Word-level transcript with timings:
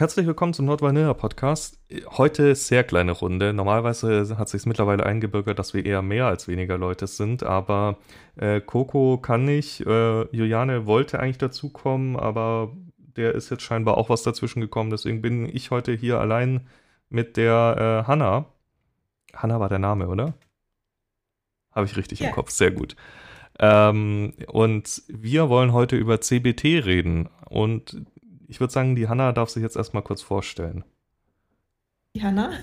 Herzlich 0.00 0.26
willkommen 0.26 0.54
zum 0.54 0.64
Nordvanilla 0.64 1.12
Podcast. 1.12 1.78
Heute 2.16 2.54
sehr 2.54 2.84
kleine 2.84 3.12
Runde. 3.12 3.52
Normalerweise 3.52 4.38
hat 4.38 4.48
sich 4.48 4.64
mittlerweile 4.64 5.04
eingebürgert, 5.04 5.58
dass 5.58 5.74
wir 5.74 5.84
eher 5.84 6.00
mehr 6.00 6.24
als 6.24 6.48
weniger 6.48 6.78
Leute 6.78 7.06
sind, 7.06 7.42
aber 7.42 7.98
äh, 8.36 8.62
Coco 8.62 9.18
kann 9.18 9.44
nicht. 9.44 9.82
Äh, 9.82 10.22
Juliane 10.34 10.86
wollte 10.86 11.20
eigentlich 11.20 11.36
dazukommen, 11.36 12.16
aber 12.16 12.74
der 12.96 13.34
ist 13.34 13.50
jetzt 13.50 13.62
scheinbar 13.62 13.98
auch 13.98 14.08
was 14.08 14.22
dazwischen 14.22 14.62
gekommen. 14.62 14.88
Deswegen 14.88 15.20
bin 15.20 15.44
ich 15.54 15.70
heute 15.70 15.92
hier 15.92 16.18
allein 16.18 16.66
mit 17.10 17.36
der 17.36 18.04
äh, 18.06 18.08
Hanna. 18.08 18.46
Hanna 19.34 19.60
war 19.60 19.68
der 19.68 19.80
Name, 19.80 20.08
oder? 20.08 20.32
Habe 21.72 21.84
ich 21.84 21.98
richtig 21.98 22.20
ja. 22.20 22.28
im 22.28 22.34
Kopf. 22.34 22.48
Sehr 22.48 22.70
gut. 22.70 22.96
Ähm, 23.58 24.32
und 24.46 25.02
wir 25.08 25.50
wollen 25.50 25.74
heute 25.74 25.96
über 25.96 26.22
CBT 26.22 26.86
reden. 26.86 27.28
Und 27.50 28.06
ich 28.50 28.58
würde 28.58 28.72
sagen, 28.72 28.96
die 28.96 29.08
Hanna 29.08 29.32
darf 29.32 29.48
sich 29.48 29.62
jetzt 29.62 29.76
erstmal 29.76 30.02
kurz 30.02 30.22
vorstellen. 30.22 30.84
Die 32.14 32.22
Hanna. 32.22 32.52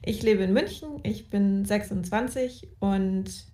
Ich 0.00 0.22
lebe 0.22 0.44
in 0.44 0.52
München, 0.52 1.00
ich 1.02 1.28
bin 1.28 1.64
26 1.64 2.68
und 2.78 3.48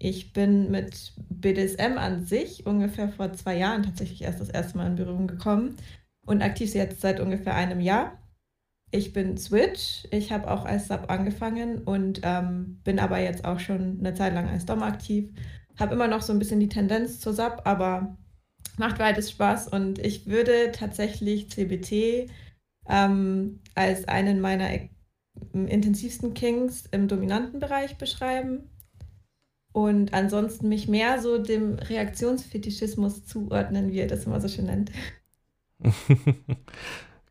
ich 0.00 0.32
bin 0.32 0.72
mit 0.72 1.14
BDSM 1.30 1.98
an 1.98 2.26
sich 2.26 2.66
ungefähr 2.66 3.08
vor 3.08 3.32
zwei 3.32 3.56
Jahren 3.56 3.84
tatsächlich 3.84 4.22
erst 4.22 4.40
das 4.40 4.48
erste 4.48 4.76
Mal 4.76 4.88
in 4.88 4.96
Berührung 4.96 5.28
gekommen 5.28 5.76
und 6.26 6.42
aktiv 6.42 6.74
jetzt 6.74 7.00
seit 7.00 7.20
ungefähr 7.20 7.54
einem 7.54 7.78
Jahr. 7.78 8.18
Ich 8.90 9.12
bin 9.12 9.38
Switch, 9.38 10.08
ich 10.10 10.32
habe 10.32 10.50
auch 10.50 10.64
als 10.64 10.88
Sub 10.88 11.08
angefangen 11.08 11.78
und 11.84 12.20
ähm, 12.24 12.80
bin 12.82 12.98
aber 12.98 13.20
jetzt 13.20 13.44
auch 13.44 13.60
schon 13.60 14.00
eine 14.00 14.14
Zeit 14.14 14.34
lang 14.34 14.48
als 14.48 14.66
Dom 14.66 14.82
aktiv. 14.82 15.30
Habe 15.78 15.94
immer 15.94 16.08
noch 16.08 16.22
so 16.22 16.32
ein 16.32 16.40
bisschen 16.40 16.58
die 16.58 16.68
Tendenz 16.68 17.20
zur 17.20 17.34
Sub, 17.34 17.62
aber 17.64 18.16
macht 18.78 18.98
beides 18.98 19.30
Spaß 19.30 19.68
und 19.68 19.98
ich 19.98 20.26
würde 20.26 20.72
tatsächlich 20.72 21.50
CBT 21.50 22.30
ähm, 22.88 23.60
als 23.74 24.06
einen 24.08 24.40
meiner 24.40 24.70
intensivsten 25.52 26.34
Kings 26.34 26.84
im 26.90 27.08
dominanten 27.08 27.60
Bereich 27.60 27.96
beschreiben 27.96 28.70
und 29.72 30.14
ansonsten 30.14 30.68
mich 30.68 30.86
mehr 30.86 31.20
so 31.20 31.38
dem 31.38 31.74
Reaktionsfetischismus 31.74 33.26
zuordnen, 33.26 33.90
wie 33.90 33.98
er 33.98 34.06
das 34.06 34.24
immer 34.24 34.40
so 34.40 34.48
schön 34.48 34.66
nennt. 34.66 34.92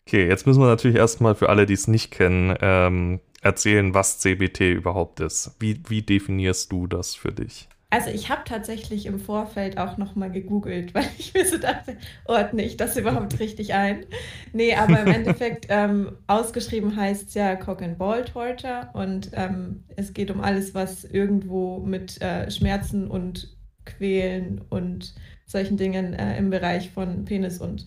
okay, 0.05 0.28
jetzt 0.28 0.45
müssen 0.45 0.61
wir 0.61 0.67
natürlich 0.67 0.97
erstmal 0.97 1.35
für 1.35 1.50
alle, 1.50 1.66
die 1.66 1.73
es 1.73 1.88
nicht 1.88 2.11
kennen, 2.11 2.55
ähm, 2.59 3.22
erzählen, 3.41 3.94
was 3.94 4.19
CBT 4.19 4.73
überhaupt 4.73 5.22
ist. 5.22 5.55
Wie, 5.59 5.81
wie 5.88 6.02
definierst 6.02 6.72
du 6.72 6.88
das 6.88 7.16
für 7.16 7.31
dich? 7.31 7.69
Also 7.94 8.09
ich 8.09 8.31
habe 8.31 8.41
tatsächlich 8.44 9.05
im 9.05 9.19
Vorfeld 9.19 9.77
auch 9.77 9.97
nochmal 9.97 10.31
gegoogelt, 10.31 10.95
weil 10.95 11.05
ich 11.19 11.36
mir 11.36 11.45
so 11.45 11.59
dachte, 11.59 11.95
ordne 12.25 12.63
ich 12.63 12.75
das 12.75 12.97
überhaupt 12.97 13.39
richtig 13.39 13.75
ein? 13.75 14.08
Nee, 14.52 14.73
aber 14.73 15.02
im 15.02 15.09
Endeffekt 15.09 15.67
ähm, 15.69 16.17
ausgeschrieben 16.25 16.95
heißt 16.95 17.27
es 17.27 17.33
ja 17.35 17.55
Cock 17.55 17.83
and 17.83 18.00
Ball 18.00 18.25
Torture 18.25 18.89
und 18.94 19.30
ähm, 19.33 19.83
es 19.95 20.11
geht 20.11 20.31
um 20.31 20.41
alles, 20.41 20.73
was 20.73 21.03
irgendwo 21.03 21.81
mit 21.81 22.19
äh, 22.19 22.50
Schmerzen 22.50 23.11
und 23.11 23.55
Quälen 23.85 24.61
und 24.72 25.13
solchen 25.45 25.78
Dingen 25.78 26.16
äh, 26.16 26.35
im 26.39 26.50
Bereich 26.50 26.89
von 26.89 27.25
Penis 27.25 27.59
und 27.59 27.85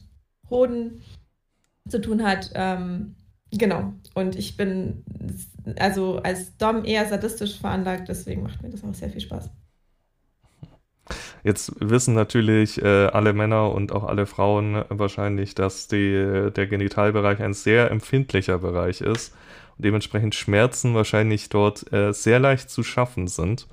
Hoden 0.48 1.02
zu 1.88 2.00
tun 2.00 2.22
hat. 2.22 2.52
Ähm, 2.54 3.16
genau. 3.50 3.92
Und 4.14 4.36
ich 4.36 4.56
bin 4.56 5.02
also 5.80 6.18
als 6.18 6.56
Dom 6.58 6.84
eher 6.84 7.06
sadistisch 7.06 7.58
veranlagt, 7.58 8.08
deswegen 8.08 8.44
macht 8.44 8.62
mir 8.62 8.70
das 8.70 8.84
auch 8.84 8.94
sehr 8.94 9.10
viel 9.10 9.20
Spaß. 9.20 9.50
Jetzt 11.46 11.74
wissen 11.78 12.14
natürlich 12.14 12.82
äh, 12.82 13.06
alle 13.06 13.32
Männer 13.32 13.70
und 13.70 13.92
auch 13.92 14.02
alle 14.02 14.26
Frauen 14.26 14.82
wahrscheinlich, 14.88 15.54
dass 15.54 15.86
die, 15.86 16.50
der 16.50 16.66
Genitalbereich 16.66 17.40
ein 17.40 17.54
sehr 17.54 17.92
empfindlicher 17.92 18.58
Bereich 18.58 19.00
ist 19.00 19.32
und 19.76 19.84
dementsprechend 19.84 20.34
Schmerzen 20.34 20.96
wahrscheinlich 20.96 21.48
dort 21.48 21.92
äh, 21.92 22.12
sehr 22.12 22.40
leicht 22.40 22.68
zu 22.68 22.82
schaffen 22.82 23.28
sind. 23.28 23.68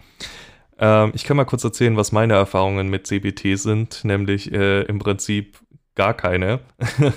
Ähm, 0.78 1.14
ich 1.16 1.24
kann 1.24 1.36
mal 1.36 1.46
kurz 1.46 1.64
erzählen, 1.64 1.98
was 1.98 2.12
meine 2.12 2.36
Erfahrungen 2.36 2.90
mit 2.90 3.08
CBT 3.08 3.58
sind, 3.58 4.06
nämlich 4.06 4.52
äh, 4.52 4.84
im 4.84 5.00
Prinzip 5.00 5.58
gar 5.96 6.14
keine. 6.14 6.60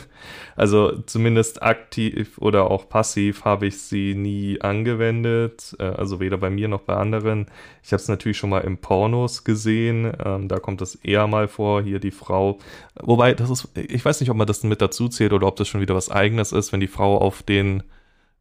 also 0.56 1.00
zumindest 1.02 1.62
aktiv 1.62 2.38
oder 2.38 2.70
auch 2.70 2.88
passiv 2.88 3.44
habe 3.44 3.66
ich 3.66 3.80
sie 3.80 4.14
nie 4.14 4.60
angewendet, 4.60 5.74
äh, 5.78 5.84
also 5.84 6.20
weder 6.20 6.38
bei 6.38 6.50
mir 6.50 6.68
noch 6.68 6.82
bei 6.82 6.94
anderen. 6.94 7.46
Ich 7.82 7.92
habe 7.92 8.02
es 8.02 8.08
natürlich 8.08 8.36
schon 8.36 8.50
mal 8.50 8.60
im 8.60 8.78
Pornos 8.78 9.44
gesehen, 9.44 10.12
ähm, 10.24 10.48
da 10.48 10.58
kommt 10.58 10.80
das 10.80 10.94
eher 10.96 11.26
mal 11.26 11.48
vor, 11.48 11.82
hier 11.82 12.00
die 12.00 12.10
Frau. 12.10 12.58
Wobei, 13.00 13.34
das 13.34 13.50
ist, 13.50 13.68
ich 13.76 14.04
weiß 14.04 14.20
nicht, 14.20 14.30
ob 14.30 14.36
man 14.36 14.46
das 14.46 14.62
mit 14.62 14.82
dazu 14.82 15.08
zählt 15.08 15.32
oder 15.32 15.46
ob 15.46 15.56
das 15.56 15.68
schon 15.68 15.80
wieder 15.80 15.94
was 15.94 16.10
eigenes 16.10 16.52
ist, 16.52 16.72
wenn 16.72 16.80
die 16.80 16.86
Frau 16.86 17.18
auf 17.18 17.42
den 17.42 17.82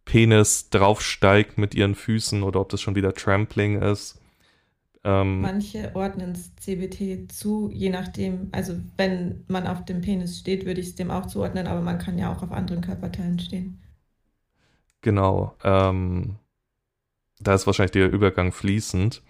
Penis 0.06 0.70
draufsteigt 0.70 1.58
mit 1.58 1.74
ihren 1.74 1.96
Füßen 1.96 2.44
oder 2.44 2.62
ob 2.62 2.70
das 2.70 2.82
schon 2.82 2.96
wieder 2.96 3.14
Trampling 3.14 3.82
ist. 3.82 4.20
Ähm, 5.06 5.42
Manche 5.42 5.96
ordnen 5.96 6.32
es 6.32 6.56
CBT 6.56 7.32
zu, 7.32 7.70
je 7.72 7.90
nachdem, 7.92 8.50
also 8.52 8.74
wenn 8.98 9.46
man 9.48 9.68
auf 9.68 9.86
dem 9.86 10.02
Penis 10.02 10.40
steht, 10.40 10.66
würde 10.66 10.82
ich 10.82 10.88
es 10.88 10.96
dem 10.96 11.12
auch 11.12 11.28
zuordnen, 11.28 11.68
aber 11.68 11.82
man 11.82 12.00
kann 12.00 12.18
ja 12.18 12.34
auch 12.34 12.42
auf 12.42 12.52
anderen 12.52 12.82
Körperteilen 12.82 13.38
stehen. 13.40 13.80
Genau. 15.02 15.56
Ähm, 15.64 16.38
da 17.40 17.54
ist 17.54 17.66
wahrscheinlich 17.68 17.92
der 17.92 18.12
Übergang 18.12 18.52
fließend. 18.52 19.22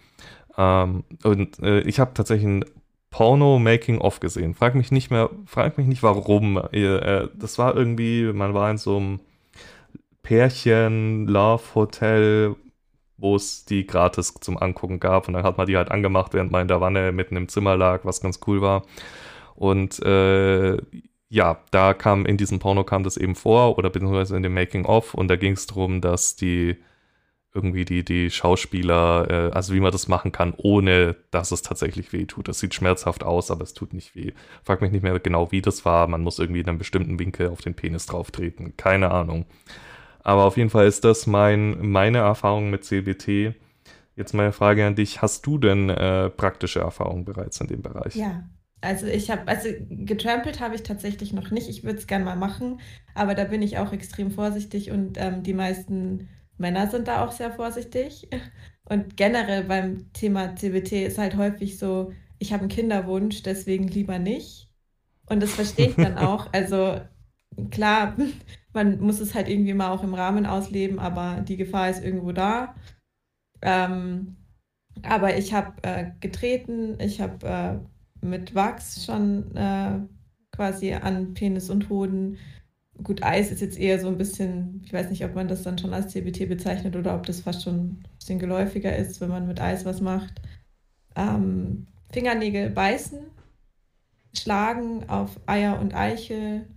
Ähm, 0.57 1.03
und 1.23 1.59
äh, 1.59 1.81
ich 1.81 1.99
habe 1.99 2.13
tatsächlich 2.13 2.47
ein 2.47 2.63
Porno-Making-of 3.09 4.21
gesehen. 4.21 4.53
Frag 4.53 4.75
mich 4.75 4.91
nicht 4.91 5.11
mehr, 5.11 5.29
frag 5.45 5.77
mich 5.77 5.87
nicht 5.87 6.03
warum. 6.03 6.57
Äh, 6.71 7.27
das 7.35 7.57
war 7.57 7.75
irgendwie, 7.75 8.31
man 8.33 8.53
war 8.53 8.69
in 8.71 8.77
so 8.77 8.97
einem 8.97 9.19
Pärchen-Love-Hotel, 10.23 12.55
wo 13.17 13.35
es 13.35 13.65
die 13.65 13.87
gratis 13.87 14.33
zum 14.41 14.57
Angucken 14.57 14.99
gab. 14.99 15.27
Und 15.27 15.35
dann 15.35 15.43
hat 15.43 15.57
man 15.57 15.67
die 15.67 15.77
halt 15.77 15.91
angemacht, 15.91 16.33
während 16.33 16.51
man 16.51 16.63
in 16.63 16.67
der 16.67 16.81
Wanne 16.81 17.11
mitten 17.11 17.37
im 17.37 17.47
Zimmer 17.47 17.77
lag, 17.77 18.05
was 18.05 18.21
ganz 18.21 18.39
cool 18.47 18.61
war. 18.61 18.83
Und 19.55 19.99
äh, 20.03 20.77
ja, 21.29 21.59
da 21.71 21.93
kam 21.93 22.25
in 22.25 22.37
diesem 22.37 22.59
Porno 22.59 22.83
kam 22.83 23.03
das 23.03 23.17
eben 23.17 23.35
vor 23.35 23.77
oder 23.77 23.89
beziehungsweise 23.89 24.35
in 24.37 24.43
dem 24.43 24.53
Making 24.53 24.85
of 24.85 25.13
und 25.13 25.27
da 25.27 25.35
ging 25.35 25.53
es 25.53 25.67
darum, 25.67 26.01
dass 26.01 26.35
die 26.35 26.77
irgendwie 27.55 27.85
die, 27.85 28.03
die 28.03 28.29
Schauspieler, 28.29 29.29
äh, 29.29 29.55
also 29.55 29.73
wie 29.73 29.79
man 29.79 29.93
das 29.93 30.09
machen 30.09 30.33
kann, 30.33 30.53
ohne 30.57 31.15
dass 31.31 31.51
es 31.51 31.61
tatsächlich 31.61 32.11
weh 32.11 32.25
tut. 32.25 32.49
Das 32.49 32.59
sieht 32.59 32.73
schmerzhaft 32.73 33.23
aus, 33.23 33.49
aber 33.49 33.63
es 33.63 33.73
tut 33.73 33.93
nicht 33.93 34.13
weh. 34.13 34.33
Frag 34.63 34.81
mich 34.81 34.91
nicht 34.91 35.03
mehr 35.03 35.17
genau, 35.19 35.51
wie 35.53 35.61
das 35.61 35.85
war. 35.85 36.07
Man 36.07 36.21
muss 36.21 36.37
irgendwie 36.37 36.59
in 36.59 36.67
einem 36.67 36.77
bestimmten 36.77 37.17
Winkel 37.17 37.47
auf 37.49 37.61
den 37.61 37.73
Penis 37.73 38.07
drauf 38.07 38.29
treten. 38.29 38.75
Keine 38.75 39.11
Ahnung. 39.11 39.45
Aber 40.25 40.43
auf 40.45 40.57
jeden 40.57 40.71
Fall 40.71 40.87
ist 40.87 41.05
das 41.05 41.27
mein, 41.27 41.87
meine 41.87 42.17
Erfahrung 42.17 42.71
mit 42.71 42.83
CBT. 42.83 43.53
Jetzt 44.15 44.33
meine 44.33 44.51
Frage 44.51 44.85
an 44.85 44.95
dich: 44.95 45.21
Hast 45.21 45.45
du 45.45 45.57
denn 45.57 45.89
äh, 45.89 46.29
praktische 46.31 46.79
Erfahrungen 46.79 47.25
bereits 47.25 47.61
in 47.61 47.67
dem 47.67 47.81
Bereich? 47.83 48.15
Ja, 48.15 48.49
also 48.81 49.05
ich 49.05 49.29
habe, 49.29 49.47
also 49.47 49.69
getrampelt 49.89 50.59
habe 50.59 50.75
ich 50.75 50.83
tatsächlich 50.83 51.33
noch 51.33 51.51
nicht. 51.51 51.69
Ich 51.69 51.83
würde 51.83 51.99
es 51.99 52.07
gerne 52.07 52.25
mal 52.25 52.35
machen, 52.35 52.79
aber 53.13 53.35
da 53.35 53.43
bin 53.45 53.61
ich 53.61 53.77
auch 53.77 53.93
extrem 53.93 54.31
vorsichtig 54.31 54.91
und 54.91 55.17
ähm, 55.19 55.43
die 55.43 55.53
meisten 55.53 56.27
Männer 56.57 56.87
sind 56.89 57.07
da 57.07 57.23
auch 57.23 57.31
sehr 57.31 57.51
vorsichtig. 57.51 58.29
Und 58.85 59.17
generell 59.17 59.63
beim 59.63 60.11
Thema 60.13 60.55
CBT 60.55 61.05
ist 61.05 61.17
halt 61.17 61.35
häufig 61.37 61.77
so, 61.79 62.13
ich 62.39 62.53
habe 62.53 62.61
einen 62.61 62.69
Kinderwunsch, 62.69 63.43
deswegen 63.43 63.87
lieber 63.87 64.19
nicht. 64.19 64.69
Und 65.27 65.41
das 65.41 65.53
verstehe 65.53 65.89
ich 65.89 65.97
dann 65.97 66.17
auch. 66.19 66.51
Also 66.53 67.01
klar, 67.71 68.15
man 68.73 68.99
muss 68.99 69.19
es 69.19 69.35
halt 69.35 69.47
irgendwie 69.49 69.73
mal 69.73 69.91
auch 69.91 70.03
im 70.03 70.13
Rahmen 70.13 70.45
ausleben, 70.45 70.99
aber 70.99 71.41
die 71.41 71.57
Gefahr 71.57 71.89
ist 71.89 72.03
irgendwo 72.03 72.31
da. 72.31 72.75
Ähm, 73.61 74.35
aber 75.03 75.37
ich 75.37 75.53
habe 75.53 75.73
äh, 75.83 76.11
getreten, 76.19 76.97
ich 76.99 77.21
habe 77.21 77.47
äh, 77.47 78.25
mit 78.25 78.55
Wachs 78.55 79.05
schon 79.05 79.55
äh, 79.55 79.99
quasi 80.51 80.93
an 80.93 81.33
Penis 81.33 81.69
und 81.69 81.89
Hoden. 81.89 82.37
Gut, 83.03 83.23
Eis 83.23 83.51
ist 83.51 83.61
jetzt 83.61 83.77
eher 83.77 83.99
so 83.99 84.07
ein 84.07 84.17
bisschen, 84.17 84.81
ich 84.85 84.93
weiß 84.93 85.09
nicht, 85.09 85.25
ob 85.25 85.35
man 85.35 85.47
das 85.49 85.63
dann 85.63 85.77
schon 85.77 85.93
als 85.93 86.13
CBT 86.13 86.47
bezeichnet 86.47 86.95
oder 86.95 87.15
ob 87.15 87.25
das 87.25 87.41
fast 87.41 87.63
schon 87.63 87.75
ein 87.75 88.03
bisschen 88.17 88.39
geläufiger 88.39 88.95
ist, 88.95 89.19
wenn 89.19 89.29
man 89.29 89.47
mit 89.47 89.59
Eis 89.59 89.85
was 89.85 89.99
macht. 89.99 90.41
Ähm, 91.15 91.87
Fingernägel 92.11 92.69
beißen, 92.69 93.19
schlagen 94.33 95.09
auf 95.09 95.39
Eier 95.45 95.79
und 95.79 95.93
Eichel, 95.93 96.67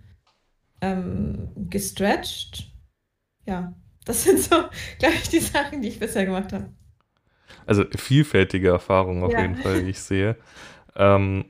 ähm, 0.80 1.50
gestretched. 1.56 2.72
Ja, 3.46 3.74
das 4.04 4.24
sind 4.24 4.40
so, 4.40 4.56
glaube 4.98 5.14
ich, 5.14 5.28
die 5.28 5.40
Sachen, 5.40 5.82
die 5.82 5.88
ich 5.88 5.98
bisher 5.98 6.26
gemacht 6.26 6.52
habe. 6.52 6.70
Also 7.66 7.84
vielfältige 7.96 8.68
Erfahrungen 8.68 9.22
auf 9.22 9.32
ja. 9.32 9.42
jeden 9.42 9.56
Fall, 9.56 9.84
wie 9.84 9.90
ich 9.90 10.00
sehe. 10.00 10.36
Ähm, 10.96 11.46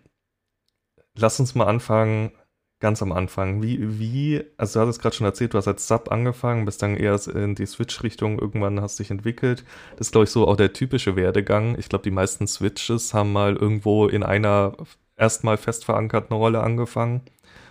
lass 1.17 1.41
uns 1.41 1.55
mal 1.55 1.67
anfangen, 1.67 2.33
ganz 2.81 3.03
am 3.03 3.13
Anfang. 3.13 3.63
Wie, 3.63 3.99
wie, 3.99 4.45
also 4.57 4.81
du 4.81 4.87
hast 4.87 4.97
es 4.97 5.03
gerade 5.03 5.17
schon 5.17 5.27
erzählt, 5.27 5.55
du 5.55 5.59
hast 5.59 5.69
als 5.69 5.89
Sub 5.89 6.11
angefangen, 6.11 6.65
bist 6.65 6.83
dann 6.83 6.97
eher 6.97 7.19
in 7.35 7.55
die 7.55 7.67
Switch-Richtung, 7.67 8.39
irgendwann 8.39 8.81
hast 8.81 8.99
dich 8.99 9.11
entwickelt. 9.11 9.65
Das 9.97 10.09
ist, 10.09 10.13
glaube 10.13 10.25
ich, 10.25 10.31
so 10.31 10.47
auch 10.47 10.57
der 10.57 10.73
typische 10.73 11.17
Werdegang. 11.17 11.77
Ich 11.79 11.89
glaube, 11.89 12.05
die 12.05 12.11
meisten 12.11 12.47
Switches 12.47 13.15
haben 13.15 13.33
mal 13.33 13.57
irgendwo 13.57 14.07
in 14.07 14.23
einer 14.23 14.77
erstmal 15.17 15.57
fest 15.57 15.85
verankerten 15.85 16.37
Rolle 16.37 16.63
angefangen 16.63 17.23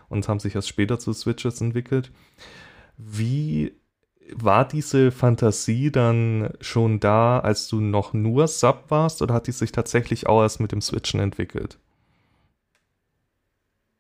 und 0.10 0.28
haben 0.28 0.40
sich 0.40 0.56
erst 0.56 0.68
später 0.68 1.00
zu 1.00 1.14
Switches 1.14 1.62
entwickelt. 1.62 2.12
Wie 2.98 3.74
war 4.34 4.68
diese 4.68 5.12
Fantasie 5.12 5.92
dann 5.92 6.52
schon 6.60 7.00
da, 7.00 7.40
als 7.40 7.68
du 7.68 7.80
noch 7.80 8.14
nur 8.14 8.48
Sub 8.48 8.86
warst, 8.90 9.22
oder 9.22 9.34
hat 9.34 9.48
die 9.48 9.52
sich 9.52 9.72
tatsächlich 9.72 10.28
auch 10.28 10.42
erst 10.42 10.60
mit 10.60 10.72
dem 10.72 10.82
Switchen 10.82 11.20
entwickelt? 11.20 11.80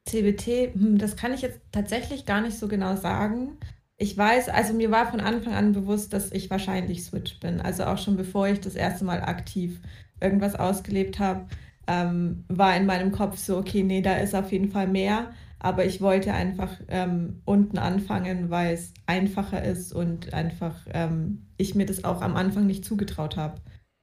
CBT, 0.05 0.73
hm, 0.73 0.97
das 0.97 1.15
kann 1.15 1.33
ich 1.33 1.41
jetzt 1.41 1.59
tatsächlich 1.71 2.25
gar 2.25 2.41
nicht 2.41 2.57
so 2.57 2.67
genau 2.67 2.95
sagen. 2.95 3.57
Ich 3.97 4.17
weiß, 4.17 4.49
also 4.49 4.73
mir 4.73 4.91
war 4.91 5.09
von 5.09 5.19
Anfang 5.19 5.53
an 5.53 5.73
bewusst, 5.73 6.13
dass 6.13 6.31
ich 6.31 6.49
wahrscheinlich 6.49 7.03
Switch 7.03 7.39
bin. 7.39 7.59
Also 7.61 7.83
auch 7.85 7.97
schon 7.97 8.15
bevor 8.15 8.47
ich 8.47 8.61
das 8.61 8.75
erste 8.75 9.05
Mal 9.05 9.21
aktiv 9.21 9.81
irgendwas 10.21 10.55
ausgelebt 10.55 11.19
habe, 11.19 11.47
ähm, 11.87 12.45
war 12.47 12.75
in 12.75 12.85
meinem 12.85 13.11
Kopf 13.11 13.37
so, 13.37 13.57
okay, 13.57 13.83
nee, 13.83 14.01
da 14.01 14.17
ist 14.17 14.35
auf 14.35 14.51
jeden 14.51 14.69
Fall 14.69 14.87
mehr. 14.87 15.33
Aber 15.59 15.85
ich 15.85 16.01
wollte 16.01 16.33
einfach 16.33 16.79
ähm, 16.87 17.41
unten 17.45 17.77
anfangen, 17.77 18.49
weil 18.49 18.73
es 18.73 18.93
einfacher 19.05 19.63
ist 19.63 19.91
und 19.93 20.33
einfach 20.33 20.85
ähm, 20.93 21.47
ich 21.57 21.73
mir 21.73 21.85
das 21.85 22.03
auch 22.03 22.21
am 22.21 22.35
Anfang 22.35 22.67
nicht 22.67 22.85
zugetraut 22.85 23.37
habe, 23.37 23.61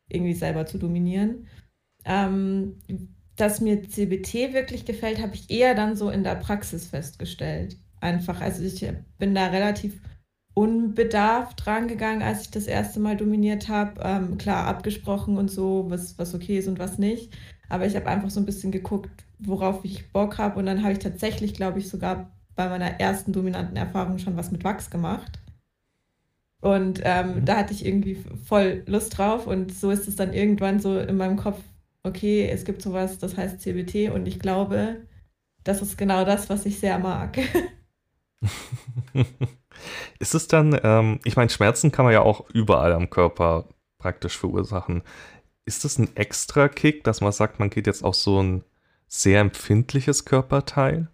irgendwie 0.08 0.34
selber 0.34 0.66
zu 0.66 0.78
dominieren. 0.78 1.46
Ähm, 2.04 2.76
dass 3.36 3.60
mir 3.60 3.88
CBT 3.88 4.52
wirklich 4.52 4.84
gefällt, 4.84 5.20
habe 5.20 5.34
ich 5.34 5.50
eher 5.50 5.74
dann 5.74 5.96
so 5.96 6.10
in 6.10 6.24
der 6.24 6.36
Praxis 6.36 6.86
festgestellt. 6.86 7.76
Einfach, 8.00 8.40
also 8.40 8.62
ich 8.62 8.86
bin 9.18 9.34
da 9.34 9.46
relativ 9.46 10.00
unbedarft 10.54 11.66
rangegangen, 11.66 12.22
als 12.22 12.42
ich 12.42 12.50
das 12.50 12.66
erste 12.66 13.00
Mal 13.00 13.16
dominiert 13.16 13.68
habe. 13.68 14.00
Ähm, 14.04 14.38
klar, 14.38 14.66
abgesprochen 14.66 15.36
und 15.36 15.50
so, 15.50 15.86
was, 15.88 16.18
was 16.18 16.34
okay 16.34 16.58
ist 16.58 16.68
und 16.68 16.78
was 16.78 16.98
nicht. 16.98 17.36
Aber 17.68 17.86
ich 17.86 17.96
habe 17.96 18.06
einfach 18.06 18.30
so 18.30 18.40
ein 18.40 18.46
bisschen 18.46 18.70
geguckt, 18.70 19.24
worauf 19.38 19.84
ich 19.84 20.12
Bock 20.12 20.38
habe. 20.38 20.58
Und 20.58 20.66
dann 20.66 20.82
habe 20.82 20.92
ich 20.92 20.98
tatsächlich, 20.98 21.54
glaube 21.54 21.78
ich, 21.78 21.88
sogar 21.88 22.30
bei 22.54 22.68
meiner 22.68 23.00
ersten 23.00 23.32
dominanten 23.32 23.76
Erfahrung 23.76 24.18
schon 24.18 24.36
was 24.36 24.50
mit 24.50 24.64
Wachs 24.64 24.90
gemacht. 24.90 25.40
Und 26.60 27.00
ähm, 27.04 27.36
mhm. 27.36 27.44
da 27.44 27.58
hatte 27.58 27.74
ich 27.74 27.84
irgendwie 27.84 28.24
voll 28.46 28.82
Lust 28.86 29.18
drauf. 29.18 29.46
Und 29.46 29.74
so 29.74 29.90
ist 29.90 30.08
es 30.08 30.16
dann 30.16 30.32
irgendwann 30.32 30.80
so 30.80 30.98
in 30.98 31.16
meinem 31.16 31.36
Kopf, 31.36 31.60
okay, 32.02 32.48
es 32.48 32.64
gibt 32.64 32.80
sowas, 32.80 33.18
das 33.18 33.36
heißt 33.36 33.60
CBT. 33.60 34.10
Und 34.14 34.26
ich 34.26 34.38
glaube, 34.38 35.02
das 35.62 35.82
ist 35.82 35.98
genau 35.98 36.24
das, 36.24 36.48
was 36.48 36.64
ich 36.66 36.80
sehr 36.80 36.98
mag. 36.98 37.38
ist 40.18 40.34
es 40.34 40.48
dann, 40.48 40.78
ähm, 40.82 41.20
ich 41.24 41.36
meine, 41.36 41.50
Schmerzen 41.50 41.92
kann 41.92 42.04
man 42.04 42.14
ja 42.14 42.22
auch 42.22 42.48
überall 42.50 42.92
am 42.92 43.10
Körper 43.10 43.68
praktisch 43.98 44.38
verursachen. 44.38 45.02
Ist 45.66 45.84
das 45.84 45.98
ein 45.98 46.14
extra 46.16 46.68
Kick, 46.68 47.04
dass 47.04 47.20
man 47.20 47.32
sagt, 47.32 47.58
man 47.58 47.70
geht 47.70 47.86
jetzt 47.86 48.04
auf 48.04 48.14
so 48.14 48.42
ein 48.42 48.64
sehr 49.20 49.40
empfindliches 49.40 50.24
Körperteil? 50.24 51.08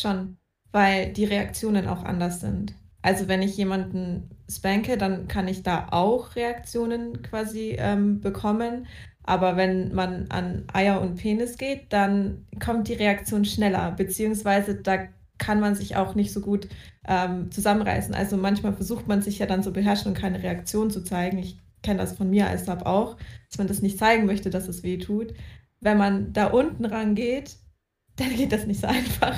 Schon, 0.00 0.36
weil 0.72 1.12
die 1.12 1.24
Reaktionen 1.24 1.86
auch 1.86 2.04
anders 2.04 2.40
sind. 2.40 2.74
Also 3.02 3.28
wenn 3.28 3.40
ich 3.40 3.56
jemanden 3.56 4.30
spanke, 4.48 4.98
dann 4.98 5.26
kann 5.26 5.48
ich 5.48 5.62
da 5.62 5.88
auch 5.90 6.36
Reaktionen 6.36 7.22
quasi 7.22 7.76
ähm, 7.78 8.20
bekommen. 8.20 8.86
Aber 9.22 9.56
wenn 9.56 9.94
man 9.94 10.26
an 10.30 10.64
Eier 10.72 11.00
und 11.00 11.16
Penis 11.16 11.56
geht, 11.56 11.92
dann 11.92 12.46
kommt 12.62 12.88
die 12.88 12.94
Reaktion 12.94 13.44
schneller, 13.44 13.92
beziehungsweise 13.92 14.74
da 14.74 15.06
kann 15.38 15.60
man 15.60 15.74
sich 15.74 15.96
auch 15.96 16.14
nicht 16.14 16.32
so 16.32 16.40
gut 16.40 16.68
ähm, 17.08 17.50
zusammenreißen. 17.50 18.14
Also 18.14 18.36
manchmal 18.36 18.74
versucht 18.74 19.08
man 19.08 19.22
sich 19.22 19.38
ja 19.38 19.46
dann 19.46 19.62
so 19.62 19.72
beherrschen 19.72 20.08
und 20.08 20.18
keine 20.18 20.42
Reaktion 20.42 20.90
zu 20.90 21.02
zeigen. 21.02 21.38
Ich 21.38 21.58
kenne 21.82 22.00
das 22.00 22.12
von 22.12 22.28
mir 22.28 22.46
als 22.48 22.66
Sub 22.66 22.84
auch, 22.84 23.16
dass 23.48 23.56
man 23.56 23.66
das 23.66 23.80
nicht 23.80 23.98
zeigen 23.98 24.26
möchte, 24.26 24.50
dass 24.50 24.68
es 24.68 24.82
weh 24.82 24.98
tut. 24.98 25.32
Wenn 25.80 25.98
man 25.98 26.32
da 26.32 26.46
unten 26.46 26.84
rangeht, 26.84 27.56
dann 28.16 28.36
geht 28.36 28.52
das 28.52 28.66
nicht 28.66 28.80
so 28.80 28.86
einfach. 28.86 29.34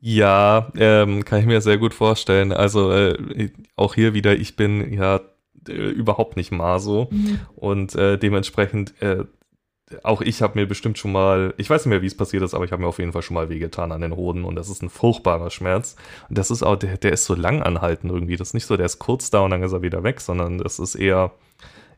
Ja, 0.00 0.70
ähm, 0.76 1.24
kann 1.24 1.40
ich 1.40 1.46
mir 1.46 1.60
sehr 1.60 1.78
gut 1.78 1.94
vorstellen. 1.94 2.52
Also 2.52 2.92
äh, 2.92 3.50
auch 3.76 3.94
hier 3.94 4.14
wieder, 4.14 4.36
ich 4.36 4.56
bin 4.56 4.92
ja 4.92 5.20
äh, 5.68 5.72
überhaupt 5.72 6.36
nicht 6.36 6.52
Maso 6.52 7.08
mhm. 7.10 7.40
und 7.56 7.94
äh, 7.94 8.18
dementsprechend 8.18 9.00
äh, 9.00 9.24
auch 10.02 10.20
ich 10.20 10.42
habe 10.42 10.58
mir 10.58 10.66
bestimmt 10.66 10.98
schon 10.98 11.12
mal, 11.12 11.54
ich 11.58 11.70
weiß 11.70 11.84
nicht 11.84 11.90
mehr, 11.90 12.02
wie 12.02 12.06
es 12.06 12.16
passiert 12.16 12.42
ist, 12.42 12.54
aber 12.54 12.64
ich 12.64 12.72
habe 12.72 12.82
mir 12.82 12.88
auf 12.88 12.98
jeden 12.98 13.12
Fall 13.12 13.22
schon 13.22 13.34
mal 13.34 13.48
wehgetan 13.48 13.92
an 13.92 14.00
den 14.00 14.16
Hoden 14.16 14.44
und 14.44 14.56
das 14.56 14.68
ist 14.68 14.82
ein 14.82 14.90
furchtbarer 14.90 15.50
Schmerz. 15.50 15.96
Und 16.28 16.36
das 16.38 16.50
ist 16.50 16.62
auch, 16.62 16.76
der, 16.76 16.96
der 16.96 17.12
ist 17.12 17.24
so 17.24 17.34
lang 17.34 17.62
anhaltend 17.62 18.12
irgendwie. 18.12 18.36
Das 18.36 18.48
ist 18.48 18.54
nicht 18.54 18.66
so, 18.66 18.76
der 18.76 18.86
ist 18.86 18.98
kurz 18.98 19.30
da 19.30 19.40
und 19.40 19.52
dann 19.52 19.62
ist 19.62 19.72
er 19.72 19.82
wieder 19.82 20.02
weg, 20.02 20.20
sondern 20.20 20.58
das 20.58 20.80
ist 20.80 20.96
eher, 20.96 21.32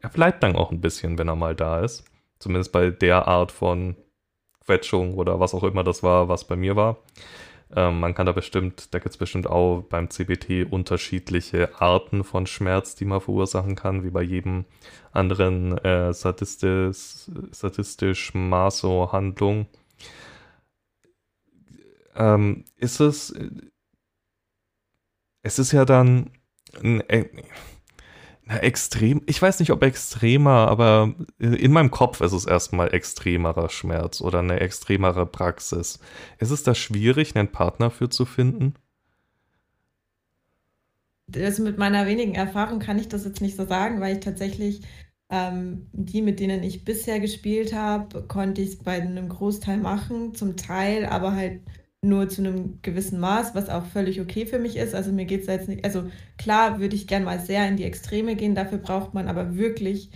er 0.01 0.09
bleibt 0.11 0.43
dann 0.43 0.57
auch 0.57 0.71
ein 0.71 0.81
bisschen, 0.81 1.19
wenn 1.19 1.29
er 1.29 1.37
mal 1.37 1.55
da 1.55 1.81
ist. 1.81 2.05
Zumindest 2.39 2.73
bei 2.73 2.91
der 2.91 3.27
Art 3.29 3.53
von 3.53 3.97
Quetschung 4.65 5.15
oder 5.15 5.41
was 5.41 5.55
auch 5.55 5.65
immer 5.65 5.85
das 5.85 6.03
war, 6.03 6.29
was 6.29 6.47
bei 6.47 6.57
mir 6.57 6.77
war. 6.77 6.99
Ähm, 7.75 8.01
man 8.01 8.15
kann 8.15 8.27
da 8.27 8.33
bestimmt, 8.33 8.95
da 8.95 8.99
gibt 8.99 9.11
es 9.11 9.19
bestimmt 9.19 9.47
auch 9.47 9.83
beim 9.83 10.09
CBT 10.09 10.71
unterschiedliche 10.71 11.81
Arten 11.81 12.25
von 12.25 12.47
Schmerz, 12.47 12.95
die 12.95 13.05
man 13.05 13.21
verursachen 13.21 13.77
kann, 13.77 14.05
wie 14.05 14.11
bei 14.11 14.23
jedem 14.23 14.65
anderen 15.13 15.77
äh, 15.79 16.13
sadistisch, 16.15 17.29
sadistisch 17.51 18.33
Maso-Handlung. 18.35 19.67
Ähm, 22.15 22.65
ist 22.77 23.01
es, 23.01 23.35
es 25.43 25.59
ist 25.59 25.73
ja 25.73 25.85
dann 25.85 26.31
ein, 26.83 27.03
na, 28.49 28.59
extrem, 28.61 29.21
ich 29.27 29.41
weiß 29.41 29.61
nicht, 29.61 29.73
ob 29.73 29.83
extremer, 29.83 30.69
aber 30.69 31.15
in 31.39 31.71
meinem 31.71 31.91
Kopf 31.91 32.23
ist 32.23 32.33
es 32.33 32.47
erstmal 32.47 32.95
extremerer 32.95 33.69
Schmerz 33.69 34.23
oder 34.23 34.39
eine 34.39 34.61
extremere 34.61 35.27
Praxis. 35.27 35.99
Ist 36.39 36.51
es 36.51 36.63
da 36.63 36.75
schwierig, 36.75 37.37
einen 37.37 37.53
Partner 37.53 37.91
für 37.91 38.09
zu 38.09 38.25
finden? 38.25 38.75
Also 41.35 41.63
mit 41.63 41.77
meiner 41.77 42.07
wenigen 42.07 42.35
Erfahrung 42.35 42.79
kann 42.79 42.99
ich 42.99 43.09
das 43.09 43.27
jetzt 43.27 43.43
nicht 43.43 43.55
so 43.55 43.67
sagen, 43.67 44.01
weil 44.01 44.15
ich 44.17 44.21
tatsächlich 44.21 44.81
ähm, 45.29 45.89
die, 45.93 46.23
mit 46.23 46.41
denen 46.41 46.63
ich 46.63 46.87
bisher 46.87 47.21
gespielt 47.21 47.75
habe, 47.75 48.23
konnte 48.29 48.63
ich 48.63 48.71
es 48.71 48.79
bei 48.79 48.93
einem 48.93 49.29
Großteil 49.29 49.77
machen, 49.77 50.35
zum 50.35 50.57
Teil 50.57 51.05
aber 51.05 51.35
halt 51.35 51.61
nur 52.03 52.29
zu 52.29 52.43
einem 52.43 52.81
gewissen 52.83 53.19
Maß, 53.19 53.55
was 53.55 53.69
auch 53.69 53.85
völlig 53.87 54.21
okay 54.21 54.47
für 54.47 54.59
mich 54.59 54.77
ist. 54.77 54.95
Also 54.95 55.13
mir 55.13 55.25
geht 55.25 55.43
es 55.43 55.47
jetzt 55.47 55.69
nicht, 55.69 55.85
also 55.85 56.11
klar 56.37 56.79
würde 56.79 56.95
ich 56.95 57.07
gern 57.07 57.25
mal 57.25 57.41
sehr 57.41 57.67
in 57.69 57.77
die 57.77 57.85
Extreme 57.85 58.37
gehen, 58.37 58.55
dafür 58.55 58.79
braucht 58.79 59.15
man 59.15 59.29
aber 59.29 59.57
wirklich 59.57 60.11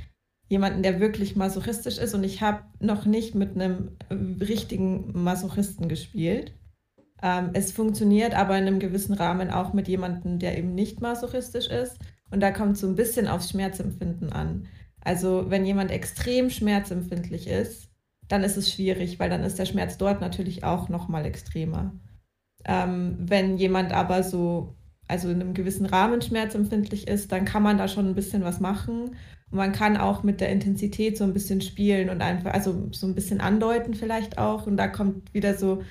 jemanden, 0.49 0.83
der 0.83 1.01
wirklich 1.01 1.35
masochistisch 1.35 1.99
ist 1.99 2.15
und 2.15 2.25
ich 2.25 2.43
habe 2.43 2.63
noch 2.79 3.05
nicht 3.05 3.35
mit 3.35 3.55
einem 3.55 3.97
äh, 4.11 4.15
richtigen 4.45 5.23
Masochisten 5.23 5.89
gespielt. 5.89 6.53
Ähm, 7.23 7.51
es 7.55 7.73
funktioniert 7.73 8.35
aber 8.35 8.59
in 8.59 8.67
einem 8.67 8.79
gewissen 8.79 9.15
Rahmen 9.15 9.51
auch 9.51 9.73
mit 9.73 9.89
jemandem, 9.89 10.39
der 10.39 10.59
eben 10.59 10.75
nicht 10.75 11.01
masochistisch 11.01 11.69
ist 11.69 11.99
und 12.31 12.41
da 12.41 12.51
kommt 12.51 12.79
so 12.79 12.87
ein 12.87 12.97
bisschen 12.97 13.29
aufs 13.29 13.51
Schmerzempfinden 13.51 14.33
an. 14.33 14.69
Also 15.01 15.47
wenn 15.49 15.65
jemand 15.65 15.91
extrem 15.91 16.49
schmerzempfindlich 16.51 17.49
ist, 17.49 17.92
dann 18.33 18.45
ist 18.45 18.57
es 18.57 18.73
schwierig, 18.73 19.21
weil 19.21 19.29
dann 19.29 19.45
ist 19.45 19.59
der 19.59 19.67
Schmerz 19.67 19.99
dort 19.99 20.23
natürlich 20.23 20.65
auch 20.65 20.89
nochmal 20.89 21.27
extremer. 21.27 21.93
Ähm, 22.65 23.17
wenn 23.19 23.59
jemand 23.59 23.93
aber 23.93 24.23
so, 24.23 24.75
also 25.07 25.29
in 25.29 25.43
einem 25.43 25.53
gewissen 25.53 25.85
Rahmen 25.85 26.23
schmerzempfindlich 26.23 27.09
ist, 27.09 27.31
dann 27.31 27.45
kann 27.45 27.63
man 27.63 27.77
da 27.77 27.89
schon 27.89 28.09
ein 28.09 28.15
bisschen 28.15 28.43
was 28.43 28.59
machen. 28.59 29.17
Und 29.51 29.59
man 29.59 29.73
kann 29.73 29.99
auch 29.99 30.23
mit 30.23 30.41
der 30.41 30.49
Intensität 30.49 31.19
so 31.19 31.25
ein 31.25 31.35
bisschen 31.35 31.61
spielen 31.61 32.09
und 32.09 32.23
einfach, 32.23 32.55
also 32.55 32.89
so 32.93 33.07
ein 33.07 33.15
bisschen 33.15 33.43
andeuten 33.43 33.93
vielleicht 33.93 34.39
auch. 34.39 34.67
Und 34.67 34.79
da 34.79 34.89
kommt 34.89 35.35
wieder 35.35 35.59
so, 35.59 35.83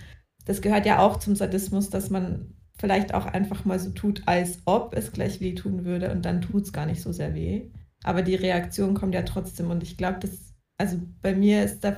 das 0.45 0.63
gehört 0.63 0.87
ja 0.87 0.97
auch 0.97 1.17
zum 1.17 1.35
Sadismus, 1.35 1.91
dass 1.91 2.09
man 2.09 2.55
vielleicht 2.79 3.13
auch 3.13 3.27
einfach 3.27 3.65
mal 3.65 3.77
so 3.77 3.91
tut, 3.91 4.23
als 4.25 4.57
ob 4.65 4.95
es 4.95 5.11
gleich 5.11 5.41
weh 5.41 5.53
tun 5.53 5.85
würde 5.85 6.11
und 6.11 6.25
dann 6.25 6.41
tut 6.41 6.63
es 6.63 6.73
gar 6.73 6.87
nicht 6.87 7.03
so 7.03 7.11
sehr 7.11 7.35
weh. 7.35 7.69
Aber 8.03 8.23
die 8.23 8.33
Reaktion 8.33 8.95
kommt 8.95 9.13
ja 9.13 9.21
trotzdem 9.21 9.69
und 9.69 9.83
ich 9.83 9.95
glaube, 9.95 10.17
das, 10.21 10.55
also 10.79 10.99
bei 11.21 11.35
mir 11.35 11.63
ist 11.63 11.81
da 11.81 11.97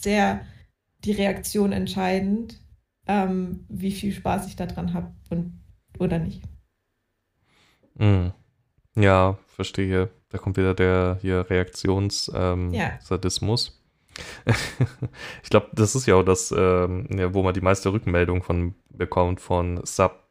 sehr 0.00 0.44
die 1.04 1.12
Reaktion 1.12 1.72
entscheidend, 1.72 2.60
ähm, 3.06 3.64
wie 3.68 3.92
viel 3.92 4.12
Spaß 4.12 4.48
ich 4.48 4.56
daran 4.56 4.94
habe 4.94 5.14
und 5.30 5.60
oder 5.98 6.18
nicht. 6.18 6.42
Mm. 7.94 8.28
Ja, 8.96 9.38
verstehe. 9.46 10.10
Da 10.30 10.38
kommt 10.38 10.56
wieder 10.56 10.74
der 10.74 11.18
hier 11.20 11.48
Reaktionssadismus. 11.48 13.68
Ähm, 13.68 13.74
ja. 13.74 13.80
ich 15.42 15.50
glaube, 15.50 15.68
das 15.72 15.94
ist 15.94 16.06
ja 16.06 16.16
auch 16.16 16.22
das, 16.22 16.52
ähm, 16.56 17.06
ja, 17.16 17.32
wo 17.34 17.42
man 17.42 17.54
die 17.54 17.60
meiste 17.60 17.92
Rückmeldung 17.92 18.42
von 18.42 18.74
bekommt 18.90 19.40
von 19.40 19.80
Sub, 19.84 20.24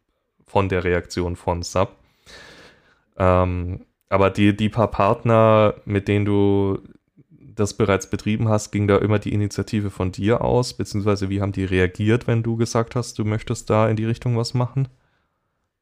von 0.46 0.70
der 0.70 0.84
Reaktion 0.84 1.36
von 1.36 1.64
Sub. 1.64 1.96
Ähm, 3.18 3.86
aber 4.10 4.30
die, 4.30 4.56
die 4.56 4.70
paar 4.70 4.90
Partner, 4.90 5.76
mit 5.86 6.08
denen 6.08 6.26
du 6.26 6.80
das 7.56 7.76
bereits 7.76 8.10
betrieben 8.10 8.50
hast, 8.50 8.72
ging 8.72 8.88
da 8.88 8.98
immer 8.98 9.20
die 9.20 9.34
Initiative 9.34 9.90
von 9.90 10.12
dir 10.12 10.42
aus, 10.42 10.74
beziehungsweise 10.74 11.30
wie 11.30 11.42
haben 11.42 11.52
die 11.52 11.66
reagiert, 11.66 12.28
wenn 12.28 12.44
du 12.44 12.56
gesagt 12.58 12.96
hast, 12.96 13.18
du 13.20 13.26
möchtest 13.26 13.70
da 13.70 13.90
in 13.90 13.96
die 13.96 14.06
Richtung 14.06 14.38
was 14.38 14.54
machen? 14.54 14.88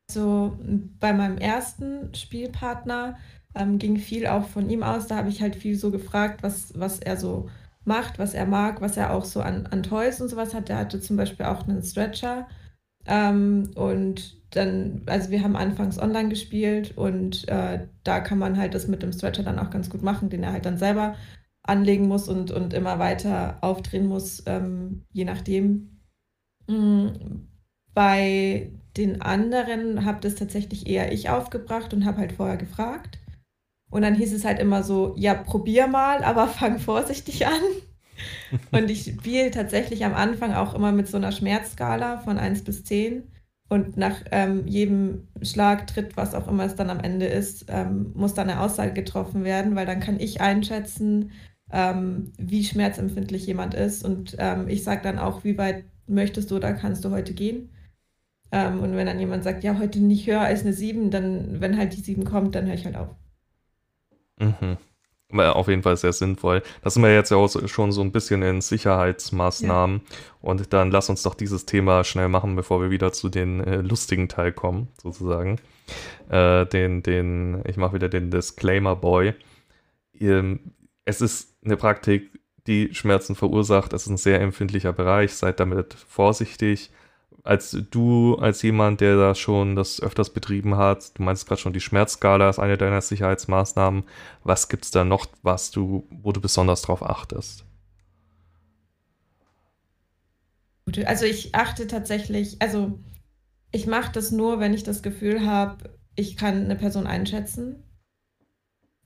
Also 0.09 0.57
bei 1.00 1.13
meinem 1.13 1.38
ersten 1.38 2.13
Spielpartner 2.15 3.17
ähm, 3.55 3.77
ging 3.77 3.97
viel 3.97 4.27
auch 4.27 4.47
von 4.47 4.69
ihm 4.69 4.83
aus. 4.83 5.07
Da 5.07 5.17
habe 5.17 5.29
ich 5.29 5.41
halt 5.41 5.55
viel 5.55 5.75
so 5.75 5.91
gefragt, 5.91 6.43
was, 6.43 6.71
was 6.77 7.00
er 7.00 7.17
so 7.17 7.50
macht, 7.83 8.19
was 8.19 8.33
er 8.33 8.45
mag, 8.45 8.81
was 8.81 8.97
er 8.97 9.13
auch 9.13 9.25
so 9.25 9.41
an, 9.41 9.67
an 9.67 9.83
Toys 9.83 10.21
und 10.21 10.29
sowas 10.29 10.53
hat. 10.53 10.69
Der 10.69 10.77
hatte 10.77 11.01
zum 11.01 11.17
Beispiel 11.17 11.45
auch 11.45 11.67
einen 11.67 11.81
Stretcher. 11.81 12.47
Ähm, 13.05 13.71
und 13.75 14.38
dann, 14.51 15.01
also 15.07 15.29
wir 15.31 15.43
haben 15.43 15.55
anfangs 15.55 16.00
online 16.00 16.29
gespielt 16.29 16.97
und 16.97 17.47
äh, 17.50 17.88
da 18.03 18.19
kann 18.19 18.38
man 18.38 18.57
halt 18.57 18.74
das 18.74 18.88
mit 18.88 19.03
dem 19.03 19.12
Stretcher 19.12 19.43
dann 19.43 19.59
auch 19.59 19.69
ganz 19.69 19.89
gut 19.89 20.03
machen, 20.03 20.29
den 20.29 20.43
er 20.43 20.53
halt 20.53 20.65
dann 20.65 20.77
selber 20.77 21.15
anlegen 21.67 22.07
muss 22.07 22.27
und, 22.27 22.51
und 22.51 22.74
immer 22.74 23.00
weiter 23.00 23.57
aufdrehen 23.62 24.07
muss, 24.07 24.43
ähm, 24.45 25.03
je 25.12 25.25
nachdem. 25.25 26.00
Mhm. 26.67 27.47
Bei 27.93 28.71
den 28.95 29.21
anderen 29.21 30.05
habe 30.05 30.19
das 30.21 30.36
tatsächlich 30.36 30.88
eher 30.88 31.12
ich 31.12 31.29
aufgebracht 31.29 31.93
und 31.93 32.05
habe 32.05 32.17
halt 32.17 32.31
vorher 32.31 32.57
gefragt. 32.57 33.19
Und 33.89 34.01
dann 34.01 34.15
hieß 34.15 34.33
es 34.33 34.45
halt 34.45 34.59
immer 34.59 34.83
so, 34.83 35.13
ja, 35.17 35.33
probier 35.33 35.88
mal, 35.88 36.24
aber 36.24 36.47
fang 36.47 36.79
vorsichtig 36.79 37.47
an. 37.47 37.62
und 38.71 38.89
ich 38.89 39.03
spiele 39.03 39.51
tatsächlich 39.51 40.03
am 40.05 40.13
Anfang 40.13 40.53
auch 40.53 40.74
immer 40.74 40.91
mit 40.91 41.07
so 41.07 41.17
einer 41.17 41.31
Schmerzskala 41.31 42.19
von 42.19 42.38
1 42.38 42.63
bis 42.63 42.83
10. 42.83 43.24
Und 43.69 43.97
nach 43.97 44.21
ähm, 44.31 44.65
jedem 44.65 45.27
Schlag, 45.41 45.88
Tritt, 45.88 46.15
was 46.15 46.33
auch 46.33 46.47
immer 46.47 46.63
es 46.63 46.75
dann 46.75 46.89
am 46.89 47.01
Ende 47.01 47.25
ist, 47.25 47.65
ähm, 47.67 48.13
muss 48.15 48.33
dann 48.33 48.50
eine 48.50 48.62
Aussage 48.62 48.93
getroffen 48.93 49.43
werden, 49.43 49.75
weil 49.75 49.86
dann 49.86 50.00
kann 50.00 50.21
ich 50.21 50.39
einschätzen, 50.39 51.31
ähm, 51.71 52.31
wie 52.38 52.63
schmerzempfindlich 52.63 53.45
jemand 53.45 53.74
ist. 53.74 54.03
Und 54.03 54.36
ähm, 54.39 54.67
ich 54.67 54.83
sage 54.83 55.01
dann 55.03 55.19
auch, 55.19 55.43
wie 55.43 55.57
weit 55.57 55.86
möchtest 56.07 56.51
du 56.51 56.55
oder 56.55 56.74
kannst 56.74 57.03
du 57.03 57.12
heute 57.12 57.33
gehen. 57.33 57.69
Ähm, 58.51 58.79
und 58.79 58.95
wenn 58.95 59.07
dann 59.07 59.19
jemand 59.19 59.43
sagt, 59.43 59.63
ja, 59.63 59.77
heute 59.77 60.00
nicht 60.00 60.27
höher 60.27 60.41
als 60.41 60.62
eine 60.62 60.74
7, 60.74 61.12
dann, 61.12 61.59
wenn 61.59 61.77
halt 61.77 61.93
die 61.95 62.01
7 62.01 62.24
kommt, 62.24 62.55
dann 62.55 62.65
höre 62.65 62.75
ich 62.75 62.86
halt 62.86 62.95
auf. 62.95 63.09
Mhm. 64.39 64.77
Auf 65.33 65.67
jeden 65.67 65.83
Fall 65.83 65.97
sehr 65.97 66.13
sinnvoll. 66.13 66.63
Das 66.81 66.93
sind 66.93 67.03
wir 67.03 67.13
jetzt 67.13 67.31
ja 67.31 67.38
auch 67.38 67.50
schon 67.67 67.91
so 67.91 68.01
ein 68.01 68.13
bisschen 68.13 68.43
in 68.43 68.62
Sicherheitsmaßnahmen. 68.62 69.97
Ja. 69.97 70.17
Und 70.39 70.71
dann 70.71 70.89
lass 70.89 71.09
uns 71.09 71.24
doch 71.24 71.36
dieses 71.36 71.65
Thema 71.65 72.05
schnell 72.05 72.29
machen, 72.29 72.55
bevor 72.55 72.81
wir 72.81 72.91
wieder 72.91 73.12
zu 73.12 73.27
den 73.27 73.59
äh, 73.59 73.81
lustigen 73.81 74.29
Teil 74.29 74.53
kommen, 74.53 74.88
sozusagen. 75.01 75.57
Äh, 76.29 76.65
den, 76.67 77.03
den, 77.03 77.62
ich 77.65 77.75
mache 77.75 77.95
wieder 77.95 78.07
den 78.07 78.31
Disclaimer 78.31 78.95
Boy. 78.95 79.33
Ähm, 80.17 80.71
es 81.07 81.21
ist 81.21 81.55
eine 81.63 81.77
Praktik, 81.77 82.39
die 82.67 82.93
Schmerzen 82.93 83.35
verursacht. 83.35 83.93
Es 83.93 84.03
ist 84.03 84.09
ein 84.09 84.17
sehr 84.17 84.41
empfindlicher 84.41 84.91
Bereich. 84.91 85.33
Seid 85.33 85.59
damit 85.59 85.93
vorsichtig 85.93 86.91
als 87.43 87.77
du, 87.91 88.35
als 88.35 88.61
jemand, 88.61 88.99
der 88.99 89.15
da 89.15 89.33
schon 89.33 89.77
das 89.77 90.01
öfters 90.01 90.31
betrieben 90.31 90.75
hat, 90.75 91.17
du 91.17 91.23
meinst 91.23 91.47
gerade 91.47 91.61
schon, 91.61 91.71
die 91.71 91.79
Schmerzskala 91.79 92.49
ist 92.49 92.59
eine 92.59 92.77
deiner 92.77 92.99
Sicherheitsmaßnahmen. 92.99 94.03
Was 94.43 94.67
gibt 94.67 94.83
es 94.83 94.91
da 94.91 95.05
noch, 95.05 95.27
was 95.43 95.71
du, 95.71 96.05
wo 96.09 96.33
du 96.33 96.41
besonders 96.41 96.81
drauf 96.81 97.01
achtest? 97.01 97.63
Also 101.05 101.25
ich 101.25 101.55
achte 101.55 101.87
tatsächlich, 101.87 102.61
also 102.61 102.99
ich 103.71 103.87
mache 103.87 104.11
das 104.11 104.31
nur, 104.31 104.59
wenn 104.59 104.73
ich 104.73 104.83
das 104.83 105.01
Gefühl 105.01 105.45
habe, 105.45 105.97
ich 106.15 106.35
kann 106.35 106.65
eine 106.65 106.75
Person 106.75 107.07
einschätzen. 107.07 107.87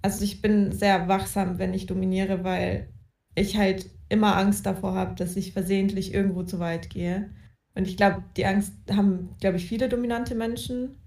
Also 0.02 0.24
ich 0.24 0.42
bin 0.42 0.72
sehr 0.72 1.08
wachsam, 1.08 1.60
wenn 1.60 1.74
ich 1.74 1.86
dominiere, 1.86 2.44
weil 2.44 2.90
ich 3.36 3.58
halt 3.58 3.90
immer 4.10 4.36
Angst 4.36 4.66
davor 4.66 4.94
habe, 4.96 5.16
dass 5.16 5.36
ich 5.36 5.54
versehentlich 5.54 6.14
irgendwo 6.14 6.44
zu 6.44 6.60
weit 6.60 6.90
gehe. 6.90 7.30
Und 7.76 7.88
ich 7.88 7.98
glaube, 7.98 8.24
die 8.36 8.46
Angst 8.46 8.74
haben, 8.92 9.36
glaube 9.40 9.58
ich, 9.58 9.68
viele 9.68 9.88
dominante 9.88 10.36
Menschen, 10.36 10.98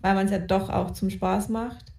weil 0.00 0.14
man 0.14 0.26
es 0.26 0.32
ja 0.32 0.38
doch 0.38 0.70
auch 0.70 0.92
zum 0.92 1.10
Spaß 1.10 1.50
macht. 1.50 1.92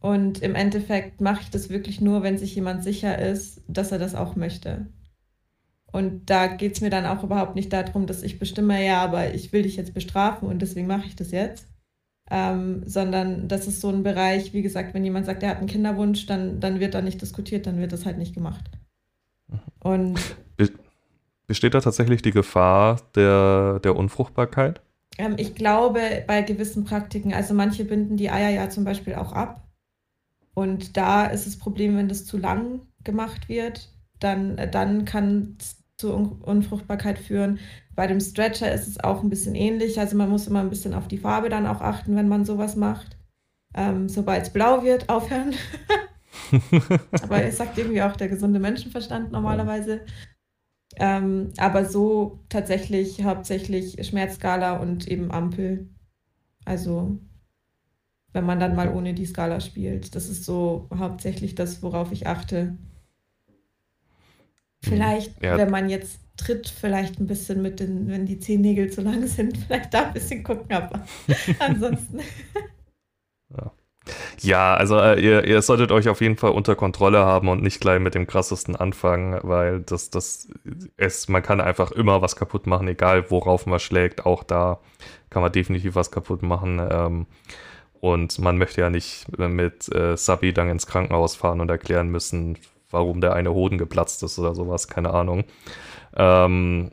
Und 0.00 0.42
im 0.42 0.54
Endeffekt 0.54 1.20
mache 1.20 1.42
ich 1.42 1.50
das 1.50 1.70
wirklich 1.70 2.00
nur, 2.00 2.22
wenn 2.22 2.38
sich 2.38 2.54
jemand 2.54 2.82
sicher 2.82 3.18
ist, 3.18 3.62
dass 3.68 3.92
er 3.92 3.98
das 3.98 4.14
auch 4.14 4.36
möchte. 4.36 4.86
Und 5.92 6.28
da 6.28 6.48
geht 6.48 6.74
es 6.74 6.80
mir 6.80 6.90
dann 6.90 7.06
auch 7.06 7.22
überhaupt 7.22 7.54
nicht 7.54 7.72
darum, 7.72 8.06
dass 8.06 8.24
ich 8.24 8.40
bestimme, 8.40 8.84
ja, 8.84 9.00
aber 9.00 9.32
ich 9.32 9.52
will 9.52 9.62
dich 9.62 9.76
jetzt 9.76 9.94
bestrafen 9.94 10.48
und 10.48 10.60
deswegen 10.60 10.88
mache 10.88 11.06
ich 11.06 11.14
das 11.14 11.30
jetzt. 11.30 11.68
Ähm, 12.30 12.82
sondern 12.86 13.48
das 13.48 13.66
ist 13.66 13.80
so 13.80 13.90
ein 13.90 14.02
Bereich, 14.02 14.54
wie 14.54 14.62
gesagt, 14.62 14.94
wenn 14.94 15.04
jemand 15.04 15.26
sagt, 15.26 15.42
er 15.42 15.50
hat 15.50 15.58
einen 15.58 15.66
Kinderwunsch, 15.66 16.26
dann, 16.26 16.58
dann 16.58 16.80
wird 16.80 16.94
da 16.94 17.02
nicht 17.02 17.20
diskutiert, 17.20 17.66
dann 17.66 17.78
wird 17.78 17.92
das 17.92 18.06
halt 18.06 18.16
nicht 18.16 18.34
gemacht. 18.34 18.64
Mhm. 19.48 19.60
Und 19.80 20.36
Besteht 21.46 21.74
da 21.74 21.80
tatsächlich 21.80 22.22
die 22.22 22.30
Gefahr 22.30 23.00
der, 23.14 23.78
der 23.80 23.96
Unfruchtbarkeit? 23.96 24.80
Ähm, 25.18 25.34
ich 25.36 25.54
glaube, 25.54 26.24
bei 26.26 26.42
gewissen 26.42 26.84
Praktiken, 26.84 27.34
also 27.34 27.52
manche 27.52 27.84
binden 27.84 28.16
die 28.16 28.30
Eier 28.30 28.50
ja 28.50 28.70
zum 28.70 28.84
Beispiel 28.84 29.14
auch 29.14 29.32
ab. 29.32 29.68
Und 30.54 30.96
da 30.96 31.26
ist 31.26 31.46
das 31.46 31.58
Problem, 31.58 31.96
wenn 31.96 32.08
das 32.08 32.24
zu 32.24 32.38
lang 32.38 32.80
gemacht 33.02 33.48
wird, 33.48 33.90
dann, 34.20 34.56
dann 34.70 35.04
kann 35.04 35.56
es 35.60 35.82
zu 35.96 36.14
Un 36.14 36.40
Unfruchtbarkeit 36.40 37.18
führen. 37.18 37.58
Bei 37.94 38.06
dem 38.06 38.20
Stretcher 38.20 38.72
ist 38.72 38.88
es 38.88 39.02
auch 39.02 39.22
ein 39.22 39.30
bisschen 39.30 39.54
ähnlich. 39.54 39.98
Also 40.00 40.16
man 40.16 40.30
muss 40.30 40.46
immer 40.46 40.60
ein 40.60 40.70
bisschen 40.70 40.94
auf 40.94 41.08
die 41.08 41.18
Farbe 41.18 41.48
dann 41.48 41.66
auch 41.66 41.80
achten, 41.80 42.16
wenn 42.16 42.28
man 42.28 42.44
sowas 42.44 42.76
macht. 42.76 43.16
Ähm, 43.74 44.08
Sobald 44.08 44.42
es 44.44 44.52
blau 44.52 44.82
wird, 44.82 45.08
aufhören. 45.08 45.54
Aber 47.22 47.42
es 47.42 47.56
sagt 47.56 47.78
irgendwie 47.78 48.02
auch 48.02 48.16
der 48.16 48.28
gesunde 48.28 48.60
Menschenverstand 48.60 49.32
normalerweise. 49.32 50.00
Ähm, 50.96 51.52
aber 51.58 51.86
so 51.86 52.44
tatsächlich 52.48 53.24
hauptsächlich 53.24 54.06
Schmerzskala 54.06 54.76
und 54.76 55.08
eben 55.08 55.32
Ampel. 55.32 55.88
Also 56.64 57.18
wenn 58.32 58.44
man 58.44 58.60
dann 58.60 58.76
mal 58.76 58.92
ohne 58.92 59.14
die 59.14 59.26
Skala 59.26 59.60
spielt. 59.60 60.14
Das 60.14 60.28
ist 60.28 60.44
so 60.44 60.88
hauptsächlich 60.96 61.54
das, 61.54 61.82
worauf 61.82 62.12
ich 62.12 62.26
achte. 62.26 62.76
Vielleicht, 64.82 65.42
ja. 65.42 65.56
wenn 65.56 65.70
man 65.70 65.88
jetzt 65.88 66.20
tritt, 66.36 66.68
vielleicht 66.68 67.20
ein 67.20 67.26
bisschen 67.26 67.62
mit 67.62 67.80
den, 67.80 68.08
wenn 68.08 68.26
die 68.26 68.38
Zehennägel 68.38 68.90
zu 68.90 69.02
lang 69.02 69.26
sind, 69.26 69.56
vielleicht 69.66 69.94
da 69.94 70.06
ein 70.06 70.12
bisschen 70.12 70.42
gucken, 70.42 70.72
aber 70.72 71.04
ansonsten. 71.58 72.20
Ja. 74.40 74.74
Also 74.74 74.98
äh, 74.98 75.20
ihr, 75.20 75.44
ihr 75.44 75.62
solltet 75.62 75.90
euch 75.90 76.08
auf 76.08 76.20
jeden 76.20 76.36
Fall 76.36 76.50
unter 76.50 76.76
Kontrolle 76.76 77.20
haben 77.24 77.48
und 77.48 77.62
nicht 77.62 77.80
gleich 77.80 78.00
mit 78.00 78.14
dem 78.14 78.26
krassesten 78.26 78.76
anfangen, 78.76 79.40
weil 79.42 79.80
das, 79.80 80.10
das 80.10 80.48
ist, 80.96 81.28
man 81.30 81.42
kann 81.42 81.60
einfach 81.60 81.90
immer 81.92 82.20
was 82.20 82.36
kaputt 82.36 82.66
machen, 82.66 82.88
egal 82.88 83.30
worauf 83.30 83.66
man 83.66 83.80
schlägt. 83.80 84.26
Auch 84.26 84.42
da 84.42 84.80
kann 85.30 85.42
man 85.42 85.52
definitiv 85.52 85.94
was 85.94 86.10
kaputt 86.10 86.42
machen. 86.42 86.86
Ähm, 86.90 87.26
und 88.00 88.38
man 88.38 88.58
möchte 88.58 88.82
ja 88.82 88.90
nicht 88.90 89.26
mit 89.38 89.90
äh, 89.94 90.16
Sabi 90.16 90.52
dann 90.52 90.68
ins 90.68 90.86
Krankenhaus 90.86 91.36
fahren 91.36 91.62
und 91.62 91.70
erklären 91.70 92.08
müssen, 92.10 92.58
warum 92.94 93.20
der 93.20 93.34
eine 93.34 93.52
Hoden 93.52 93.76
geplatzt 93.78 94.22
ist 94.22 94.38
oder 94.38 94.54
sowas, 94.54 94.88
keine 94.88 95.12
Ahnung. 95.12 95.44
Ähm, 96.16 96.90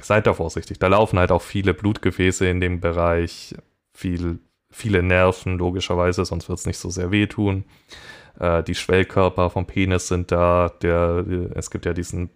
seid 0.00 0.26
da 0.26 0.32
vorsichtig. 0.32 0.78
Da 0.78 0.86
laufen 0.86 1.18
halt 1.18 1.32
auch 1.32 1.42
viele 1.42 1.74
Blutgefäße 1.74 2.48
in 2.48 2.60
dem 2.60 2.80
Bereich, 2.80 3.54
viel 3.96 4.38
viele 4.70 5.02
Nerven, 5.02 5.58
logischerweise, 5.58 6.24
sonst 6.24 6.48
wird 6.48 6.58
es 6.58 6.66
nicht 6.66 6.78
so 6.78 6.90
sehr 6.90 7.10
wehtun. 7.10 7.64
Äh, 8.38 8.62
die 8.62 8.74
Schwellkörper 8.74 9.50
vom 9.50 9.66
Penis 9.66 10.08
sind 10.08 10.30
da. 10.32 10.70
Der, 10.82 11.24
es 11.54 11.70
gibt 11.70 11.86
ja 11.86 11.92
diesen 11.92 12.30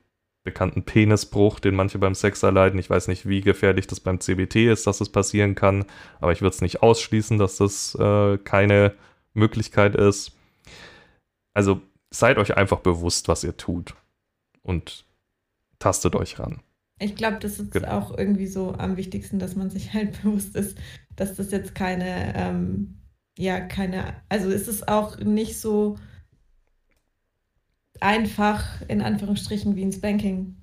bekannten 0.45 0.83
Penisbruch, 0.85 1.61
den 1.61 1.75
manche 1.77 1.99
beim 1.99 2.15
Sex 2.15 2.43
erleiden. 2.43 2.81
Ich 2.81 2.91
weiß 2.91 3.09
nicht, 3.09 3.29
wie 3.29 3.43
gefährlich 3.43 3.87
das 3.87 4.01
beim 4.01 4.19
CBT 4.19 4.57
ist, 4.57 4.87
dass 4.87 5.01
es 5.01 5.09
passieren 5.09 5.55
kann, 5.55 5.85
aber 6.21 6.33
ich 6.33 6.41
würde 6.41 6.55
es 6.55 6.61
nicht 6.61 6.83
ausschließen, 6.83 7.39
dass 7.39 7.59
das 7.59 7.95
äh, 7.95 8.39
keine 8.39 8.95
Möglichkeit 9.35 9.95
ist. 9.95 10.33
Also 11.55 11.81
seid 12.13 12.39
euch 12.39 12.57
einfach 12.57 12.81
bewusst, 12.81 13.29
was 13.29 13.43
ihr 13.43 13.57
tut 13.57 13.95
und 14.63 15.05
tastet 15.79 16.15
euch 16.15 16.39
ran. 16.39 16.61
Ich 16.99 17.17
glaube, 17.17 17.39
das 17.41 17.59
ist 17.59 17.73
genau. 17.73 17.99
auch 17.99 18.17
irgendwie 18.17 18.47
so 18.47 18.75
am 18.75 18.97
wichtigsten, 18.97 19.39
dass 19.39 19.57
man 19.57 19.71
sich 19.71 19.93
halt 19.95 20.23
bewusst 20.23 20.55
ist, 20.55 20.79
dass 21.17 21.35
das 21.35 21.51
jetzt 21.51 21.75
keine, 21.75 22.35
ähm, 22.37 23.01
ja, 23.37 23.61
keine, 23.61 24.23
also 24.29 24.51
ist 24.51 24.69
es 24.69 24.87
auch 24.87 25.19
nicht 25.19 25.59
so 25.59 25.97
einfach, 28.01 28.83
in 28.89 29.01
Anführungsstrichen, 29.01 29.77
wie 29.77 29.85
ein 29.85 29.93
Spanking. 29.93 30.57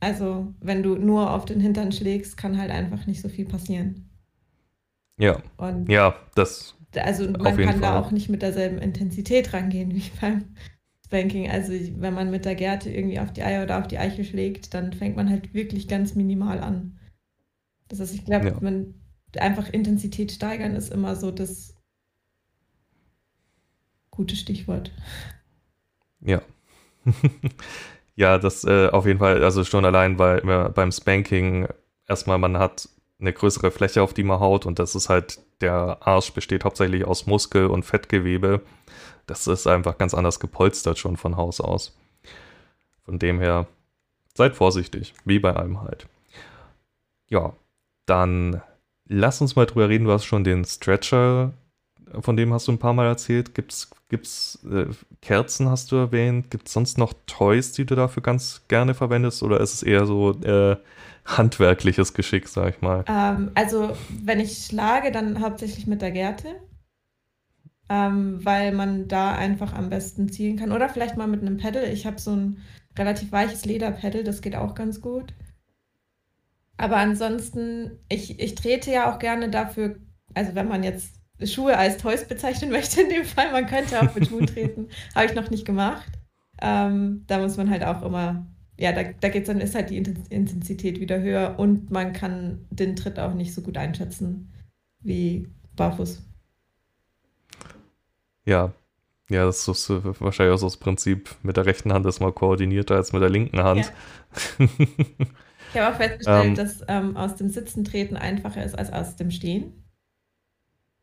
Also, 0.00 0.52
wenn 0.60 0.82
du 0.82 0.96
nur 0.96 1.30
auf 1.30 1.44
den 1.44 1.60
Hintern 1.60 1.92
schlägst, 1.92 2.36
kann 2.36 2.58
halt 2.58 2.70
einfach 2.70 3.06
nicht 3.06 3.22
so 3.22 3.28
viel 3.28 3.46
passieren. 3.46 4.10
Ja. 5.18 5.40
Und 5.56 5.88
ja, 5.88 6.16
das. 6.34 6.74
Also, 6.96 7.30
man 7.30 7.56
kann 7.56 7.56
Fall. 7.56 7.80
da 7.80 8.00
auch 8.00 8.10
nicht 8.10 8.28
mit 8.28 8.42
derselben 8.42 8.78
Intensität 8.78 9.52
rangehen 9.52 9.94
wie 9.94 10.10
beim 10.20 10.54
Spanking. 11.04 11.50
Also, 11.50 11.72
wenn 11.72 12.14
man 12.14 12.30
mit 12.30 12.44
der 12.44 12.54
Gerte 12.54 12.90
irgendwie 12.90 13.20
auf 13.20 13.32
die 13.32 13.42
Eier 13.42 13.62
oder 13.64 13.78
auf 13.78 13.88
die 13.88 13.98
Eichel 13.98 14.24
schlägt, 14.24 14.74
dann 14.74 14.92
fängt 14.92 15.16
man 15.16 15.30
halt 15.30 15.54
wirklich 15.54 15.88
ganz 15.88 16.14
minimal 16.14 16.60
an. 16.60 16.98
Das 17.88 18.00
heißt, 18.00 18.14
ich 18.14 18.24
glaube, 18.24 18.48
ja. 18.48 18.56
man 18.60 18.94
einfach 19.38 19.68
Intensität 19.70 20.32
steigern 20.32 20.74
ist 20.74 20.92
immer 20.92 21.16
so 21.16 21.30
das 21.30 21.74
gute 24.10 24.36
Stichwort. 24.36 24.92
Ja. 26.20 26.42
ja, 28.16 28.38
das 28.38 28.64
äh, 28.64 28.88
auf 28.88 29.06
jeden 29.06 29.18
Fall, 29.18 29.42
also 29.42 29.64
schon 29.64 29.84
allein 29.84 30.16
bei, 30.16 30.40
beim 30.68 30.92
Spanking 30.92 31.66
erstmal, 32.06 32.38
man 32.38 32.58
hat 32.58 32.88
eine 33.22 33.32
größere 33.32 33.70
Fläche, 33.70 34.02
auf 34.02 34.12
die 34.12 34.24
man 34.24 34.40
haut 34.40 34.66
und 34.66 34.78
das 34.78 34.94
ist 34.94 35.08
halt, 35.08 35.40
der 35.60 35.98
Arsch 36.00 36.32
besteht 36.32 36.64
hauptsächlich 36.64 37.04
aus 37.06 37.26
Muskel- 37.26 37.68
und 37.68 37.84
Fettgewebe. 37.84 38.60
Das 39.26 39.46
ist 39.46 39.66
einfach 39.66 39.96
ganz 39.96 40.12
anders 40.12 40.40
gepolstert 40.40 40.98
schon 40.98 41.16
von 41.16 41.36
Haus 41.36 41.60
aus. 41.60 41.96
Von 43.04 43.18
dem 43.18 43.40
her, 43.40 43.66
seid 44.34 44.56
vorsichtig, 44.56 45.14
wie 45.24 45.38
bei 45.38 45.54
allem 45.54 45.80
halt. 45.80 46.08
Ja, 47.28 47.54
dann 48.06 48.60
lass 49.06 49.40
uns 49.40 49.56
mal 49.56 49.66
drüber 49.66 49.88
reden. 49.88 50.04
Du 50.04 50.12
hast 50.12 50.24
schon 50.24 50.44
den 50.44 50.64
Stretcher, 50.64 51.52
von 52.20 52.36
dem 52.36 52.52
hast 52.52 52.68
du 52.68 52.72
ein 52.72 52.78
paar 52.78 52.92
Mal 52.92 53.06
erzählt. 53.06 53.54
Gibt's, 53.54 53.90
gibt's 54.12 54.58
äh, 54.70 54.86
Kerzen, 55.22 55.70
hast 55.70 55.90
du 55.90 55.96
erwähnt? 55.96 56.50
Gibt 56.50 56.68
es 56.68 56.74
sonst 56.74 56.98
noch 56.98 57.14
Toys, 57.26 57.72
die 57.72 57.86
du 57.86 57.96
dafür 57.96 58.22
ganz 58.22 58.62
gerne 58.68 58.92
verwendest? 58.92 59.42
Oder 59.42 59.58
ist 59.60 59.72
es 59.72 59.82
eher 59.82 60.04
so 60.04 60.32
äh, 60.42 60.76
handwerkliches 61.24 62.12
Geschick, 62.12 62.46
sag 62.46 62.76
ich 62.76 62.82
mal? 62.82 63.04
Ähm, 63.08 63.50
also, 63.54 63.96
wenn 64.22 64.38
ich 64.38 64.66
schlage, 64.66 65.12
dann 65.12 65.40
hauptsächlich 65.40 65.86
mit 65.86 66.02
der 66.02 66.10
Gerte. 66.10 66.56
Ähm, 67.88 68.44
weil 68.44 68.72
man 68.72 69.08
da 69.08 69.32
einfach 69.32 69.72
am 69.72 69.88
besten 69.88 70.28
zielen 70.28 70.58
kann. 70.58 70.72
Oder 70.72 70.90
vielleicht 70.90 71.16
mal 71.16 71.26
mit 71.26 71.40
einem 71.40 71.56
Pedal. 71.56 71.84
Ich 71.84 72.06
habe 72.06 72.20
so 72.20 72.32
ein 72.32 72.58
relativ 72.98 73.32
weiches 73.32 73.64
Lederpedal, 73.64 74.24
das 74.24 74.42
geht 74.42 74.56
auch 74.56 74.74
ganz 74.74 75.00
gut. 75.00 75.32
Aber 76.76 76.96
ansonsten, 76.96 77.98
ich, 78.10 78.38
ich 78.40 78.54
trete 78.56 78.90
ja 78.90 79.10
auch 79.10 79.18
gerne 79.18 79.48
dafür, 79.48 79.96
also 80.34 80.54
wenn 80.54 80.68
man 80.68 80.82
jetzt 80.82 81.21
Schuhe 81.46 81.76
als 81.76 81.98
Toys 81.98 82.26
bezeichnen 82.26 82.70
möchte, 82.72 83.02
in 83.02 83.08
dem 83.08 83.24
Fall, 83.24 83.52
man 83.52 83.66
könnte 83.66 84.00
auch 84.00 84.14
mit 84.14 84.28
Schuhen 84.28 84.46
treten, 84.46 84.88
habe 85.14 85.26
ich 85.26 85.34
noch 85.34 85.50
nicht 85.50 85.64
gemacht. 85.64 86.10
Ähm, 86.60 87.24
da 87.26 87.38
muss 87.38 87.56
man 87.56 87.70
halt 87.70 87.84
auch 87.84 88.02
immer, 88.02 88.46
ja, 88.78 88.92
da, 88.92 89.02
da 89.04 89.28
geht's 89.28 89.48
dann, 89.48 89.60
ist 89.60 89.74
halt 89.74 89.90
die 89.90 89.96
Intensität 89.96 91.00
wieder 91.00 91.20
höher 91.20 91.58
und 91.58 91.90
man 91.90 92.12
kann 92.12 92.66
den 92.70 92.96
Tritt 92.96 93.18
auch 93.18 93.34
nicht 93.34 93.54
so 93.54 93.62
gut 93.62 93.76
einschätzen 93.76 94.52
wie 95.00 95.48
barfuß. 95.74 96.22
Ja, 98.44 98.72
ja, 99.32 99.46
das 99.46 99.66
ist 99.66 99.88
wahrscheinlich 99.88 100.54
auch 100.54 100.58
so 100.58 100.66
das 100.66 100.76
Prinzip, 100.76 101.34
mit 101.42 101.56
der 101.56 101.64
rechten 101.64 101.92
Hand 101.92 102.04
ist 102.06 102.20
mal 102.20 102.32
koordinierter 102.32 102.96
als 102.96 103.12
mit 103.12 103.22
der 103.22 103.30
linken 103.30 103.62
Hand. 103.62 103.92
Ja. 104.58 104.66
ich 105.72 105.80
habe 105.80 105.94
auch 105.94 105.96
festgestellt, 105.96 106.44
ähm, 106.46 106.54
dass 106.54 106.84
ähm, 106.86 107.16
aus 107.16 107.36
dem 107.36 107.48
Sitzen 107.48 107.84
treten 107.84 108.16
einfacher 108.16 108.62
ist 108.62 108.78
als 108.78 108.92
aus 108.92 109.16
dem 109.16 109.30
Stehen. 109.30 109.81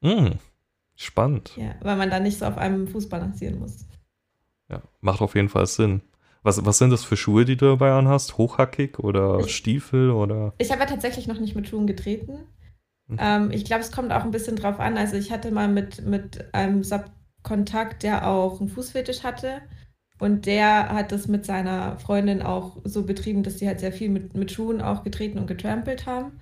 Mh, 0.01 0.11
hm, 0.11 0.39
spannend. 0.95 1.51
Ja, 1.57 1.75
weil 1.81 1.97
man 1.97 2.09
da 2.09 2.19
nicht 2.19 2.39
so 2.39 2.45
auf 2.45 2.57
einem 2.57 2.87
Fuß 2.87 3.09
balancieren 3.09 3.59
muss. 3.59 3.85
Ja, 4.69 4.81
macht 5.01 5.21
auf 5.21 5.35
jeden 5.35 5.49
Fall 5.49 5.65
Sinn. 5.65 6.01
Was, 6.41 6.65
was 6.65 6.77
sind 6.77 6.91
das 6.91 7.03
für 7.03 7.17
Schuhe, 7.17 7.43
die 7.43 7.57
du 7.57 7.65
dabei 7.65 7.91
anhast? 7.91 8.37
Hochhackig 8.37 8.99
oder 8.99 9.39
ich, 9.39 9.55
Stiefel 9.55 10.11
oder? 10.11 10.53
Ich 10.57 10.71
habe 10.71 10.81
ja 10.81 10.87
tatsächlich 10.87 11.27
noch 11.27 11.39
nicht 11.39 11.55
mit 11.55 11.67
Schuhen 11.67 11.85
getreten. 11.85 12.45
Mhm. 13.07 13.17
Ähm, 13.19 13.51
ich 13.51 13.65
glaube, 13.65 13.81
es 13.81 13.91
kommt 13.91 14.13
auch 14.13 14.23
ein 14.23 14.31
bisschen 14.31 14.55
drauf 14.55 14.79
an. 14.79 14.97
Also 14.97 15.17
ich 15.17 15.31
hatte 15.31 15.51
mal 15.51 15.67
mit, 15.67 16.05
mit 16.05 16.53
einem 16.53 16.83
Sub 16.83 17.05
Kontakt, 17.41 18.03
der 18.03 18.27
auch 18.27 18.59
einen 18.59 18.69
Fußfetisch 18.69 19.23
hatte. 19.23 19.61
Und 20.19 20.45
der 20.45 20.89
hat 20.89 21.11
das 21.13 21.27
mit 21.27 21.45
seiner 21.45 21.97
Freundin 21.97 22.41
auch 22.41 22.77
so 22.83 23.03
betrieben, 23.03 23.43
dass 23.43 23.59
sie 23.59 23.67
halt 23.67 23.79
sehr 23.79 23.93
viel 23.93 24.09
mit, 24.09 24.35
mit 24.35 24.51
Schuhen 24.51 24.81
auch 24.81 25.03
getreten 25.03 25.39
und 25.39 25.47
getrampelt 25.47 26.05
haben. 26.05 26.39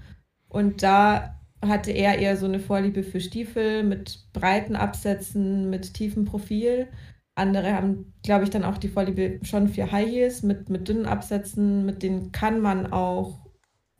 Und 0.49 0.81
da 0.81 1.36
hatte 1.65 1.91
er 1.91 2.19
eher 2.19 2.37
so 2.37 2.45
eine 2.45 2.59
Vorliebe 2.59 3.03
für 3.03 3.19
Stiefel 3.19 3.83
mit 3.83 4.25
breiten 4.33 4.75
Absätzen, 4.75 5.69
mit 5.69 5.93
tiefem 5.93 6.25
Profil. 6.25 6.87
Andere 7.35 7.73
haben, 7.73 8.13
glaube 8.23 8.43
ich, 8.43 8.49
dann 8.49 8.63
auch 8.63 8.77
die 8.77 8.89
Vorliebe 8.89 9.39
schon 9.43 9.69
für 9.69 9.91
High 9.91 10.09
Heels 10.09 10.43
mit, 10.43 10.69
mit 10.69 10.87
dünnen 10.87 11.05
Absätzen. 11.05 11.85
Mit 11.85 12.03
denen 12.03 12.31
kann 12.31 12.61
man 12.61 12.91
auch 12.91 13.39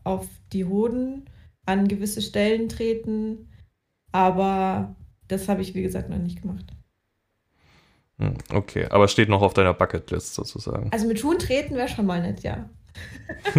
auf 0.04 0.28
die 0.54 0.66
Hoden 0.66 1.30
an 1.66 1.88
gewisse 1.88 2.22
Stellen 2.22 2.70
treten. 2.70 3.50
Aber 4.12 4.96
das 5.28 5.50
habe 5.50 5.62
ich, 5.62 5.76
wie 5.76 5.84
gesagt, 5.84 6.10
noch 6.10 6.18
nicht 6.18 6.42
gemacht. 6.42 6.66
Hm, 8.20 8.36
okay, 8.52 8.88
aber 8.90 9.08
steht 9.08 9.30
noch 9.30 9.42
auf 9.42 9.54
deiner 9.54 9.74
Bucketlist 9.74 10.34
sozusagen. 10.34 10.92
Also 10.92 11.08
mit 11.08 11.20
Schuhen 11.20 11.38
treten 11.38 11.76
wäre 11.76 11.88
schon 11.88 12.06
mal 12.06 12.22
nett, 12.22 12.42
ja. 12.42 12.70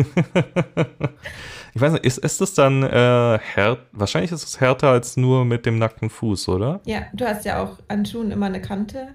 ich 1.74 1.80
weiß 1.80 1.92
nicht, 1.92 2.04
ist, 2.04 2.18
ist 2.18 2.40
das 2.40 2.54
dann 2.54 2.82
äh, 2.82 3.38
härter? 3.38 3.86
Wahrscheinlich 3.92 4.32
ist 4.32 4.44
es 4.44 4.60
härter 4.60 4.90
als 4.90 5.16
nur 5.16 5.44
mit 5.44 5.66
dem 5.66 5.78
nackten 5.78 6.10
Fuß, 6.10 6.48
oder? 6.48 6.80
Ja, 6.84 7.02
du 7.12 7.26
hast 7.26 7.44
ja 7.44 7.62
auch 7.62 7.78
an 7.88 8.06
Schuhen 8.06 8.30
immer 8.30 8.46
eine 8.46 8.60
Kante. 8.60 9.08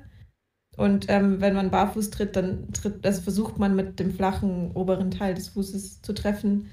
Und 0.76 1.06
ähm, 1.10 1.40
wenn 1.40 1.54
man 1.54 1.70
barfuß 1.70 2.10
tritt, 2.10 2.36
dann 2.36 2.72
tritt, 2.74 3.06
also 3.06 3.22
versucht 3.22 3.60
man 3.60 3.76
mit 3.76 4.00
dem 4.00 4.12
flachen 4.12 4.72
oberen 4.72 5.12
Teil 5.12 5.36
des 5.36 5.50
Fußes 5.50 6.02
zu 6.02 6.14
treffen. 6.14 6.72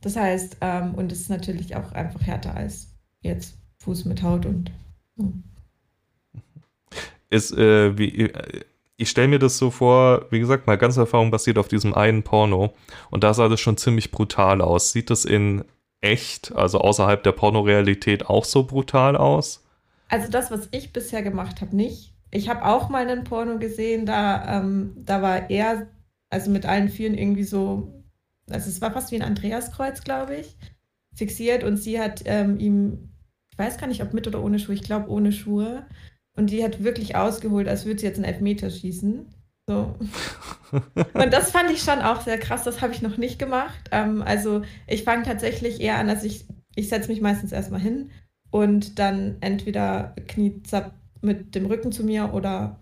Das 0.00 0.14
heißt, 0.14 0.58
ähm, 0.60 0.94
und 0.94 1.10
es 1.10 1.22
ist 1.22 1.30
natürlich 1.30 1.74
auch 1.74 1.90
einfach 1.92 2.22
härter 2.22 2.54
als 2.54 2.94
jetzt 3.20 3.58
Fuß 3.78 4.04
mit 4.04 4.22
Haut 4.22 4.46
und. 4.46 4.70
So 5.16 5.32
ist, 7.30 7.52
äh, 7.52 7.96
wie, 7.98 8.22
äh, 8.22 8.64
ich 9.00 9.10
stelle 9.10 9.28
mir 9.28 9.38
das 9.38 9.56
so 9.58 9.70
vor, 9.70 10.26
wie 10.30 10.40
gesagt, 10.40 10.66
mal 10.66 10.76
ganz 10.76 10.96
Erfahrung 10.96 11.30
basiert 11.30 11.56
auf 11.56 11.68
diesem 11.68 11.94
einen 11.94 12.24
Porno. 12.24 12.74
Und 13.10 13.22
da 13.22 13.32
sah 13.32 13.48
das 13.48 13.60
schon 13.60 13.76
ziemlich 13.76 14.10
brutal 14.10 14.60
aus. 14.60 14.90
Sieht 14.90 15.08
das 15.10 15.24
in 15.24 15.64
echt, 16.00 16.54
also 16.54 16.80
außerhalb 16.80 17.22
der 17.22 17.30
Pornorealität, 17.32 18.26
auch 18.26 18.44
so 18.44 18.64
brutal 18.64 19.16
aus? 19.16 19.64
Also 20.08 20.28
das, 20.28 20.50
was 20.50 20.68
ich 20.72 20.92
bisher 20.92 21.22
gemacht 21.22 21.60
habe, 21.60 21.76
nicht. 21.76 22.12
Ich 22.32 22.48
habe 22.48 22.64
auch 22.64 22.88
mal 22.88 23.08
einen 23.08 23.22
Porno 23.22 23.58
gesehen, 23.58 24.04
da, 24.04 24.58
ähm, 24.58 24.94
da 24.96 25.22
war 25.22 25.48
er, 25.48 25.86
also 26.28 26.50
mit 26.50 26.66
allen 26.66 26.88
Vieren 26.88 27.16
irgendwie 27.16 27.44
so, 27.44 28.04
also 28.50 28.68
es 28.68 28.80
war 28.80 28.92
fast 28.92 29.12
wie 29.12 29.16
ein 29.16 29.22
Andreaskreuz, 29.22 30.02
glaube 30.02 30.36
ich, 30.36 30.56
fixiert 31.14 31.62
und 31.62 31.76
sie 31.76 32.00
hat 32.00 32.22
ähm, 32.24 32.58
ihm, 32.58 33.10
ich 33.52 33.58
weiß 33.58 33.78
gar 33.78 33.86
nicht, 33.86 34.02
ob 34.02 34.12
mit 34.12 34.26
oder 34.26 34.42
ohne 34.42 34.58
Schuhe, 34.58 34.74
ich 34.74 34.82
glaube 34.82 35.08
ohne 35.08 35.30
Schuhe, 35.30 35.86
und 36.38 36.50
die 36.50 36.62
hat 36.62 36.84
wirklich 36.84 37.16
ausgeholt, 37.16 37.66
als 37.66 37.84
würde 37.84 37.98
sie 37.98 38.06
jetzt 38.06 38.16
einen 38.16 38.32
Elfmeter 38.32 38.70
schießen. 38.70 39.26
So. 39.66 39.96
Und 41.12 41.32
das 41.32 41.50
fand 41.50 41.70
ich 41.70 41.82
schon 41.82 42.00
auch 42.00 42.22
sehr 42.22 42.38
krass. 42.38 42.62
Das 42.62 42.80
habe 42.80 42.94
ich 42.94 43.02
noch 43.02 43.18
nicht 43.18 43.38
gemacht. 43.38 43.88
Ähm, 43.90 44.22
also 44.22 44.62
ich 44.86 45.02
fange 45.04 45.24
tatsächlich 45.24 45.80
eher 45.80 45.98
an, 45.98 46.06
dass 46.06 46.24
ich, 46.24 46.46
ich 46.74 46.88
setze 46.88 47.10
mich 47.10 47.20
meistens 47.20 47.52
erstmal 47.52 47.80
hin 47.80 48.10
und 48.50 48.98
dann 48.98 49.36
entweder 49.40 50.14
kniet 50.28 50.70
mit 51.20 51.54
dem 51.54 51.66
Rücken 51.66 51.92
zu 51.92 52.04
mir 52.04 52.32
oder 52.32 52.78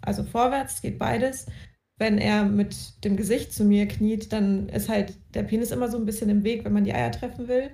also 0.00 0.22
vorwärts, 0.22 0.80
geht 0.80 0.98
beides. 0.98 1.46
Wenn 1.98 2.16
er 2.16 2.44
mit 2.44 3.04
dem 3.04 3.16
Gesicht 3.16 3.52
zu 3.52 3.64
mir 3.64 3.86
kniet, 3.86 4.32
dann 4.32 4.70
ist 4.70 4.88
halt 4.88 5.14
der 5.34 5.42
Penis 5.42 5.72
immer 5.72 5.88
so 5.88 5.98
ein 5.98 6.06
bisschen 6.06 6.30
im 6.30 6.44
Weg, 6.44 6.64
wenn 6.64 6.72
man 6.72 6.84
die 6.84 6.94
Eier 6.94 7.10
treffen 7.10 7.48
will. 7.48 7.70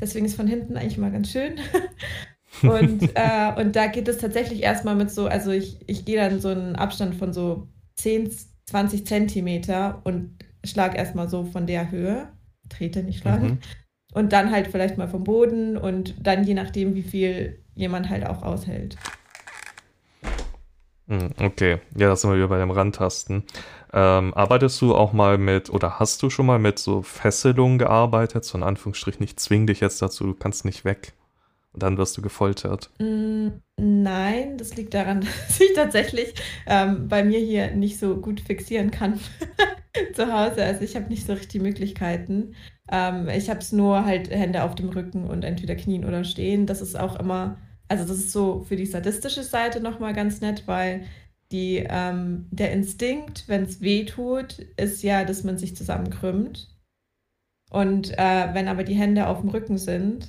Deswegen 0.00 0.26
ist 0.26 0.34
von 0.34 0.48
hinten 0.48 0.76
eigentlich 0.76 0.98
mal 0.98 1.12
ganz 1.12 1.30
schön. 1.30 1.60
Und, 2.62 3.02
äh, 3.14 3.52
und 3.60 3.76
da 3.76 3.86
geht 3.86 4.08
es 4.08 4.18
tatsächlich 4.18 4.62
erstmal 4.62 4.96
mit 4.96 5.10
so, 5.10 5.26
also 5.26 5.50
ich, 5.50 5.78
ich 5.86 6.04
gehe 6.04 6.16
dann 6.16 6.40
so 6.40 6.48
einen 6.48 6.76
Abstand 6.76 7.14
von 7.14 7.32
so 7.32 7.68
10, 7.96 8.30
20 8.66 9.06
Zentimeter 9.06 10.00
und 10.04 10.38
schlag 10.64 10.96
erstmal 10.96 11.28
so 11.28 11.44
von 11.44 11.66
der 11.66 11.90
Höhe, 11.90 12.28
trete, 12.68 13.02
nicht 13.02 13.20
schlagen. 13.20 13.46
Mhm. 13.46 13.58
Und 14.12 14.32
dann 14.32 14.50
halt 14.50 14.66
vielleicht 14.66 14.98
mal 14.98 15.08
vom 15.08 15.22
Boden 15.22 15.76
und 15.76 16.14
dann 16.20 16.44
je 16.44 16.54
nachdem, 16.54 16.94
wie 16.94 17.02
viel 17.02 17.62
jemand 17.74 18.10
halt 18.10 18.26
auch 18.26 18.42
aushält. 18.42 18.96
Hm, 21.06 21.30
okay, 21.40 21.80
ja, 21.96 22.08
das 22.08 22.20
sind 22.20 22.30
wir 22.30 22.36
wieder 22.36 22.48
bei 22.48 22.58
dem 22.58 22.70
Randtasten. 22.70 23.44
Ähm, 23.92 24.32
arbeitest 24.34 24.80
du 24.80 24.94
auch 24.94 25.12
mal 25.12 25.38
mit 25.38 25.68
oder 25.70 25.98
hast 25.98 26.22
du 26.22 26.30
schon 26.30 26.46
mal 26.46 26.60
mit 26.60 26.78
so 26.78 27.02
Fesselungen 27.02 27.78
gearbeitet? 27.78 28.44
So 28.44 28.58
in 28.58 28.64
Anführungsstrichen, 28.64 29.22
ich 29.24 29.36
zwing 29.36 29.66
dich 29.66 29.80
jetzt 29.80 30.00
dazu, 30.02 30.24
du 30.24 30.34
kannst 30.34 30.64
nicht 30.64 30.84
weg. 30.84 31.12
Und 31.72 31.82
dann 31.84 31.98
wirst 31.98 32.16
du 32.16 32.22
gefoltert. 32.22 32.90
Mm, 32.98 33.48
nein, 33.76 34.58
das 34.58 34.76
liegt 34.76 34.94
daran, 34.94 35.20
dass 35.46 35.60
ich 35.60 35.72
tatsächlich 35.74 36.34
ähm, 36.66 37.08
bei 37.08 37.22
mir 37.22 37.38
hier 37.38 37.70
nicht 37.72 37.98
so 37.98 38.16
gut 38.16 38.40
fixieren 38.40 38.90
kann 38.90 39.20
zu 40.14 40.32
Hause. 40.32 40.64
Also 40.64 40.82
ich 40.82 40.96
habe 40.96 41.08
nicht 41.08 41.26
so 41.26 41.32
richtig 41.32 41.52
die 41.52 41.60
Möglichkeiten. 41.60 42.54
Ähm, 42.90 43.28
ich 43.28 43.48
habe 43.50 43.60
es 43.60 43.70
nur 43.70 44.04
halt 44.04 44.30
Hände 44.30 44.64
auf 44.64 44.74
dem 44.74 44.88
Rücken 44.88 45.28
und 45.28 45.44
entweder 45.44 45.76
knien 45.76 46.04
oder 46.04 46.24
stehen. 46.24 46.66
Das 46.66 46.80
ist 46.80 46.98
auch 46.98 47.18
immer, 47.20 47.58
also 47.88 48.04
das 48.04 48.18
ist 48.18 48.32
so 48.32 48.64
für 48.68 48.76
die 48.76 48.86
sadistische 48.86 49.44
Seite 49.44 49.80
nochmal 49.80 50.12
ganz 50.12 50.40
nett, 50.40 50.64
weil 50.66 51.04
die, 51.52 51.84
ähm, 51.88 52.46
der 52.50 52.72
Instinkt, 52.72 53.44
wenn 53.48 53.64
es 53.64 53.80
weh 53.80 54.04
tut, 54.04 54.58
ist 54.76 55.02
ja, 55.02 55.24
dass 55.24 55.44
man 55.44 55.58
sich 55.58 55.76
zusammenkrümmt. 55.76 56.68
Und 57.70 58.10
äh, 58.18 58.48
wenn 58.54 58.68
aber 58.68 58.82
die 58.82 58.94
Hände 58.94 59.28
auf 59.28 59.40
dem 59.40 59.50
Rücken 59.50 59.78
sind, 59.78 60.28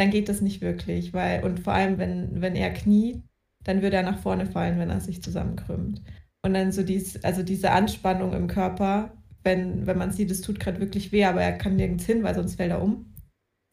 dann 0.00 0.10
geht 0.10 0.30
das 0.30 0.40
nicht 0.40 0.62
wirklich, 0.62 1.12
weil, 1.12 1.44
und 1.44 1.60
vor 1.60 1.74
allem, 1.74 1.98
wenn, 1.98 2.40
wenn 2.40 2.56
er 2.56 2.72
kniet, 2.72 3.22
dann 3.64 3.82
würde 3.82 3.96
er 3.96 4.02
nach 4.02 4.18
vorne 4.18 4.46
fallen, 4.46 4.78
wenn 4.78 4.88
er 4.88 5.00
sich 5.00 5.22
zusammenkrümmt. 5.22 6.00
Und 6.42 6.54
dann 6.54 6.72
so 6.72 6.82
dies, 6.82 7.22
also 7.22 7.42
diese 7.42 7.70
Anspannung 7.72 8.32
im 8.32 8.46
Körper, 8.46 9.12
wenn, 9.44 9.86
wenn 9.86 9.98
man 9.98 10.10
sieht, 10.10 10.30
es 10.30 10.40
tut 10.40 10.58
gerade 10.58 10.80
wirklich 10.80 11.12
weh, 11.12 11.26
aber 11.26 11.42
er 11.42 11.52
kann 11.52 11.76
nirgends 11.76 12.06
hin, 12.06 12.22
weil 12.22 12.34
sonst 12.34 12.54
fällt 12.54 12.70
er 12.70 12.80
um. 12.80 13.12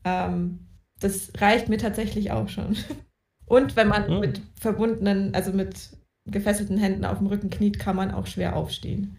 Ähm, 0.03 0.67
das 0.99 1.31
reicht 1.37 1.69
mir 1.69 1.77
tatsächlich 1.77 2.31
auch 2.31 2.49
schon. 2.49 2.75
Und 3.45 3.77
wenn 3.77 3.87
man 3.87 4.13
mhm. 4.13 4.19
mit 4.19 4.41
verbundenen, 4.59 5.33
also 5.33 5.53
mit 5.53 5.91
gefesselten 6.25 6.77
Händen 6.77 7.05
auf 7.05 7.19
dem 7.19 7.27
Rücken 7.27 7.49
kniet, 7.49 7.79
kann 7.79 7.95
man 7.95 8.11
auch 8.11 8.27
schwer 8.27 8.57
aufstehen. 8.57 9.15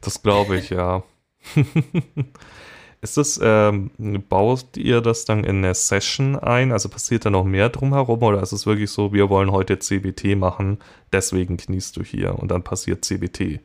Das 0.00 0.20
glaube 0.20 0.58
ich, 0.58 0.70
ja. 0.70 1.04
Ist 3.00 3.16
das, 3.16 3.38
ähm, 3.42 3.90
baut 4.28 4.76
ihr 4.76 5.00
das 5.00 5.24
dann 5.24 5.44
in 5.44 5.58
eine 5.58 5.74
Session 5.74 6.36
ein? 6.36 6.72
Also 6.72 6.88
passiert 6.88 7.24
da 7.24 7.30
noch 7.30 7.44
mehr 7.44 7.68
drumherum 7.68 8.22
oder 8.22 8.42
ist 8.42 8.52
es 8.52 8.66
wirklich 8.66 8.90
so, 8.90 9.12
wir 9.12 9.30
wollen 9.30 9.52
heute 9.52 9.78
CBT 9.78 10.36
machen, 10.36 10.78
deswegen 11.12 11.56
kniest 11.56 11.96
du 11.96 12.02
hier 12.02 12.38
und 12.38 12.50
dann 12.50 12.64
passiert 12.64 13.04
CBT? 13.04 13.60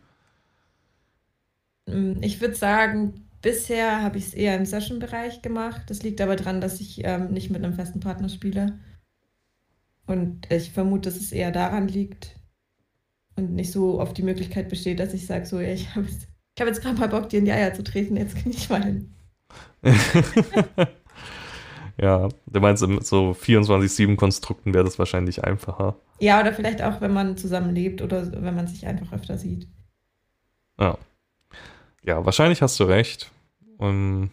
Mm, 1.88 2.22
ich 2.22 2.42
würde 2.42 2.56
sagen, 2.56 3.28
bisher 3.42 4.02
habe 4.04 4.18
ich 4.20 4.28
es 4.28 4.34
eher 4.34 4.56
im 4.56 4.66
Session-Bereich 4.66 5.42
gemacht. 5.42 5.84
Das 5.88 6.04
liegt 6.04 6.22
aber 6.22 6.36
daran, 6.36 6.62
dass 6.62 6.80
ich 6.80 7.04
ähm, 7.04 7.32
nicht 7.32 7.50
mit 7.50 7.64
einem 7.64 7.74
festen 7.74 8.00
Partner 8.00 8.30
spiele. 8.30 8.80
Und 10.06 10.52
ich 10.52 10.72
vermute, 10.72 11.10
dass 11.10 11.20
es 11.20 11.32
eher 11.32 11.52
daran 11.52 11.88
liegt 11.88 12.36
und 13.36 13.54
nicht 13.54 13.72
so 13.72 14.00
oft 14.00 14.18
die 14.18 14.24
Möglichkeit 14.24 14.70
besteht, 14.70 15.00
dass 15.00 15.14
ich 15.14 15.26
sage, 15.26 15.46
so, 15.46 15.60
ich 15.60 15.96
habe 15.96 16.06
jetzt, 16.06 16.28
hab 16.60 16.68
jetzt 16.68 16.82
gerade 16.82 17.00
mal 17.00 17.08
Bock, 17.08 17.30
dir 17.30 17.40
in 17.40 17.46
die 17.46 17.52
Eier 17.52 17.74
zu 17.74 17.84
treten, 17.84 18.18
jetzt 18.18 18.36
kann 18.36 18.52
ich 18.52 18.70
mal 18.70 18.84
hin. 18.84 19.14
ja, 21.98 22.30
du 22.48 22.60
meinst, 22.60 22.84
in 22.84 23.02
so 23.02 23.32
24-7-Konstrukten 23.32 24.74
wäre 24.74 24.84
das 24.84 25.00
wahrscheinlich 25.00 25.44
einfacher. 25.44 25.96
Ja, 26.20 26.40
oder 26.40 26.54
vielleicht 26.54 26.82
auch, 26.82 27.02
wenn 27.02 27.14
man 27.14 27.38
zusammen 27.38 27.76
lebt 27.76 28.02
oder 28.02 28.32
wenn 28.32 28.56
man 28.56 28.68
sich 28.68 28.86
einfach 28.88 29.12
öfter 29.14 29.38
sieht. 29.38 29.68
Ja. 30.80 30.98
Ja, 32.04 32.26
wahrscheinlich 32.26 32.62
hast 32.62 32.80
du 32.80 32.86
recht. 32.86 33.32
Und 33.78 34.32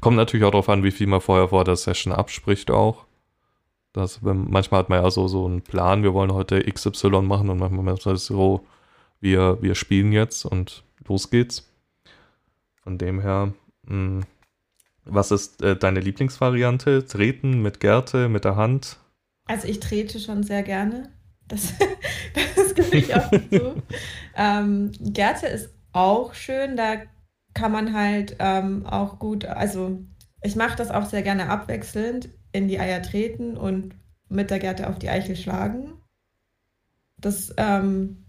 kommt 0.00 0.16
natürlich 0.16 0.44
auch 0.44 0.50
darauf 0.50 0.68
an, 0.68 0.82
wie 0.82 0.90
viel 0.90 1.06
man 1.06 1.20
vorher 1.20 1.48
vor 1.48 1.64
der 1.64 1.76
Session 1.76 2.12
abspricht 2.12 2.70
auch. 2.70 3.06
Das, 3.92 4.20
manchmal 4.22 4.80
hat 4.80 4.88
man 4.88 5.02
ja 5.02 5.10
so, 5.10 5.28
so 5.28 5.44
einen 5.46 5.62
Plan, 5.62 6.02
wir 6.02 6.14
wollen 6.14 6.32
heute 6.32 6.62
XY 6.62 7.22
machen 7.22 7.50
und 7.50 7.58
manchmal 7.58 7.94
ist 7.94 8.06
es 8.06 8.26
so, 8.26 8.66
wir, 9.20 9.62
wir 9.62 9.74
spielen 9.74 10.12
jetzt 10.12 10.44
und 10.44 10.82
los 11.06 11.30
geht's. 11.30 11.71
Von 12.82 12.98
dem 12.98 13.20
her, 13.20 13.54
mh, 13.84 13.90
hm, 13.90 14.24
was 15.04 15.30
ist 15.30 15.62
äh, 15.62 15.76
deine 15.76 16.00
Lieblingsvariante? 16.00 17.06
Treten 17.06 17.60
mit 17.60 17.80
Gerte, 17.80 18.28
mit 18.28 18.44
der 18.44 18.56
Hand? 18.56 18.98
Also 19.46 19.66
ich 19.66 19.80
trete 19.80 20.20
schon 20.20 20.42
sehr 20.42 20.62
gerne. 20.62 21.10
Das, 21.48 21.74
das 22.56 22.74
gebe 22.74 22.96
ich 22.96 23.14
auch 23.14 23.30
zu. 23.30 23.82
ähm, 24.36 24.92
Gerte 25.00 25.46
ist 25.46 25.70
auch 25.92 26.34
schön, 26.34 26.76
da 26.76 27.02
kann 27.54 27.72
man 27.72 27.92
halt 27.92 28.36
ähm, 28.38 28.86
auch 28.86 29.18
gut, 29.18 29.44
also 29.44 30.00
ich 30.42 30.56
mache 30.56 30.76
das 30.76 30.90
auch 30.90 31.04
sehr 31.04 31.22
gerne 31.22 31.48
abwechselnd, 31.48 32.30
in 32.52 32.68
die 32.68 32.80
Eier 32.80 33.02
treten 33.02 33.56
und 33.56 33.94
mit 34.28 34.50
der 34.50 34.58
Gerte 34.58 34.88
auf 34.88 34.98
die 34.98 35.10
Eichel 35.10 35.36
schlagen. 35.36 35.92
Das, 37.18 37.52
ähm, 37.56 38.24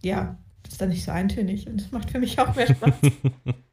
ja, 0.00 0.38
das 0.62 0.74
ist 0.74 0.80
dann 0.80 0.90
nicht 0.90 1.04
so 1.04 1.10
eintönig 1.10 1.66
und 1.66 1.80
das 1.80 1.90
macht 1.90 2.10
für 2.10 2.18
mich 2.18 2.38
auch 2.38 2.54
mehr 2.54 2.68
Spaß. 2.68 2.94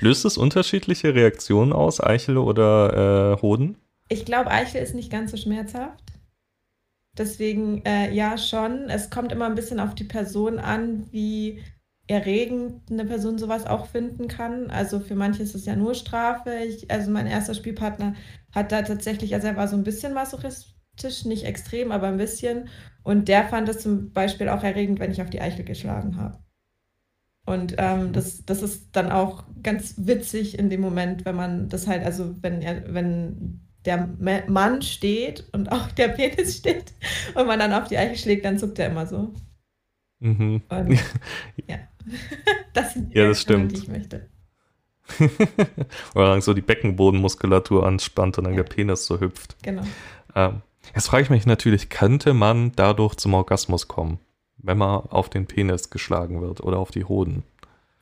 Löst 0.00 0.24
es 0.24 0.36
unterschiedliche 0.36 1.14
Reaktionen 1.14 1.72
aus, 1.72 2.00
Eichel 2.00 2.38
oder 2.38 3.34
äh, 3.36 3.42
Hoden? 3.42 3.76
Ich 4.08 4.24
glaube, 4.24 4.50
Eichel 4.50 4.82
ist 4.82 4.94
nicht 4.94 5.10
ganz 5.10 5.30
so 5.30 5.36
schmerzhaft. 5.36 6.02
Deswegen, 7.16 7.84
äh, 7.84 8.12
ja, 8.12 8.38
schon. 8.38 8.88
Es 8.88 9.10
kommt 9.10 9.32
immer 9.32 9.46
ein 9.46 9.56
bisschen 9.56 9.80
auf 9.80 9.94
die 9.94 10.04
Person 10.04 10.58
an, 10.58 11.06
wie 11.10 11.60
erregend 12.06 12.90
eine 12.90 13.04
Person 13.04 13.38
sowas 13.38 13.66
auch 13.66 13.86
finden 13.86 14.28
kann. 14.28 14.70
Also 14.70 15.00
für 15.00 15.14
manche 15.14 15.42
ist 15.42 15.54
es 15.54 15.66
ja 15.66 15.76
nur 15.76 15.94
Strafe. 15.94 16.54
Ich, 16.66 16.90
also 16.90 17.10
mein 17.10 17.26
erster 17.26 17.54
Spielpartner 17.54 18.14
hat 18.52 18.72
da 18.72 18.82
tatsächlich, 18.82 19.34
also 19.34 19.48
er 19.48 19.56
war 19.56 19.68
so 19.68 19.76
ein 19.76 19.84
bisschen 19.84 20.14
masochistisch, 20.14 21.24
nicht 21.24 21.44
extrem, 21.44 21.92
aber 21.92 22.06
ein 22.06 22.16
bisschen. 22.16 22.68
Und 23.02 23.28
der 23.28 23.46
fand 23.48 23.68
es 23.68 23.80
zum 23.80 24.12
Beispiel 24.12 24.48
auch 24.48 24.62
erregend, 24.62 25.00
wenn 25.00 25.10
ich 25.10 25.20
auf 25.20 25.30
die 25.30 25.40
Eichel 25.40 25.64
geschlagen 25.64 26.16
habe. 26.16 26.38
Und 27.48 27.76
ähm, 27.78 28.12
das, 28.12 28.44
das 28.44 28.62
ist 28.62 28.90
dann 28.92 29.10
auch 29.10 29.44
ganz 29.62 29.94
witzig 29.96 30.58
in 30.58 30.68
dem 30.68 30.82
Moment, 30.82 31.24
wenn 31.24 31.34
man 31.34 31.70
das 31.70 31.86
halt, 31.86 32.04
also 32.04 32.34
wenn 32.42 32.60
er, 32.60 32.92
wenn 32.92 33.60
der 33.86 34.06
Mann 34.48 34.82
steht 34.82 35.48
und 35.52 35.72
auch 35.72 35.90
der 35.92 36.08
Penis 36.08 36.58
steht 36.58 36.92
und 37.34 37.46
man 37.46 37.58
dann 37.58 37.72
auf 37.72 37.88
die 37.88 37.96
Eichel 37.96 38.18
schlägt, 38.18 38.44
dann 38.44 38.58
zuckt 38.58 38.78
er 38.78 38.90
immer 38.90 39.06
so. 39.06 39.32
Mhm. 40.20 40.60
Und, 40.68 40.92
ja. 41.66 41.78
das 42.74 42.92
sind 42.92 43.14
die 43.14 43.18
ja, 43.18 43.28
das 43.28 43.40
stimmt. 43.40 43.72
die 43.72 43.76
ich 43.76 43.88
möchte. 43.88 44.28
Oder 46.14 46.32
dann 46.32 46.42
so 46.42 46.52
die 46.52 46.60
Beckenbodenmuskulatur 46.60 47.86
anspannt 47.86 48.36
und 48.36 48.44
dann 48.44 48.52
ja. 48.52 48.62
der 48.62 48.68
Penis 48.68 49.06
so 49.06 49.20
hüpft. 49.20 49.56
Genau. 49.62 49.84
Ähm, 50.34 50.60
jetzt 50.94 51.08
frage 51.08 51.22
ich 51.22 51.30
mich 51.30 51.46
natürlich, 51.46 51.88
könnte 51.88 52.34
man 52.34 52.72
dadurch 52.76 53.14
zum 53.14 53.32
Orgasmus 53.32 53.88
kommen, 53.88 54.18
wenn 54.58 54.78
man 54.78 55.00
auf 55.00 55.30
den 55.30 55.46
Penis 55.46 55.90
geschlagen 55.90 56.40
wird 56.40 56.60
oder 56.62 56.78
auf 56.78 56.90
die 56.90 57.04
Hoden? 57.04 57.44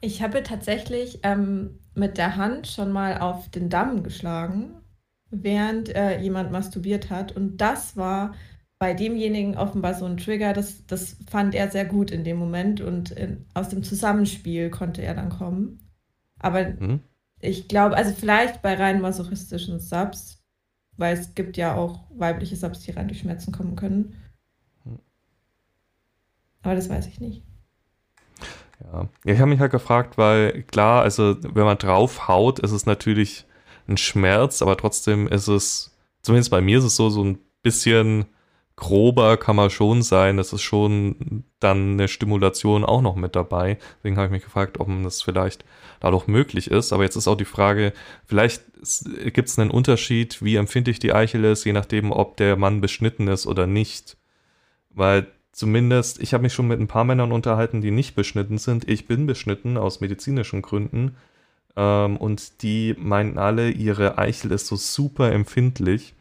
Ich 0.01 0.23
habe 0.23 0.43
tatsächlich 0.43 1.21
ähm, 1.23 1.79
mit 1.95 2.19
der 2.19 2.37
Hand 2.37 2.67
schon 2.67 2.93
mal 2.93 3.19
auf 3.19 3.49
den 3.51 3.69
Damm 3.69 4.03
geschlagen, 4.03 4.73
während 5.31 5.95
äh, 5.95 6.21
jemand 6.21 6.53
masturbiert 6.53 7.11
hat. 7.11 7.33
Und 7.33 7.59
das 7.59 7.97
war 7.97 8.35
bei 8.79 8.93
demjenigen 8.93 9.57
offenbar 9.57 9.95
so 9.95 10.05
ein 10.05 10.19
Trigger, 10.19 10.53
das, 10.53 10.87
das 10.87 11.17
fand 11.31 11.55
er 11.55 11.71
sehr 11.71 11.87
gut 11.87 12.11
in 12.11 12.25
dem 12.25 12.37
Moment 12.37 12.81
und 12.81 13.11
in, 13.11 13.47
aus 13.55 13.71
dem 13.71 13.83
Zusammenspiel 13.83 14.71
konnte 14.71 15.03
er 15.03 15.15
dann 15.15 15.31
kommen. 15.31 15.81
Aber 16.39 16.65
mhm. 16.65 17.01
ich 17.41 17.69
glaube, 17.69 17.97
also 17.97 18.13
vielleicht 18.13 18.61
bei 18.61 18.75
rein 18.75 19.01
masochistischen 19.01 19.81
Subs, 19.81 20.45
weil 20.99 21.17
es 21.17 21.35
gibt 21.35 21.57
ja 21.57 21.75
auch 21.75 22.05
weibliche 22.11 22.57
Subs, 22.57 22.81
die 22.81 22.91
rein 22.91 23.09
durch 23.09 23.21
Schmerzen 23.21 23.53
kommen 23.53 23.77
können. 23.77 24.15
Aber 26.67 26.75
das 26.75 26.91
weiß 26.91 27.07
ich 27.07 27.21
nicht. 27.21 27.45
Ja, 28.81 29.09
ich 29.25 29.39
habe 29.39 29.49
mich 29.49 29.61
halt 29.61 29.71
gefragt, 29.71 30.19
weil 30.19 30.65
klar, 30.65 31.03
also 31.03 31.37
wenn 31.41 31.65
man 31.65 31.79
drauf 31.79 32.27
haut, 32.27 32.59
ist 32.59 32.73
es 32.73 32.87
natürlich 32.87 33.45
ein 33.87 33.97
Schmerz, 33.97 34.63
aber 34.63 34.77
trotzdem 34.77 35.29
ist 35.29 35.47
es, 35.47 35.97
zumindest 36.23 36.51
bei 36.51 36.61
mir 36.61 36.79
ist 36.79 36.85
es 36.85 36.97
so, 36.97 37.09
so 37.09 37.23
ein 37.23 37.39
bisschen 37.63 38.27
grober 38.75 39.37
kann 39.37 39.55
man 39.55 39.71
schon 39.71 40.03
sein. 40.03 40.39
Das 40.39 40.53
ist 40.53 40.63
schon 40.63 41.45
dann 41.61 41.93
eine 41.93 42.09
Stimulation 42.09 42.85
auch 42.85 43.01
noch 43.01 43.15
mit 43.15 43.37
dabei. 43.37 43.79
Deswegen 43.99 44.17
habe 44.17 44.27
ich 44.27 44.33
mich 44.33 44.43
gefragt, 44.43 44.81
ob 44.81 44.89
das 45.05 45.23
vielleicht 45.23 45.65
dadurch 46.01 46.27
möglich 46.27 46.69
ist. 46.73 46.93
Aber 46.93 47.05
jetzt 47.05 47.15
ist 47.15 47.29
auch 47.29 47.37
die 47.37 47.45
Frage, 47.45 47.93
vielleicht 48.25 48.65
gibt 49.33 49.49
es 49.49 49.57
einen 49.57 49.71
Unterschied, 49.71 50.43
wie 50.43 50.57
empfindlich 50.57 50.99
die 50.99 51.13
Eichel 51.13 51.45
ist, 51.45 51.63
je 51.63 51.73
nachdem, 51.73 52.11
ob 52.11 52.37
der 52.39 52.57
Mann 52.57 52.81
beschnitten 52.81 53.29
ist 53.29 53.47
oder 53.47 53.69
nicht. 53.69 54.17
Weil 54.91 55.29
zumindest, 55.57 56.21
ich 56.21 56.35
habe 56.35 56.43
mich 56.43 56.55
schon 56.55 56.69
mit 56.69 56.81
ein 56.81 56.89
paar 56.89 57.05
Männern 57.05 57.33
unterhalten, 57.33 57.81
die 57.81 57.91
nicht 57.91 58.15
beschnitten 58.15 58.59
sind. 58.59 58.89
Ich 58.89 59.07
bin 59.07 59.27
beschnitten 59.27 59.77
aus 59.77 60.01
medizinischen 60.01 60.63
Gründen. 60.63 61.17
Ähm, 61.77 62.17
und 62.17 62.63
die 62.63 62.95
meinten 62.99 63.39
alle, 63.39 63.71
ihre 63.71 64.19
Eichel 64.19 64.53
ist 64.53 64.67
so 64.67 64.77
super 64.77 65.33
empfindlich 65.33 66.15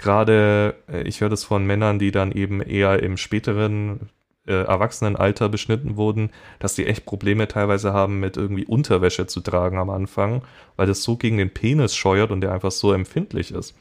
gerade, 0.00 0.76
äh, 0.90 1.02
ich 1.02 1.20
höre 1.20 1.28
das 1.28 1.44
von 1.44 1.66
Männern, 1.66 1.98
die 1.98 2.10
dann 2.10 2.32
eben 2.32 2.60
eher 2.60 3.02
im 3.02 3.16
späteren 3.16 4.10
äh, 4.46 4.64
Erwachsenenalter 4.64 5.48
beschnitten 5.48 5.96
wurden, 5.96 6.30
dass 6.58 6.74
die 6.74 6.86
echt 6.86 7.04
Probleme 7.04 7.46
teilweise 7.48 7.92
haben, 7.92 8.20
mit 8.20 8.36
irgendwie 8.36 8.64
Unterwäsche 8.64 9.26
zu 9.26 9.40
tragen 9.40 9.78
am 9.78 9.90
Anfang, 9.90 10.42
weil 10.76 10.86
das 10.86 11.02
so 11.02 11.16
gegen 11.16 11.36
den 11.38 11.52
Penis 11.52 11.94
scheuert 11.94 12.30
und 12.30 12.40
der 12.40 12.52
einfach 12.52 12.70
so 12.70 12.92
empfindlich 12.92 13.52
ist. 13.52 13.76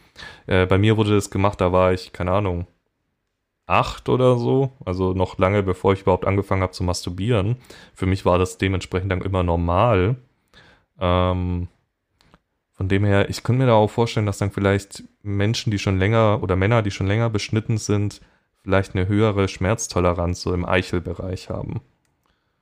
Äh, 0.47 0.65
bei 0.65 0.78
mir 0.78 0.97
wurde 0.97 1.15
das 1.15 1.32
gemacht, 1.32 1.62
da 1.62 1.71
war 1.71 1.93
ich, 1.93 2.13
keine 2.13 2.32
Ahnung, 2.32 2.67
acht 3.69 4.10
oder 4.10 4.38
so, 4.38 4.71
also 4.86 5.13
noch 5.13 5.38
lange 5.38 5.63
bevor 5.63 5.93
ich 5.93 6.01
überhaupt 6.01 6.25
angefangen 6.25 6.62
habe 6.62 6.71
zu 6.71 6.84
masturbieren. 6.84 7.58
Für 7.93 8.05
mich 8.05 8.25
war 8.25 8.38
das 8.38 8.58
dementsprechend 8.58 9.12
dann 9.12 9.21
immer 9.21 9.43
normal. 9.43 10.15
Ähm, 10.99 11.67
von 12.71 12.88
dem 12.88 13.03
her, 13.05 13.29
ich 13.29 13.43
könnte 13.43 13.60
mir 13.60 13.67
da 13.67 13.73
auch 13.73 13.89
vorstellen, 13.89 14.25
dass 14.25 14.38
dann 14.38 14.51
vielleicht 14.51 15.03
Menschen, 15.21 15.69
die 15.69 15.79
schon 15.79 15.99
länger 15.99 16.41
oder 16.41 16.55
Männer, 16.55 16.82
die 16.82 16.91
schon 16.91 17.08
länger 17.08 17.29
beschnitten 17.29 17.77
sind, 17.77 18.21
vielleicht 18.63 18.95
eine 18.95 19.08
höhere 19.08 19.47
Schmerztoleranz 19.47 20.41
so 20.41 20.53
im 20.53 20.65
Eichelbereich 20.65 21.49
haben. 21.49 21.82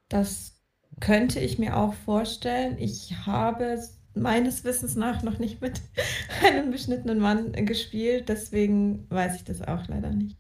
Das 0.10 0.56
könnte 1.00 1.39
ich 1.39 1.60
mir 1.60 1.78
auch 1.78 1.93
vorstellen. 1.93 2.78
Ich 2.80 3.15
habe 3.26 3.80
meines 4.15 4.63
Wissens 4.63 4.96
nach 4.96 5.24
noch 5.24 5.38
nicht 5.38 5.62
mit 5.62 5.82
einem 6.43 6.72
beschnittenen 6.72 7.20
Mann 7.20 7.54
gespielt, 7.65 8.30
deswegen 8.30 9.06
weiß 9.10 9.36
ich 9.36 9.43
das 9.43 9.62
auch 9.62 9.88
leider 9.88 10.10
nicht. 10.10 10.38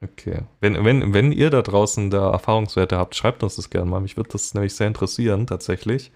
Okay. 0.00 0.42
Wenn, 0.60 0.84
wenn, 0.84 1.12
wenn 1.12 1.32
ihr 1.32 1.50
da 1.50 1.62
draußen 1.62 2.10
da 2.10 2.30
Erfahrungswerte 2.30 2.96
habt, 2.96 3.16
schreibt 3.16 3.42
uns 3.42 3.56
das 3.56 3.70
gerne 3.70 3.90
mal. 3.90 4.00
Mich 4.00 4.16
würde 4.16 4.30
das 4.30 4.54
nämlich 4.54 4.74
sehr 4.74 4.86
interessieren, 4.86 5.46
tatsächlich. 5.46 6.12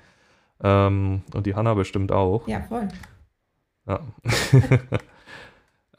Ähm, 0.62 1.22
und 1.34 1.46
die 1.46 1.54
Hanna 1.54 1.74
bestimmt 1.74 2.12
auch. 2.12 2.46
Ja, 2.46 2.62
voll. 2.62 2.88
Ja. 3.86 4.00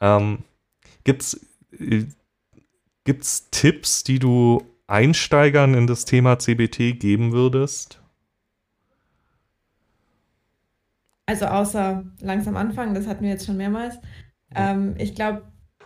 ähm, 0.00 0.38
gibt's, 1.04 1.46
äh, 1.78 2.06
gibt's 3.04 3.50
Tipps, 3.50 4.02
die 4.02 4.18
du 4.18 4.62
Einsteigern 4.86 5.74
in 5.74 5.86
das 5.86 6.06
Thema 6.06 6.38
CBT 6.38 6.98
geben 6.98 7.32
würdest? 7.32 8.00
Also 11.26 11.46
außer 11.46 12.04
langsam 12.20 12.56
anfangen, 12.56 12.94
das 12.94 13.06
hatten 13.06 13.24
wir 13.24 13.30
jetzt 13.30 13.46
schon 13.46 13.56
mehrmals. 13.56 13.98
Ähm, 14.54 14.94
ich 14.98 15.14
glaube, 15.14 15.42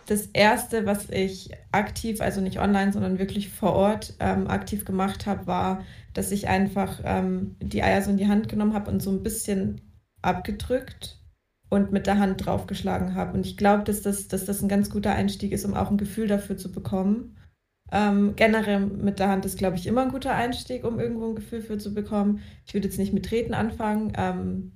das 0.09 0.27
Erste, 0.33 0.87
was 0.87 1.11
ich 1.11 1.51
aktiv, 1.71 2.23
also 2.23 2.41
nicht 2.41 2.59
online, 2.59 2.93
sondern 2.93 3.19
wirklich 3.19 3.51
vor 3.51 3.75
Ort 3.75 4.15
ähm, 4.21 4.47
aktiv 4.49 4.87
gemacht 4.87 5.27
habe, 5.27 5.47
war, 5.47 5.85
dass 6.15 6.33
ich 6.33 6.49
einfach 6.49 7.01
ähm, 7.05 7.57
die 7.61 7.83
Eier 7.83 8.01
so 8.01 8.11
in 8.11 8.17
die 8.17 8.27
Hand 8.27 8.49
genommen 8.49 8.73
habe 8.73 8.91
und 8.91 9.03
so 9.03 9.11
ein 9.11 9.23
bisschen 9.23 9.83
abgedrückt 10.23 11.21
und 11.69 11.93
mit 11.93 12.07
der 12.07 12.19
Hand 12.19 12.45
draufgeschlagen 12.45 13.15
habe. 13.15 13.35
Und 13.35 13.45
ich 13.45 13.59
glaube, 13.59 13.85
dass 13.85 14.01
das, 14.01 14.29
dass 14.29 14.47
das 14.47 14.63
ein 14.63 14.69
ganz 14.69 14.89
guter 14.89 15.13
Einstieg 15.13 15.53
ist, 15.53 15.67
um 15.67 15.75
auch 15.75 15.91
ein 15.91 15.99
Gefühl 15.99 16.27
dafür 16.27 16.57
zu 16.57 16.73
bekommen. 16.73 17.37
Ähm, 17.93 18.33
generell 18.35 18.81
mit 18.81 19.19
der 19.19 19.29
Hand 19.29 19.45
ist, 19.45 19.59
glaube 19.59 19.77
ich, 19.77 19.87
immer 19.87 20.03
ein 20.03 20.11
guter 20.11 20.35
Einstieg, 20.35 20.85
um 20.85 20.99
irgendwo 20.99 21.29
ein 21.29 21.35
Gefühl 21.35 21.61
für 21.61 21.77
zu 21.77 21.93
bekommen. 21.93 22.41
Ich 22.65 22.73
würde 22.73 22.89
jetzt 22.89 22.99
nicht 22.99 23.13
mit 23.13 23.27
Treten 23.27 23.53
anfangen. 23.53 24.15
Ähm, 24.17 24.73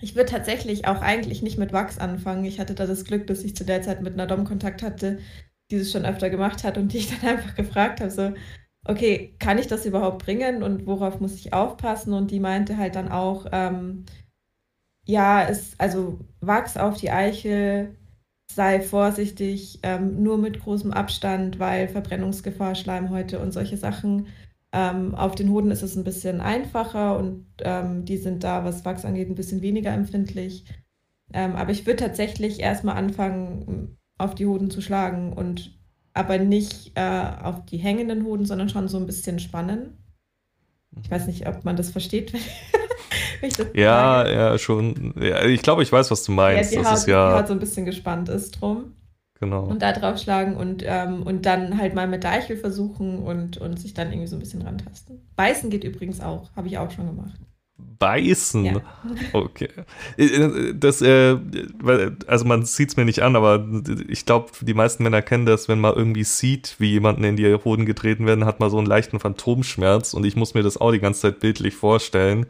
ich 0.00 0.14
würde 0.14 0.30
tatsächlich 0.30 0.86
auch 0.86 1.00
eigentlich 1.00 1.42
nicht 1.42 1.58
mit 1.58 1.72
Wachs 1.72 1.98
anfangen. 1.98 2.44
Ich 2.44 2.60
hatte 2.60 2.74
da 2.74 2.86
das 2.86 3.04
Glück, 3.04 3.26
dass 3.26 3.42
ich 3.42 3.56
zu 3.56 3.64
der 3.64 3.82
Zeit 3.82 4.02
mit 4.02 4.14
einer 4.14 4.26
Dom 4.26 4.44
Kontakt 4.44 4.82
hatte, 4.82 5.18
die 5.70 5.78
das 5.78 5.90
schon 5.90 6.04
öfter 6.06 6.30
gemacht 6.30 6.64
hat 6.64 6.78
und 6.78 6.92
die 6.92 6.98
ich 6.98 7.10
dann 7.10 7.30
einfach 7.36 7.54
gefragt 7.54 8.00
habe, 8.00 8.10
so, 8.10 8.32
okay, 8.84 9.34
kann 9.38 9.58
ich 9.58 9.66
das 9.66 9.86
überhaupt 9.86 10.24
bringen 10.24 10.62
und 10.62 10.86
worauf 10.86 11.20
muss 11.20 11.34
ich 11.34 11.52
aufpassen? 11.52 12.12
Und 12.12 12.30
die 12.30 12.40
meinte 12.40 12.76
halt 12.78 12.94
dann 12.96 13.08
auch, 13.10 13.46
ähm, 13.52 14.04
ja, 15.04 15.42
es, 15.48 15.74
also 15.78 16.20
Wachs 16.40 16.76
auf 16.76 16.98
die 16.98 17.10
Eichel, 17.10 17.96
sei 18.52 18.80
vorsichtig, 18.80 19.80
ähm, 19.82 20.22
nur 20.22 20.38
mit 20.38 20.60
großem 20.60 20.92
Abstand, 20.92 21.58
weil 21.58 21.88
Verbrennungsgefahr, 21.88 22.74
Schleimhäute 22.74 23.38
und 23.40 23.52
solche 23.52 23.76
Sachen. 23.76 24.28
Ähm, 24.72 25.14
auf 25.14 25.34
den 25.34 25.50
Hoden 25.50 25.70
ist 25.70 25.82
es 25.82 25.96
ein 25.96 26.04
bisschen 26.04 26.40
einfacher 26.40 27.18
und 27.18 27.46
ähm, 27.60 28.04
die 28.04 28.18
sind 28.18 28.44
da, 28.44 28.64
was 28.64 28.84
Wachs 28.84 29.04
angeht, 29.04 29.28
ein 29.28 29.34
bisschen 29.34 29.62
weniger 29.62 29.92
empfindlich. 29.92 30.64
Ähm, 31.32 31.56
aber 31.56 31.70
ich 31.70 31.86
würde 31.86 32.04
tatsächlich 32.04 32.60
erstmal 32.60 32.96
anfangen, 32.96 33.96
auf 34.18 34.34
die 34.34 34.46
Hoden 34.46 34.70
zu 34.70 34.80
schlagen 34.80 35.32
und 35.32 35.78
aber 36.12 36.38
nicht 36.38 36.92
äh, 36.96 37.22
auf 37.42 37.64
die 37.64 37.76
hängenden 37.78 38.24
Hoden, 38.24 38.44
sondern 38.44 38.68
schon 38.68 38.88
so 38.88 38.98
ein 38.98 39.06
bisschen 39.06 39.38
spannen. 39.38 39.96
Ich 41.00 41.10
weiß 41.10 41.26
nicht, 41.28 41.46
ob 41.46 41.64
man 41.64 41.76
das 41.76 41.90
versteht. 41.90 42.32
Wenn 43.40 43.48
ich 43.48 43.56
das 43.56 43.68
ja, 43.74 44.24
sage. 44.24 44.32
ja, 44.32 44.58
schon. 44.58 45.14
Ja, 45.20 45.44
ich 45.44 45.62
glaube, 45.62 45.82
ich 45.82 45.92
weiß, 45.92 46.10
was 46.10 46.24
du 46.24 46.32
meinst. 46.32 46.72
Ja, 46.72 46.78
die, 46.78 46.82
das 46.82 46.92
Haut, 46.92 46.98
ist 46.98 47.06
ja... 47.06 47.30
die 47.30 47.38
Haut 47.38 47.46
so 47.46 47.52
ein 47.52 47.60
bisschen 47.60 47.84
gespannt 47.84 48.28
ist 48.28 48.60
drum. 48.60 48.94
Genau. 49.40 49.64
Und 49.64 49.82
da 49.82 49.92
drauf 49.92 50.18
schlagen 50.18 50.56
und, 50.56 50.82
ähm, 50.84 51.22
und 51.22 51.46
dann 51.46 51.78
halt 51.78 51.94
mal 51.94 52.08
mit 52.08 52.24
der 52.24 52.32
Eichel 52.32 52.56
versuchen 52.56 53.20
und, 53.20 53.58
und 53.58 53.78
sich 53.78 53.94
dann 53.94 54.10
irgendwie 54.10 54.26
so 54.26 54.36
ein 54.36 54.40
bisschen 54.40 54.62
rantasten. 54.62 55.20
Beißen 55.36 55.70
geht 55.70 55.84
übrigens 55.84 56.20
auch, 56.20 56.50
habe 56.56 56.66
ich 56.66 56.78
auch 56.78 56.90
schon 56.90 57.06
gemacht 57.06 57.38
beißen. 57.98 58.64
Ja. 58.64 58.80
Okay. 59.32 59.68
Das, 60.74 61.02
äh, 61.02 61.36
also 62.26 62.44
man 62.44 62.64
sieht 62.64 62.90
es 62.90 62.96
mir 62.96 63.04
nicht 63.04 63.22
an, 63.22 63.36
aber 63.36 63.66
ich 64.08 64.26
glaube, 64.26 64.52
die 64.60 64.74
meisten 64.74 65.02
Männer 65.02 65.22
kennen 65.22 65.46
das, 65.46 65.68
wenn 65.68 65.80
man 65.80 65.94
irgendwie 65.94 66.24
sieht, 66.24 66.76
wie 66.78 66.90
jemanden 66.90 67.24
in 67.24 67.36
die 67.36 67.54
Hoden 67.54 67.86
getreten 67.86 68.26
werden, 68.26 68.44
hat 68.44 68.60
man 68.60 68.70
so 68.70 68.78
einen 68.78 68.86
leichten 68.86 69.20
Phantomschmerz 69.20 70.14
und 70.14 70.24
ich 70.24 70.36
muss 70.36 70.54
mir 70.54 70.62
das 70.62 70.76
auch 70.76 70.92
die 70.92 71.00
ganze 71.00 71.22
Zeit 71.22 71.40
bildlich 71.40 71.74
vorstellen. 71.74 72.46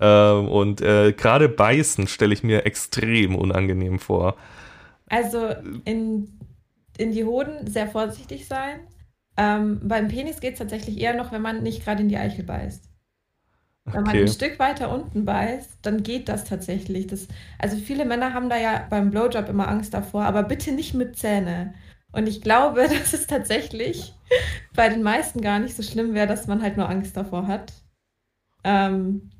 Ähm, 0.00 0.48
und 0.48 0.80
äh, 0.80 1.12
gerade 1.12 1.48
beißen 1.48 2.06
stelle 2.06 2.32
ich 2.32 2.42
mir 2.42 2.66
extrem 2.66 3.34
unangenehm 3.36 3.98
vor. 3.98 4.36
Also 5.08 5.48
in, 5.84 6.38
in 6.98 7.12
die 7.12 7.24
Hoden 7.24 7.66
sehr 7.66 7.88
vorsichtig 7.88 8.46
sein. 8.46 8.80
Ähm, 9.36 9.80
beim 9.82 10.08
Penis 10.08 10.40
geht 10.40 10.54
es 10.54 10.58
tatsächlich 10.58 10.98
eher 11.00 11.14
noch, 11.14 11.32
wenn 11.32 11.42
man 11.42 11.62
nicht 11.62 11.84
gerade 11.84 12.02
in 12.02 12.08
die 12.08 12.18
Eichel 12.18 12.44
beißt. 12.44 12.88
Wenn 13.84 14.04
man 14.04 14.16
ein 14.16 14.28
Stück 14.28 14.58
weiter 14.60 14.94
unten 14.94 15.24
beißt, 15.24 15.78
dann 15.82 16.04
geht 16.04 16.28
das 16.28 16.44
tatsächlich. 16.44 17.08
Das, 17.08 17.26
also 17.58 17.76
viele 17.76 18.04
Männer 18.04 18.32
haben 18.32 18.48
da 18.48 18.56
ja 18.56 18.86
beim 18.88 19.10
Blowjob 19.10 19.48
immer 19.48 19.68
Angst 19.68 19.92
davor, 19.92 20.22
aber 20.22 20.44
bitte 20.44 20.72
nicht 20.72 20.94
mit 20.94 21.16
Zähne. 21.16 21.74
Und 22.12 22.28
ich 22.28 22.42
glaube, 22.42 22.82
dass 22.88 23.12
es 23.12 23.26
tatsächlich 23.26 24.14
bei 24.74 24.88
den 24.88 25.02
meisten 25.02 25.40
gar 25.40 25.58
nicht 25.58 25.74
so 25.74 25.82
schlimm 25.82 26.14
wäre, 26.14 26.28
dass 26.28 26.46
man 26.46 26.62
halt 26.62 26.76
nur 26.76 26.88
Angst 26.88 27.16
davor 27.16 27.48
hat. 27.48 27.72
Ähm, 28.62 29.30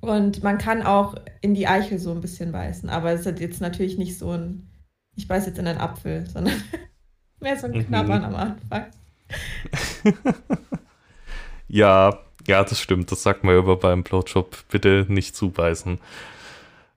und 0.00 0.42
man 0.42 0.58
kann 0.58 0.82
auch 0.82 1.16
in 1.40 1.54
die 1.54 1.66
Eichel 1.66 1.98
so 1.98 2.12
ein 2.12 2.20
bisschen 2.20 2.52
beißen, 2.52 2.88
aber 2.88 3.12
es 3.12 3.26
ist 3.26 3.40
jetzt 3.40 3.60
natürlich 3.60 3.98
nicht 3.98 4.18
so 4.18 4.32
ein, 4.32 4.68
ich 5.16 5.28
beiße 5.28 5.48
jetzt 5.48 5.58
in 5.58 5.66
einen 5.66 5.78
Apfel, 5.78 6.26
sondern 6.26 6.62
mehr 7.40 7.58
so 7.58 7.66
ein 7.66 7.72
mhm. 7.72 7.86
Knabbern 7.86 8.24
am 8.24 8.34
Anfang. 8.34 8.86
ja, 11.68 12.18
ja, 12.46 12.64
das 12.64 12.80
stimmt. 12.80 13.10
Das 13.12 13.22
sagt 13.22 13.44
man 13.44 13.56
über 13.56 13.76
beim 13.76 14.02
Blowjob. 14.02 14.68
Bitte 14.68 15.06
nicht 15.08 15.36
zubeißen. 15.36 15.98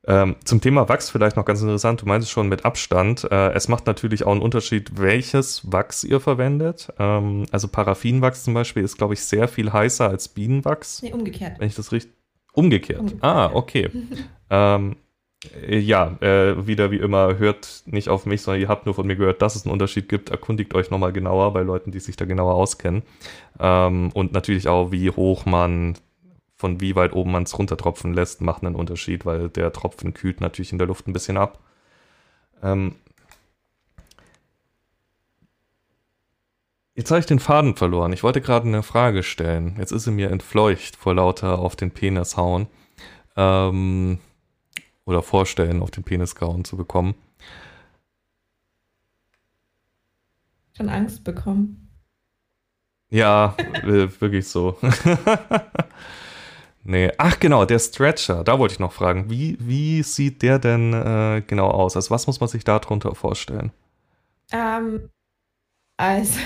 Ähm, 0.08 0.36
zum 0.44 0.62
Thema 0.62 0.88
Wachs 0.88 1.10
vielleicht 1.10 1.36
noch 1.36 1.46
ganz 1.46 1.62
interessant. 1.62 2.02
Du 2.02 2.06
meintest 2.06 2.32
schon 2.32 2.48
mit 2.48 2.64
Abstand. 2.64 3.24
Äh, 3.32 3.54
es 3.54 3.68
macht 3.68 3.88
natürlich 3.88 4.24
auch 4.26 4.32
einen 4.32 4.42
Unterschied, 4.42 5.00
welches 5.00 5.72
Wachs 5.72 6.04
ihr 6.04 6.20
verwendet. 6.20 6.90
Ähm, 7.00 7.46
also 7.52 7.68
Paraffinwachs 7.68 8.44
zum 8.44 8.54
Beispiel 8.54 8.84
ist, 8.84 8.98
glaube 8.98 9.16
ich, 9.16 9.24
sehr 9.24 9.48
viel 9.48 9.74
heißer 9.74 10.08
als 10.08 10.28
Bienenwachs. 10.28 11.02
Nee, 11.02 11.14
umgekehrt. 11.14 11.60
Wenn 11.60 11.68
ich 11.68 11.76
das 11.76 11.92
richtig. 11.92 12.14
Umgekehrt. 12.54 13.00
umgekehrt. 13.00 13.24
Ah, 13.24 13.50
okay. 13.54 13.90
ähm, 14.50 14.92
äh, 14.92 14.96
ja, 15.68 16.18
äh, 16.22 16.68
wieder 16.68 16.92
wie 16.92 16.98
immer, 16.98 17.38
hört 17.38 17.84
nicht 17.86 18.10
auf 18.10 18.26
mich, 18.26 18.42
sondern 18.42 18.62
ihr 18.62 18.68
habt 18.68 18.86
nur 18.86 18.96
von 18.96 19.08
mir 19.08 19.16
gehört, 19.16 19.42
dass 19.42 19.56
es 19.56 19.66
einen 19.66 19.74
Unterschied 19.74 20.10
gibt. 20.10 20.30
Erkundigt 20.30 20.74
euch 20.76 20.92
nochmal 20.92 21.14
genauer 21.14 21.54
bei 21.54 21.62
Leuten, 21.62 21.92
die 21.92 22.00
sich 22.00 22.16
da 22.16 22.26
genauer 22.26 22.56
auskennen. 22.56 23.04
Ähm, 23.60 24.12
und 24.14 24.34
natürlich 24.34 24.68
auch, 24.68 24.92
wie 24.92 25.10
hoch 25.10 25.46
man, 25.46 25.98
von 26.56 26.82
wie 26.82 26.96
weit 26.96 27.14
oben 27.14 27.32
man 27.32 27.44
es 27.44 27.58
runtertropfen 27.58 28.14
lässt, 28.14 28.42
macht 28.42 28.64
einen 28.64 28.76
Unterschied, 28.76 29.26
weil 29.26 29.50
der 29.50 29.72
Tropfen 29.74 30.14
kühlt 30.14 30.42
natürlich 30.42 30.72
in 30.72 30.78
der 30.78 30.88
Luft 30.88 31.08
ein 31.08 31.14
bisschen 31.14 31.38
ab. 31.38 31.60
Ähm, 32.62 32.96
Jetzt 36.98 37.12
habe 37.12 37.20
ich 37.20 37.26
den 37.26 37.40
Faden 37.40 37.76
verloren. 37.76 38.14
Ich 38.14 38.24
wollte 38.24 38.40
gerade 38.40 38.68
eine 38.68 38.82
Frage 38.82 39.22
stellen. 39.22 39.76
Jetzt 39.78 39.92
ist 39.92 40.06
sie 40.06 40.12
mir 40.12 40.32
entfleucht 40.32 40.96
vor 40.96 41.14
lauter 41.14 41.60
auf 41.60 41.76
den 41.76 41.92
Penis 41.92 42.38
hauen. 42.38 42.68
Ähm, 43.36 44.20
oder 45.06 45.22
vorstellen, 45.22 45.82
auf 45.82 45.92
den 45.92 46.04
Penisgauen 46.04 46.66
zu 46.66 46.78
bekommen. 46.78 47.16
Schon 50.76 50.90
Angst 50.90 51.24
bekommen. 51.24 51.90
Ja, 53.10 53.56
wirklich 53.84 54.48
so. 54.48 54.78
nee, 56.84 57.12
ach 57.18 57.40
genau, 57.40 57.66
der 57.66 57.80
Stretcher, 57.80 58.44
da 58.44 58.60
wollte 58.60 58.74
ich 58.74 58.80
noch 58.80 58.92
fragen. 58.92 59.30
Wie, 59.30 59.58
wie 59.60 60.04
sieht 60.04 60.42
der 60.42 60.60
denn 60.60 60.94
äh, 60.94 61.44
genau 61.46 61.70
aus? 61.70 61.96
Also 61.96 62.12
was 62.12 62.28
muss 62.28 62.40
man 62.40 62.50
sich 62.50 62.64
darunter 62.64 63.16
vorstellen? 63.16 63.72
Ähm, 64.52 65.10
also, 65.98 66.40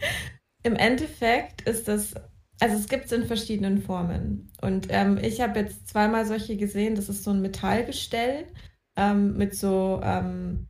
im 0.62 0.76
Endeffekt 0.76 1.62
ist 1.62 1.88
das 1.88 2.14
also 2.62 2.76
es 2.76 2.88
gibt 2.88 3.06
es 3.06 3.12
in 3.12 3.26
verschiedenen 3.26 3.82
Formen. 3.82 4.52
Und 4.60 4.86
ähm, 4.90 5.18
ich 5.20 5.40
habe 5.40 5.58
jetzt 5.58 5.88
zweimal 5.88 6.24
solche 6.26 6.56
gesehen. 6.56 6.94
Das 6.94 7.08
ist 7.08 7.24
so 7.24 7.32
ein 7.32 7.42
Metallgestell 7.42 8.46
ähm, 8.94 9.36
mit 9.36 9.56
so 9.56 10.00
ähm, 10.04 10.68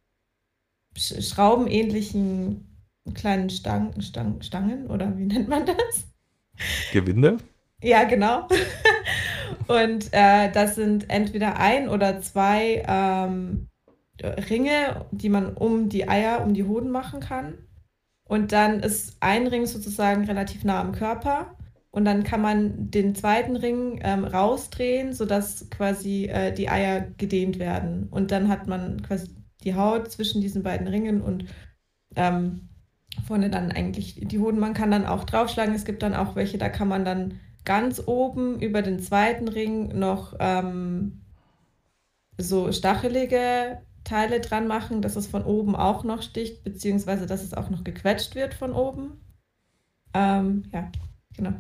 schraubenähnlichen 0.97 2.87
kleinen 3.13 3.51
Stangen, 3.51 4.01
Stangen, 4.01 4.41
Stangen 4.41 4.87
oder 4.87 5.19
wie 5.19 5.27
nennt 5.27 5.49
man 5.49 5.67
das? 5.67 6.07
Gewinde? 6.93 7.37
Ja, 7.83 8.05
genau. 8.05 8.49
Und 9.69 10.09
äh, 10.13 10.51
das 10.51 10.77
sind 10.77 11.11
entweder 11.11 11.59
ein 11.59 11.91
oder 11.91 12.23
zwei 12.23 12.85
ähm, 12.89 13.69
Ringe, 14.23 15.05
die 15.11 15.29
man 15.29 15.53
um 15.53 15.91
die 15.91 16.09
Eier, 16.09 16.43
um 16.43 16.55
die 16.55 16.65
Hoden 16.65 16.91
machen 16.91 17.21
kann. 17.21 17.59
Und 18.25 18.53
dann 18.53 18.81
ist 18.81 19.19
ein 19.21 19.47
Ring 19.47 19.67
sozusagen 19.67 20.25
relativ 20.25 20.65
nah 20.65 20.81
am 20.81 20.93
Körper 20.93 21.55
und 21.93 22.07
dann 22.07 22.25
kann 22.25 22.41
man 22.41 22.91
den 22.91 23.15
zweiten 23.15 23.55
Ring 23.55 24.01
ähm, 24.03 24.25
rausdrehen, 24.25 25.13
sodass 25.13 25.69
quasi 25.69 26.25
äh, 26.25 26.51
die 26.53 26.71
Eier 26.71 27.03
gedehnt 27.19 27.59
werden. 27.59 28.09
Und 28.11 28.31
dann 28.33 28.49
hat 28.49 28.67
man 28.67 29.03
quasi 29.03 29.29
die 29.63 29.75
Haut 29.75 30.11
zwischen 30.11 30.41
diesen 30.41 30.63
beiden 30.63 30.89
Ringen 30.89 31.21
und 31.21 31.45
ähm, 32.17 32.71
vorne 33.27 33.51
dann 33.51 33.71
eigentlich 33.71 34.19
die 34.23 34.39
Hoden. 34.39 34.59
Man 34.59 34.73
kann 34.73 34.91
dann 34.91 35.05
auch 35.05 35.25
draufschlagen. 35.25 35.75
Es 35.75 35.85
gibt 35.85 36.03
dann 36.03 36.15
auch 36.15 36.35
welche, 36.35 36.57
da 36.57 36.71
kann 36.71 36.89
man 36.89 37.05
dann 37.05 37.41
ganz 37.67 38.03
oben 38.07 38.59
über 38.59 38.81
den 38.81 38.99
zweiten 38.99 39.49
Ring 39.49 39.99
noch 39.99 40.35
ähm, 40.41 41.21
so 42.39 42.73
stachelige 42.73 43.83
Teile 44.03 44.41
dran 44.41 44.67
machen, 44.67 45.03
dass 45.03 45.17
es 45.17 45.27
von 45.27 45.45
oben 45.45 45.77
auch 45.77 46.05
noch 46.05 46.23
sticht, 46.23 46.65
beziehungsweise 46.65 47.27
dass 47.27 47.43
es 47.43 47.53
auch 47.53 47.69
noch 47.69 47.85
gequetscht 47.85 48.35
wird 48.35 48.55
von 48.55 48.73
oben. 48.73 49.21
Ähm, 50.15 50.65
ja, 50.73 50.91
Genau. 51.37 51.53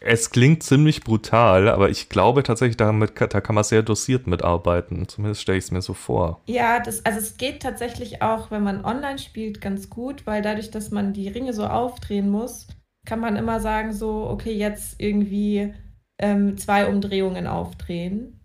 Es 0.00 0.30
klingt 0.30 0.62
ziemlich 0.62 1.02
brutal, 1.02 1.68
aber 1.68 1.90
ich 1.90 2.08
glaube 2.08 2.42
tatsächlich, 2.42 2.76
damit, 2.76 3.12
da 3.20 3.40
kann 3.40 3.54
man 3.54 3.64
sehr 3.64 3.82
dosiert 3.82 4.26
mitarbeiten. 4.26 5.08
Zumindest 5.08 5.42
stelle 5.42 5.58
ich 5.58 5.64
es 5.64 5.70
mir 5.70 5.82
so 5.82 5.94
vor. 5.94 6.42
Ja, 6.46 6.80
das, 6.80 7.04
also 7.04 7.18
es 7.18 7.36
geht 7.36 7.62
tatsächlich 7.62 8.22
auch, 8.22 8.50
wenn 8.50 8.62
man 8.62 8.84
online 8.84 9.18
spielt, 9.18 9.60
ganz 9.60 9.90
gut, 9.90 10.26
weil 10.26 10.42
dadurch, 10.42 10.70
dass 10.70 10.90
man 10.90 11.12
die 11.12 11.28
Ringe 11.28 11.52
so 11.52 11.66
aufdrehen 11.66 12.30
muss, 12.30 12.68
kann 13.06 13.20
man 13.20 13.36
immer 13.36 13.60
sagen, 13.60 13.92
so, 13.92 14.26
okay, 14.28 14.52
jetzt 14.52 15.00
irgendwie 15.00 15.74
ähm, 16.18 16.56
zwei 16.56 16.86
Umdrehungen 16.86 17.46
aufdrehen. 17.46 18.40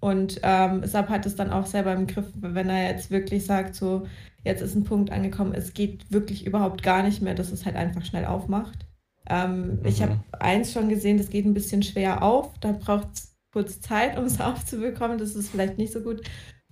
Und 0.00 0.40
ähm, 0.42 0.84
Sab 0.84 1.10
hat 1.10 1.26
es 1.26 1.36
dann 1.36 1.50
auch 1.50 1.66
selber 1.66 1.92
im 1.92 2.06
Griff, 2.06 2.26
wenn 2.34 2.68
er 2.68 2.90
jetzt 2.90 3.10
wirklich 3.10 3.46
sagt, 3.46 3.74
so, 3.74 4.06
jetzt 4.42 4.60
ist 4.60 4.74
ein 4.74 4.84
Punkt 4.84 5.12
angekommen, 5.12 5.54
es 5.54 5.74
geht 5.74 6.10
wirklich 6.10 6.44
überhaupt 6.46 6.82
gar 6.82 7.02
nicht 7.02 7.22
mehr, 7.22 7.34
dass 7.34 7.52
es 7.52 7.64
halt 7.64 7.76
einfach 7.76 8.04
schnell 8.04 8.24
aufmacht. 8.24 8.86
Ähm, 9.28 9.80
mhm. 9.80 9.86
Ich 9.86 10.02
habe 10.02 10.18
eins 10.38 10.72
schon 10.72 10.88
gesehen, 10.88 11.18
das 11.18 11.30
geht 11.30 11.44
ein 11.44 11.54
bisschen 11.54 11.82
schwer 11.82 12.22
auf. 12.22 12.58
Da 12.60 12.72
braucht 12.72 13.08
es 13.14 13.36
kurz 13.52 13.80
Zeit, 13.80 14.18
um 14.18 14.24
es 14.24 14.40
aufzubekommen. 14.40 15.18
Das 15.18 15.34
ist 15.34 15.50
vielleicht 15.50 15.78
nicht 15.78 15.92
so 15.92 16.00
gut. 16.00 16.22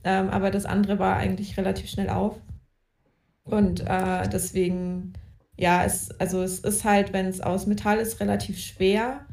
Ähm, 0.03 0.31
aber 0.31 0.51
das 0.51 0.65
andere 0.65 0.99
war 0.99 1.17
eigentlich 1.17 1.57
relativ 1.57 1.89
schnell 1.89 2.09
auf. 2.09 2.41
Und 3.45 3.81
äh, 3.81 4.29
deswegen, 4.29 5.13
ja, 5.57 5.85
es, 5.85 6.11
also 6.21 6.43
es 6.43 6.61
ist 6.61 6.85
halt, 6.85 7.13
wenn 7.13 7.27
es 7.27 7.41
aus 7.41 7.67
Metall 7.67 7.99
ist, 7.99 8.21
relativ 8.21 8.59
schwer. 8.59 9.27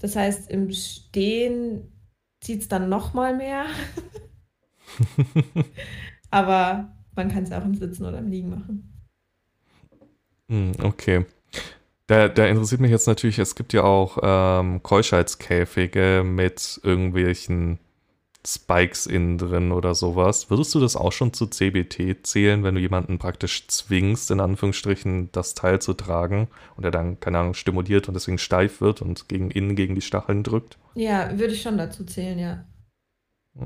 Das 0.00 0.16
heißt, 0.16 0.50
im 0.50 0.70
Stehen 0.72 1.92
zieht 2.40 2.62
es 2.62 2.68
dann 2.68 2.88
noch 2.88 3.14
mal 3.14 3.36
mehr. 3.36 3.66
Aber 6.30 6.96
man 7.14 7.28
kann 7.30 7.44
es 7.44 7.52
auch 7.52 7.64
im 7.64 7.74
Sitzen 7.74 8.04
oder 8.04 8.18
im 8.18 8.28
Liegen 8.28 8.50
machen. 8.50 8.92
Hm, 10.48 10.72
okay. 10.82 11.24
Da, 12.08 12.28
da, 12.28 12.46
interessiert 12.46 12.80
mich 12.80 12.90
jetzt 12.90 13.06
natürlich, 13.06 13.38
es 13.38 13.54
gibt 13.54 13.72
ja 13.72 13.84
auch 13.84 14.18
ähm, 14.22 14.82
Keuschheitskäfige 14.82 16.22
mit 16.24 16.80
irgendwelchen 16.82 17.78
Spikes 18.44 19.06
innen 19.06 19.38
drin 19.38 19.70
oder 19.70 19.94
sowas. 19.94 20.50
Würdest 20.50 20.74
du 20.74 20.80
das 20.80 20.96
auch 20.96 21.12
schon 21.12 21.32
zu 21.32 21.46
CBT 21.46 22.26
zählen, 22.26 22.64
wenn 22.64 22.74
du 22.74 22.80
jemanden 22.80 23.18
praktisch 23.18 23.68
zwingst, 23.68 24.32
in 24.32 24.40
Anführungsstrichen, 24.40 25.30
das 25.30 25.54
Teil 25.54 25.80
zu 25.80 25.94
tragen 25.94 26.48
und 26.76 26.84
er 26.84 26.90
dann, 26.90 27.20
keine 27.20 27.38
Ahnung, 27.38 27.54
stimuliert 27.54 28.08
und 28.08 28.14
deswegen 28.14 28.38
steif 28.38 28.80
wird 28.80 29.00
und 29.00 29.28
gegen 29.28 29.50
innen 29.52 29.76
gegen 29.76 29.94
die 29.94 30.00
Stacheln 30.00 30.42
drückt? 30.42 30.78
Ja, 30.94 31.38
würde 31.38 31.54
ich 31.54 31.62
schon 31.62 31.78
dazu 31.78 32.04
zählen, 32.04 32.38
ja. 32.38 32.64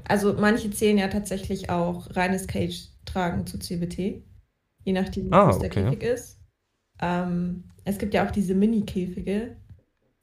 Also 0.05 0.35
manche 0.35 0.71
zählen 0.71 0.99
ja 0.99 1.09
tatsächlich 1.09 1.71
auch 1.71 2.15
reines 2.15 2.47
Cage-Tragen 2.47 3.47
zu 3.47 3.59
CBT, 3.59 4.23
je 4.85 4.93
nachdem, 4.93 5.27
wie 5.27 5.33
ah, 5.33 5.45
groß 5.45 5.57
okay. 5.57 5.69
der 5.69 5.85
Käfig 5.85 6.03
ist. 6.03 6.36
Ähm, 7.01 7.65
es 7.85 7.99
gibt 7.99 8.15
ja 8.15 8.27
auch 8.27 8.31
diese 8.31 8.55
Mini-Käfige, 8.55 9.57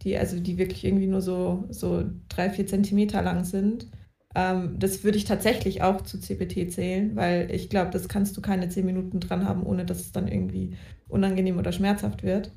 die 0.01 0.17
also 0.17 0.39
die 0.39 0.57
wirklich 0.57 0.83
irgendwie 0.83 1.07
nur 1.07 1.21
so, 1.21 1.65
so 1.69 2.03
drei, 2.29 2.49
vier 2.49 2.67
Zentimeter 2.67 3.21
lang 3.21 3.45
sind. 3.45 3.88
Ähm, 4.36 4.77
das 4.79 5.03
würde 5.03 5.17
ich 5.17 5.25
tatsächlich 5.25 5.81
auch 5.81 6.01
zu 6.01 6.19
CBT 6.19 6.71
zählen, 6.71 7.15
weil 7.15 7.51
ich 7.51 7.69
glaube, 7.69 7.91
das 7.91 8.07
kannst 8.07 8.36
du 8.36 8.41
keine 8.41 8.69
zehn 8.69 8.86
Minuten 8.86 9.19
dran 9.19 9.47
haben, 9.47 9.63
ohne 9.63 9.86
dass 9.86 10.01
es 10.01 10.12
dann 10.12 10.27
irgendwie 10.27 10.75
unangenehm 11.07 11.57
oder 11.57 11.71
schmerzhaft 11.71 12.23
wird. 12.23 12.51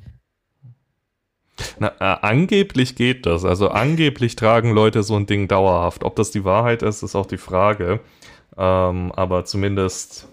Na, 1.79 1.89
äh, 2.01 2.19
angeblich 2.23 2.97
geht 2.97 3.27
das. 3.27 3.45
Also 3.45 3.69
angeblich 3.69 4.37
tragen 4.37 4.73
Leute 4.73 5.03
so 5.03 5.17
ein 5.17 5.27
Ding 5.27 5.49
dauerhaft. 5.49 6.05
Ob 6.05 6.17
das 6.17 6.31
die 6.31 6.45
Wahrheit 6.45 6.83
ist, 6.83 7.03
ist 7.03 7.15
auch 7.15 7.27
die 7.27 7.39
Frage. 7.39 8.01
Ähm, 8.57 9.13
aber 9.13 9.45
zumindest 9.45 10.29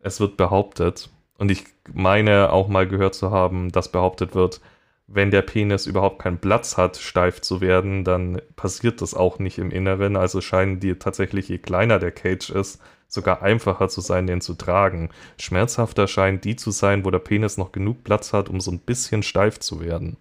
es 0.00 0.20
wird 0.20 0.36
behauptet. 0.36 1.10
Und 1.38 1.50
ich 1.50 1.64
meine 1.92 2.50
auch 2.52 2.68
mal 2.68 2.86
gehört 2.86 3.14
zu 3.14 3.30
haben, 3.30 3.72
dass 3.72 3.90
behauptet 3.90 4.34
wird, 4.34 4.60
wenn 5.06 5.30
der 5.30 5.42
Penis 5.42 5.86
überhaupt 5.86 6.20
keinen 6.20 6.38
Platz 6.38 6.76
hat, 6.76 6.96
steif 6.96 7.40
zu 7.40 7.60
werden, 7.60 8.04
dann 8.04 8.40
passiert 8.56 9.02
das 9.02 9.14
auch 9.14 9.38
nicht 9.38 9.58
im 9.58 9.70
Inneren. 9.70 10.16
Also 10.16 10.40
scheinen 10.40 10.80
die 10.80 10.94
tatsächlich, 10.94 11.48
je 11.48 11.58
kleiner 11.58 11.98
der 11.98 12.12
Cage 12.12 12.50
ist, 12.50 12.80
sogar 13.08 13.42
einfacher 13.42 13.88
zu 13.88 14.00
sein, 14.00 14.26
den 14.26 14.40
zu 14.40 14.54
tragen. 14.54 15.10
Schmerzhafter 15.38 16.08
scheinen 16.08 16.40
die 16.40 16.56
zu 16.56 16.70
sein, 16.70 17.04
wo 17.04 17.10
der 17.10 17.18
Penis 17.18 17.58
noch 17.58 17.72
genug 17.72 18.02
Platz 18.04 18.32
hat, 18.32 18.48
um 18.48 18.60
so 18.60 18.70
ein 18.70 18.80
bisschen 18.80 19.22
steif 19.22 19.58
zu 19.60 19.80
werden. 19.80 20.16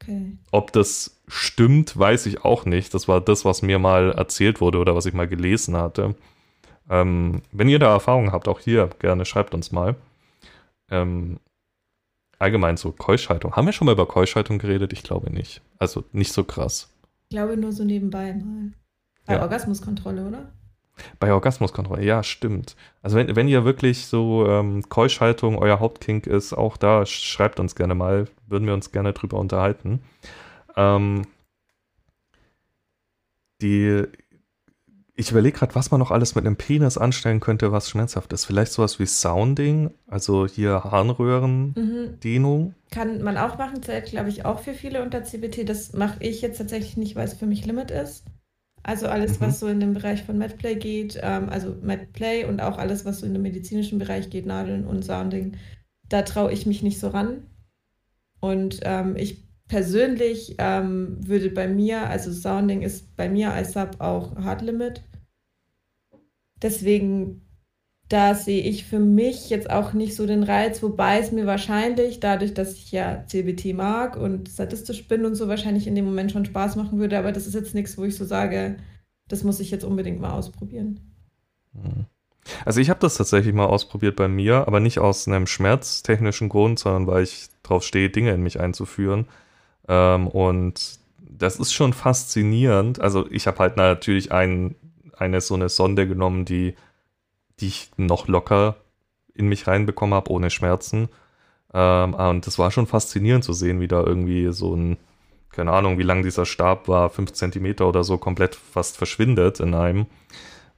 Okay. 0.00 0.38
Ob 0.50 0.72
das 0.72 1.20
stimmt, 1.28 1.98
weiß 1.98 2.26
ich 2.26 2.44
auch 2.44 2.64
nicht. 2.64 2.94
Das 2.94 3.06
war 3.06 3.20
das, 3.20 3.44
was 3.44 3.60
mir 3.60 3.78
mal 3.78 4.12
erzählt 4.12 4.60
wurde 4.60 4.78
oder 4.78 4.94
was 4.94 5.06
ich 5.06 5.12
mal 5.12 5.28
gelesen 5.28 5.76
hatte. 5.76 6.14
Ähm, 6.88 7.42
wenn 7.52 7.68
ihr 7.68 7.78
da 7.78 7.92
Erfahrungen 7.92 8.32
habt, 8.32 8.48
auch 8.48 8.60
hier 8.60 8.88
gerne 8.98 9.24
schreibt 9.24 9.52
uns 9.52 9.72
mal. 9.72 9.96
Ähm, 10.90 11.38
allgemein 12.38 12.76
so 12.76 12.92
Keuschhaltung. 12.92 13.54
Haben 13.54 13.66
wir 13.66 13.72
schon 13.72 13.86
mal 13.86 13.92
über 13.92 14.06
Keuschhaltung 14.06 14.58
geredet? 14.58 14.92
Ich 14.92 15.02
glaube 15.02 15.30
nicht. 15.30 15.62
Also 15.78 16.04
nicht 16.12 16.32
so 16.32 16.44
krass. 16.44 16.92
Ich 17.28 17.36
glaube 17.36 17.56
nur 17.56 17.72
so 17.72 17.84
nebenbei 17.84 18.32
mal. 18.32 18.72
Bei 19.26 19.34
Ja. 19.34 19.42
Orgasmuskontrolle, 19.42 20.26
oder? 20.26 20.52
Bei 21.18 21.32
Orgasmuskontrolle, 21.32 22.04
ja, 22.04 22.22
stimmt. 22.22 22.76
Also 23.02 23.16
wenn, 23.16 23.34
wenn 23.36 23.48
ihr 23.48 23.64
wirklich 23.64 24.06
so 24.06 24.46
ähm, 24.46 24.88
Keuschhaltung 24.88 25.56
euer 25.58 25.80
Hauptkink 25.80 26.26
ist, 26.26 26.52
auch 26.52 26.76
da 26.76 27.06
schreibt 27.06 27.60
uns 27.60 27.74
gerne 27.74 27.94
mal, 27.94 28.26
würden 28.46 28.66
wir 28.66 28.74
uns 28.74 28.92
gerne 28.92 29.12
drüber 29.12 29.38
unterhalten. 29.38 30.02
Ähm, 30.76 31.22
die, 33.62 34.04
ich 35.20 35.30
überlege 35.30 35.58
gerade, 35.58 35.74
was 35.74 35.90
man 35.90 36.00
noch 36.00 36.10
alles 36.10 36.34
mit 36.34 36.46
einem 36.46 36.56
Penis 36.56 36.98
anstellen 36.98 37.40
könnte, 37.40 37.72
was 37.72 37.88
schmerzhaft 37.88 38.32
ist. 38.32 38.44
Vielleicht 38.46 38.72
sowas 38.72 38.98
wie 38.98 39.06
Sounding, 39.06 39.90
also 40.06 40.46
hier 40.46 40.82
Harnröhren-Dehnung. 40.84 42.64
Mhm. 42.64 42.74
Kann 42.90 43.22
man 43.22 43.36
auch 43.36 43.58
machen, 43.58 43.82
zählt, 43.82 44.06
glaube 44.06 44.30
ich, 44.30 44.44
auch 44.44 44.60
für 44.60 44.74
viele 44.74 45.02
unter 45.02 45.22
CBT. 45.22 45.64
Das 45.68 45.92
mache 45.92 46.22
ich 46.24 46.40
jetzt 46.42 46.58
tatsächlich 46.58 46.96
nicht, 46.96 47.16
weil 47.16 47.26
es 47.26 47.34
für 47.34 47.46
mich 47.46 47.64
Limit 47.66 47.90
ist. 47.90 48.24
Also 48.82 49.08
alles, 49.08 49.38
Mhm. 49.38 49.44
was 49.44 49.60
so 49.60 49.68
in 49.68 49.78
den 49.80 49.92
Bereich 49.92 50.22
von 50.22 50.38
MedPlay 50.38 50.76
geht, 50.76 51.20
ähm, 51.22 51.50
also 51.50 51.76
MedPlay 51.82 52.46
und 52.46 52.60
auch 52.62 52.78
alles, 52.78 53.04
was 53.04 53.20
so 53.20 53.26
in 53.26 53.34
den 53.34 53.42
medizinischen 53.42 53.98
Bereich 53.98 54.30
geht, 54.30 54.46
Nadeln 54.46 54.86
und 54.86 55.04
Sounding, 55.04 55.56
da 56.08 56.22
traue 56.22 56.52
ich 56.52 56.64
mich 56.66 56.82
nicht 56.82 56.98
so 56.98 57.08
ran. 57.08 57.42
Und 58.40 58.80
ähm, 58.84 59.16
ich 59.16 59.44
persönlich 59.68 60.56
ähm, 60.58 61.18
würde 61.20 61.50
bei 61.50 61.68
mir, 61.68 62.08
also 62.08 62.32
Sounding 62.32 62.82
ist 62.82 63.14
bei 63.16 63.28
mir 63.28 63.52
als 63.52 63.74
Sub 63.74 63.96
auch 64.00 64.34
Hard 64.36 64.62
Limit. 64.62 65.02
Deswegen, 66.62 67.42
da 68.08 68.34
sehe 68.34 68.62
ich 68.62 68.84
für 68.84 68.98
mich 68.98 69.50
jetzt 69.50 69.70
auch 69.70 69.92
nicht 69.92 70.14
so 70.14 70.26
den 70.26 70.42
Reiz, 70.42 70.82
wobei 70.82 71.18
es 71.18 71.32
mir 71.32 71.46
wahrscheinlich, 71.46 72.20
dadurch, 72.20 72.54
dass 72.54 72.74
ich 72.74 72.92
ja 72.92 73.24
CBT 73.26 73.74
mag 73.74 74.16
und 74.16 74.48
statistisch 74.48 75.06
bin 75.08 75.24
und 75.24 75.34
so, 75.34 75.48
wahrscheinlich 75.48 75.86
in 75.86 75.94
dem 75.94 76.04
Moment 76.04 76.32
schon 76.32 76.44
Spaß 76.44 76.76
machen 76.76 76.98
würde. 76.98 77.18
Aber 77.18 77.32
das 77.32 77.46
ist 77.46 77.54
jetzt 77.54 77.74
nichts, 77.74 77.96
wo 77.96 78.04
ich 78.04 78.16
so 78.16 78.24
sage, 78.24 78.76
das 79.28 79.44
muss 79.44 79.60
ich 79.60 79.70
jetzt 79.70 79.84
unbedingt 79.84 80.20
mal 80.20 80.32
ausprobieren. 80.32 81.00
Mhm. 81.72 82.06
Also 82.64 82.80
ich 82.80 82.90
habe 82.90 83.00
das 83.00 83.16
tatsächlich 83.16 83.54
mal 83.54 83.66
ausprobiert 83.66 84.16
bei 84.16 84.28
mir, 84.28 84.66
aber 84.66 84.80
nicht 84.80 84.98
aus 84.98 85.28
einem 85.28 85.46
schmerztechnischen 85.46 86.48
Grund, 86.48 86.78
sondern 86.78 87.06
weil 87.06 87.22
ich 87.22 87.48
drauf 87.62 87.84
stehe, 87.84 88.10
Dinge 88.10 88.32
in 88.32 88.42
mich 88.42 88.58
einzuführen. 88.58 89.26
Ähm, 89.88 90.26
und 90.26 90.98
das 91.18 91.56
ist 91.56 91.72
schon 91.72 91.92
faszinierend. 91.92 93.00
Also 93.00 93.30
ich 93.30 93.46
habe 93.46 93.58
halt 93.58 93.76
natürlich 93.76 94.32
ein, 94.32 94.74
eine 95.20 95.40
so 95.40 95.54
eine 95.54 95.68
Sonde 95.68 96.08
genommen, 96.08 96.44
die, 96.44 96.74
die 97.60 97.68
ich 97.68 97.90
noch 97.96 98.28
locker 98.28 98.76
in 99.34 99.48
mich 99.48 99.66
reinbekommen 99.66 100.14
habe, 100.14 100.30
ohne 100.30 100.50
Schmerzen. 100.50 101.08
Ähm, 101.72 102.14
und 102.14 102.46
das 102.46 102.58
war 102.58 102.70
schon 102.70 102.86
faszinierend 102.86 103.44
zu 103.44 103.52
sehen, 103.52 103.80
wie 103.80 103.88
da 103.88 104.02
irgendwie 104.02 104.52
so 104.52 104.74
ein, 104.74 104.96
keine 105.50 105.72
Ahnung, 105.72 105.98
wie 105.98 106.04
lang 106.04 106.22
dieser 106.22 106.46
Stab 106.46 106.88
war, 106.88 107.10
fünf 107.10 107.32
Zentimeter 107.32 107.88
oder 107.88 108.04
so, 108.04 108.18
komplett 108.18 108.54
fast 108.54 108.96
verschwindet 108.96 109.60
in 109.60 109.74
einem. 109.74 110.06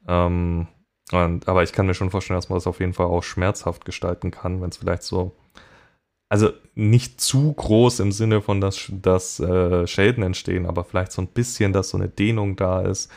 Ähm, 0.09 0.69
und, 1.13 1.49
aber 1.49 1.63
ich 1.63 1.73
kann 1.73 1.87
mir 1.87 1.95
schon 1.95 2.11
vorstellen, 2.11 2.39
dass 2.39 2.49
man 2.49 2.57
das 2.57 2.67
auf 2.67 2.81
jeden 2.81 2.95
Fall 2.95 3.07
auch 3.07 3.23
schmerzhaft 3.23 3.85
gestalten 3.85 4.31
kann, 4.31 4.63
wenn 4.63 4.71
es 4.71 4.79
vielleicht 4.79 5.03
so, 5.03 5.33
also 6.29 6.51
nicht 6.75 7.21
zu 7.21 7.53
groß 7.53 8.01
im 8.01 8.13
Sinne 8.13 8.41
von, 8.41 8.61
dass, 8.61 8.91
dass 8.91 9.39
äh, 9.39 9.87
Schäden 9.87 10.23
entstehen, 10.23 10.65
aber 10.67 10.85
vielleicht 10.85 11.13
so 11.13 11.21
ein 11.21 11.29
bisschen, 11.29 11.75
dass 11.75 11.91
so 11.91 11.99
eine 11.99 12.09
Dehnung 12.09 12.57
da 12.57 12.81
ist, 12.81 13.11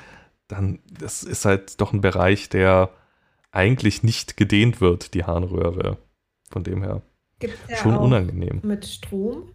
dann 0.48 0.80
das 0.92 1.24
ist 1.24 1.46
halt 1.46 1.82
doch 1.82 1.94
ein 1.94 2.02
Bereich, 2.02 2.50
der 2.50 2.92
eigentlich 3.52 4.04
nicht 4.04 4.38
gedehnt 4.38 4.82
wird, 4.82 5.14
die 5.14 5.24
Harnröhre. 5.24 5.98
Von 6.50 6.64
dem 6.64 6.84
her 6.84 7.02
Gibt 7.40 7.58
es 7.64 7.70
ja 7.70 7.78
schon 7.78 7.96
auch 7.96 8.02
unangenehm. 8.02 8.62
mit 8.64 8.86
Strom. 8.86 9.52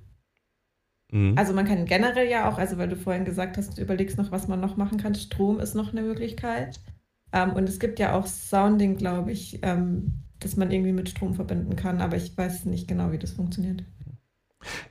Mhm. 1.10 1.34
Also 1.36 1.52
man 1.52 1.66
kann 1.66 1.86
generell 1.86 2.28
ja 2.28 2.48
auch, 2.48 2.58
also 2.58 2.78
weil 2.78 2.88
du 2.88 2.96
vorhin 2.96 3.24
gesagt 3.24 3.56
hast, 3.56 3.78
du 3.78 3.82
überlegst 3.82 4.18
noch, 4.18 4.30
was 4.32 4.48
man 4.48 4.60
noch 4.60 4.76
machen 4.76 4.98
kann. 4.98 5.14
Strom 5.14 5.60
ist 5.60 5.74
noch 5.74 5.92
eine 5.92 6.02
Möglichkeit. 6.02 6.80
Ähm, 7.32 7.52
und 7.52 7.68
es 7.68 7.78
gibt 7.78 7.98
ja 7.98 8.14
auch 8.14 8.26
Sounding, 8.26 8.96
glaube 8.96 9.32
ich, 9.32 9.60
ähm, 9.62 10.24
das 10.40 10.56
man 10.56 10.70
irgendwie 10.70 10.92
mit 10.92 11.08
Strom 11.08 11.34
verbinden 11.34 11.76
kann, 11.76 12.00
aber 12.00 12.16
ich 12.16 12.36
weiß 12.36 12.64
nicht 12.64 12.88
genau, 12.88 13.12
wie 13.12 13.18
das 13.18 13.32
funktioniert. 13.32 13.84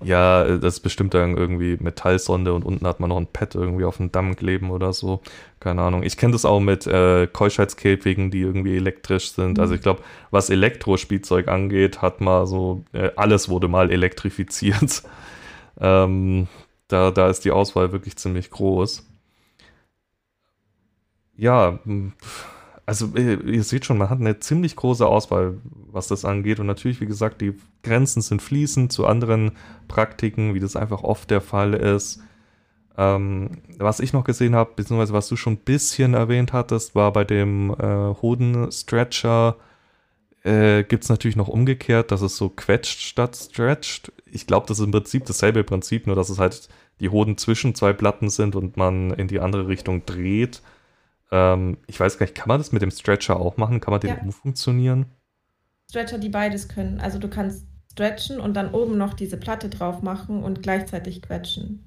Ja, 0.03 0.43
äh, 0.45 0.59
das 0.59 0.75
ist 0.75 0.79
bestimmt 0.81 1.13
dann 1.13 1.37
irgendwie 1.37 1.77
Metallsonde 1.79 2.53
und 2.53 2.63
unten 2.65 2.85
hat 2.87 2.99
man 2.99 3.09
noch 3.09 3.17
ein 3.17 3.27
Pad 3.27 3.55
irgendwie 3.55 3.85
auf 3.85 3.97
dem 3.97 4.11
Damm 4.11 4.35
kleben 4.35 4.71
oder 4.71 4.93
so. 4.93 5.21
Keine 5.59 5.81
Ahnung. 5.81 6.03
Ich 6.03 6.17
kenne 6.17 6.33
das 6.33 6.45
auch 6.45 6.59
mit 6.59 6.87
äh, 6.87 7.27
Keuschheitskäfigen, 7.27 8.31
die 8.31 8.41
irgendwie 8.41 8.75
elektrisch 8.77 9.31
sind. 9.31 9.57
Mhm. 9.57 9.61
Also 9.61 9.75
ich 9.75 9.81
glaube, 9.81 10.01
was 10.31 10.49
Elektrospielzeug 10.49 11.47
angeht, 11.47 12.01
hat 12.01 12.21
mal 12.21 12.47
so, 12.47 12.83
äh, 12.93 13.11
alles 13.15 13.49
wurde 13.49 13.67
mal 13.67 13.91
elektrifiziert. 13.91 15.03
ähm, 15.81 16.47
da, 16.87 17.11
da 17.11 17.29
ist 17.29 17.45
die 17.45 17.51
Auswahl 17.51 17.91
wirklich 17.91 18.17
ziemlich 18.17 18.49
groß. 18.51 19.05
Ja, 21.37 21.79
mh, 21.85 22.11
also 22.89 23.15
äh, 23.15 23.35
ihr 23.35 23.63
seht 23.63 23.85
schon, 23.85 23.99
man 23.99 24.09
hat 24.09 24.19
eine 24.19 24.39
ziemlich 24.39 24.75
große 24.75 25.05
Auswahl, 25.05 25.59
was 25.91 26.07
das 26.07 26.25
angeht. 26.25 26.59
Und 26.59 26.65
natürlich, 26.65 26.99
wie 26.99 27.05
gesagt, 27.05 27.39
die 27.39 27.53
Grenzen 27.83 28.23
sind 28.23 28.41
fließend 28.41 28.91
zu 28.91 29.05
anderen 29.05 29.51
Praktiken, 29.87 30.55
wie 30.55 30.59
das 30.59 30.75
einfach 30.75 31.03
oft 31.03 31.29
der 31.29 31.39
Fall 31.39 31.75
ist. 31.75 32.19
Ähm, 32.97 33.61
was 33.77 33.99
ich 33.99 34.11
noch 34.11 34.23
gesehen 34.23 34.55
habe, 34.55 34.71
beziehungsweise 34.75 35.13
was 35.13 35.27
du 35.27 35.35
schon 35.35 35.53
ein 35.53 35.57
bisschen 35.57 36.15
erwähnt 36.15 36.51
hattest, 36.51 36.95
war 36.95 37.13
bei 37.13 37.23
dem 37.25 37.75
äh, 37.79 38.15
Hoden-Stretcher 38.23 39.57
äh, 40.43 40.83
gibt 40.83 41.03
es 41.03 41.09
natürlich 41.09 41.37
noch 41.37 41.47
umgekehrt, 41.47 42.09
dass 42.09 42.21
es 42.21 42.37
so 42.37 42.49
quetscht 42.49 43.01
statt 43.01 43.35
stretcht. 43.35 44.11
Ich 44.25 44.47
glaube, 44.47 44.65
das 44.65 44.79
ist 44.79 44.85
im 44.85 44.91
Prinzip 44.91 45.25
dasselbe 45.25 45.63
Prinzip, 45.63 46.07
nur 46.07 46.15
dass 46.15 46.29
es 46.29 46.39
halt 46.39 46.69
die 47.01 47.09
Hoden 47.09 47.37
zwischen 47.37 47.75
zwei 47.75 47.93
Platten 47.93 48.29
sind 48.29 48.55
und 48.55 48.77
man 48.77 49.11
in 49.11 49.27
die 49.27 49.41
andere 49.41 49.67
Richtung 49.67 50.07
dreht. 50.07 50.63
Ähm, 51.31 51.77
ich 51.87 51.99
weiß 51.99 52.17
gar 52.17 52.25
nicht, 52.25 52.35
kann 52.35 52.47
man 52.47 52.59
das 52.59 52.71
mit 52.71 52.81
dem 52.81 52.91
Stretcher 52.91 53.39
auch 53.39 53.57
machen? 53.57 53.79
Kann 53.79 53.91
man 53.91 54.01
den 54.01 54.11
Ja. 54.11 54.21
umfunktionieren? 54.21 55.05
Stretcher, 55.89 56.17
die 56.17 56.29
beides 56.29 56.67
können. 56.67 56.99
Also 56.99 57.19
du 57.19 57.29
kannst 57.29 57.67
stretchen 57.91 58.39
und 58.39 58.53
dann 58.53 58.73
oben 58.73 58.97
noch 58.97 59.13
diese 59.13 59.37
Platte 59.37 59.69
drauf 59.69 60.01
machen 60.01 60.43
und 60.43 60.63
gleichzeitig 60.63 61.21
quetschen. 61.21 61.85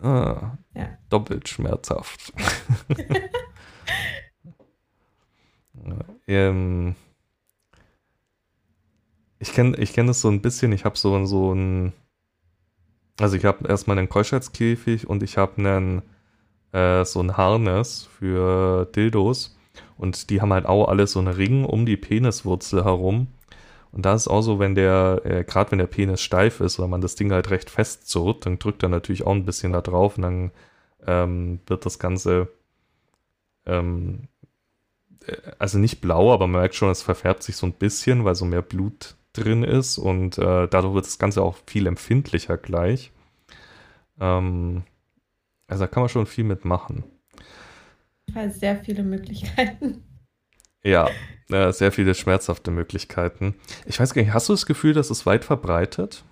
Ah, 0.00 0.56
ja. 0.74 0.96
Doppelt 1.10 1.48
schmerzhaft. 1.48 2.32
ähm, 6.26 6.94
ich 9.38 9.52
kenne 9.52 9.76
ich 9.78 9.92
kenn 9.92 10.06
das 10.06 10.20
so 10.20 10.28
ein 10.28 10.40
bisschen. 10.40 10.72
Ich 10.72 10.84
habe 10.84 10.96
so, 10.96 11.24
so 11.26 11.52
ein. 11.52 11.92
Also, 13.18 13.36
ich 13.36 13.44
habe 13.44 13.68
erstmal 13.68 13.98
einen 13.98 14.08
Keuschheitskäfig 14.08 15.08
und 15.08 15.22
ich 15.22 15.36
habe 15.36 15.58
einen. 15.58 16.02
Äh, 16.72 17.04
so 17.04 17.20
ein 17.20 17.36
Harness 17.36 18.08
für 18.18 18.86
Dildos. 18.94 19.56
Und 19.96 20.30
die 20.30 20.40
haben 20.40 20.52
halt 20.52 20.66
auch 20.66 20.88
alle 20.88 21.06
so 21.06 21.18
einen 21.18 21.28
Ring 21.28 21.64
um 21.64 21.84
die 21.84 21.96
Peniswurzel 21.96 22.84
herum. 22.84 23.28
Und 23.92 24.06
da 24.06 24.14
ist 24.14 24.28
auch 24.28 24.42
so, 24.42 24.58
wenn 24.58 24.74
der, 24.74 25.20
äh, 25.24 25.44
gerade 25.44 25.72
wenn 25.72 25.78
der 25.78 25.86
Penis 25.86 26.22
steif 26.22 26.60
ist 26.60 26.78
oder 26.78 26.88
man 26.88 27.00
das 27.00 27.16
Ding 27.16 27.32
halt 27.32 27.50
recht 27.50 27.70
fest 27.70 28.08
zurrt, 28.08 28.46
dann 28.46 28.58
drückt 28.58 28.82
er 28.82 28.88
natürlich 28.88 29.26
auch 29.26 29.32
ein 29.32 29.44
bisschen 29.44 29.72
da 29.72 29.80
drauf 29.80 30.16
und 30.16 30.22
dann 30.22 30.50
ähm, 31.06 31.60
wird 31.66 31.86
das 31.86 31.98
Ganze, 31.98 32.48
ähm, 33.66 34.28
äh, 35.26 35.36
also 35.58 35.78
nicht 35.78 36.00
blau, 36.00 36.32
aber 36.32 36.46
man 36.46 36.60
merkt 36.60 36.76
schon, 36.76 36.90
es 36.90 37.02
verfärbt 37.02 37.42
sich 37.42 37.56
so 37.56 37.66
ein 37.66 37.72
bisschen, 37.72 38.24
weil 38.24 38.36
so 38.36 38.44
mehr 38.44 38.62
Blut 38.62 39.16
drin 39.32 39.64
ist 39.64 39.98
und 39.98 40.38
äh, 40.38 40.68
dadurch 40.68 40.94
wird 40.94 41.06
das 41.06 41.18
Ganze 41.18 41.42
auch 41.42 41.56
viel 41.66 41.86
empfindlicher 41.86 42.56
gleich. 42.56 43.12
Ähm, 44.20 44.84
also 45.70 45.84
da 45.84 45.86
kann 45.86 46.02
man 46.02 46.08
schon 46.08 46.26
viel 46.26 46.44
mitmachen. 46.44 47.04
Sehr 48.48 48.76
viele 48.76 49.02
Möglichkeiten. 49.02 50.04
Ja, 50.82 51.08
äh, 51.50 51.72
sehr 51.72 51.92
viele 51.92 52.14
schmerzhafte 52.14 52.70
Möglichkeiten. 52.70 53.54
Ich 53.86 54.00
weiß 54.00 54.14
gar 54.14 54.22
nicht, 54.22 54.32
hast 54.32 54.48
du 54.48 54.52
das 54.52 54.66
Gefühl, 54.66 54.94
dass 54.94 55.10
es 55.10 55.26
weit 55.26 55.44
verbreitet? 55.44 56.24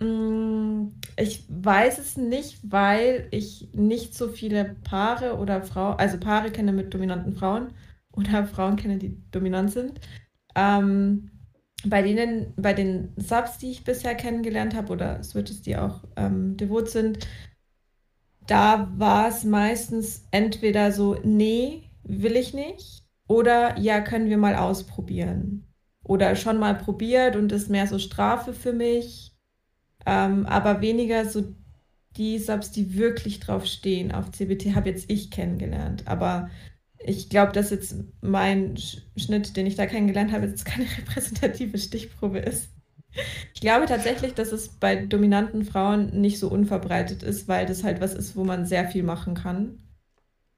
Mm, 0.00 0.88
ich 1.16 1.44
weiß 1.48 1.98
es 1.98 2.16
nicht, 2.16 2.58
weil 2.62 3.28
ich 3.30 3.70
nicht 3.72 4.14
so 4.14 4.28
viele 4.28 4.76
Paare 4.84 5.36
oder 5.36 5.62
Frauen, 5.62 5.98
also 5.98 6.18
Paare 6.18 6.50
kenne 6.50 6.72
mit 6.72 6.92
dominanten 6.92 7.34
Frauen 7.34 7.72
oder 8.12 8.46
Frauen 8.46 8.76
kenne, 8.76 8.98
die 8.98 9.16
dominant 9.30 9.72
sind. 9.72 10.00
Ähm, 10.54 11.30
bei 11.84 12.02
denen, 12.02 12.54
bei 12.56 12.72
den 12.72 13.12
Subs, 13.16 13.58
die 13.58 13.70
ich 13.70 13.84
bisher 13.84 14.14
kennengelernt 14.14 14.74
habe, 14.74 14.92
oder 14.92 15.22
Switches, 15.22 15.62
die 15.62 15.76
auch 15.76 16.04
ähm, 16.16 16.56
devot 16.56 16.90
sind, 16.90 17.26
da 18.46 18.92
war 18.96 19.28
es 19.28 19.44
meistens 19.44 20.26
entweder 20.30 20.92
so, 20.92 21.16
nee, 21.24 21.90
will 22.02 22.36
ich 22.36 22.54
nicht 22.54 23.04
oder 23.28 23.78
ja, 23.78 24.00
können 24.00 24.28
wir 24.28 24.38
mal 24.38 24.54
ausprobieren. 24.56 25.66
Oder 26.04 26.36
schon 26.36 26.58
mal 26.58 26.74
probiert 26.76 27.34
und 27.34 27.50
ist 27.50 27.68
mehr 27.68 27.86
so 27.86 27.98
Strafe 27.98 28.52
für 28.52 28.72
mich. 28.72 29.34
Ähm, 30.06 30.46
aber 30.46 30.80
weniger 30.80 31.28
so 31.28 31.54
die 32.16 32.38
Subs, 32.38 32.70
die 32.70 32.96
wirklich 32.96 33.40
drauf 33.40 33.66
stehen 33.66 34.12
auf 34.12 34.30
CBT, 34.30 34.74
habe 34.74 34.88
jetzt 34.90 35.10
ich 35.10 35.30
kennengelernt. 35.30 36.04
Aber 36.06 36.48
ich 36.98 37.28
glaube, 37.28 37.52
dass 37.52 37.70
jetzt 37.70 37.96
mein 38.20 38.76
Schnitt, 39.16 39.56
den 39.56 39.66
ich 39.66 39.74
da 39.74 39.86
kennengelernt 39.86 40.32
habe, 40.32 40.46
jetzt 40.46 40.64
keine 40.64 40.86
repräsentative 40.98 41.78
Stichprobe 41.78 42.38
ist. 42.38 42.70
Ich 43.54 43.60
glaube 43.60 43.86
tatsächlich, 43.86 44.34
dass 44.34 44.52
es 44.52 44.68
bei 44.68 44.96
dominanten 44.96 45.64
Frauen 45.64 46.20
nicht 46.20 46.38
so 46.38 46.48
unverbreitet 46.48 47.22
ist, 47.22 47.48
weil 47.48 47.66
das 47.66 47.84
halt 47.84 48.00
was 48.00 48.14
ist, 48.14 48.36
wo 48.36 48.44
man 48.44 48.66
sehr 48.66 48.88
viel 48.88 49.02
machen 49.02 49.34
kann. 49.34 49.78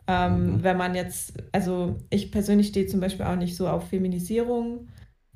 Ähm, 0.07 0.55
mhm. 0.55 0.63
Wenn 0.65 0.77
man 0.77 0.95
jetzt, 0.95 1.35
also 1.53 1.99
ich 2.11 2.33
persönlich 2.33 2.69
stehe 2.69 2.87
zum 2.87 3.01
Beispiel 3.01 3.27
auch 3.27 3.37
nicht 3.37 3.57
so 3.57 3.69
auf 3.69 3.89
Feminisierung. 3.89 4.89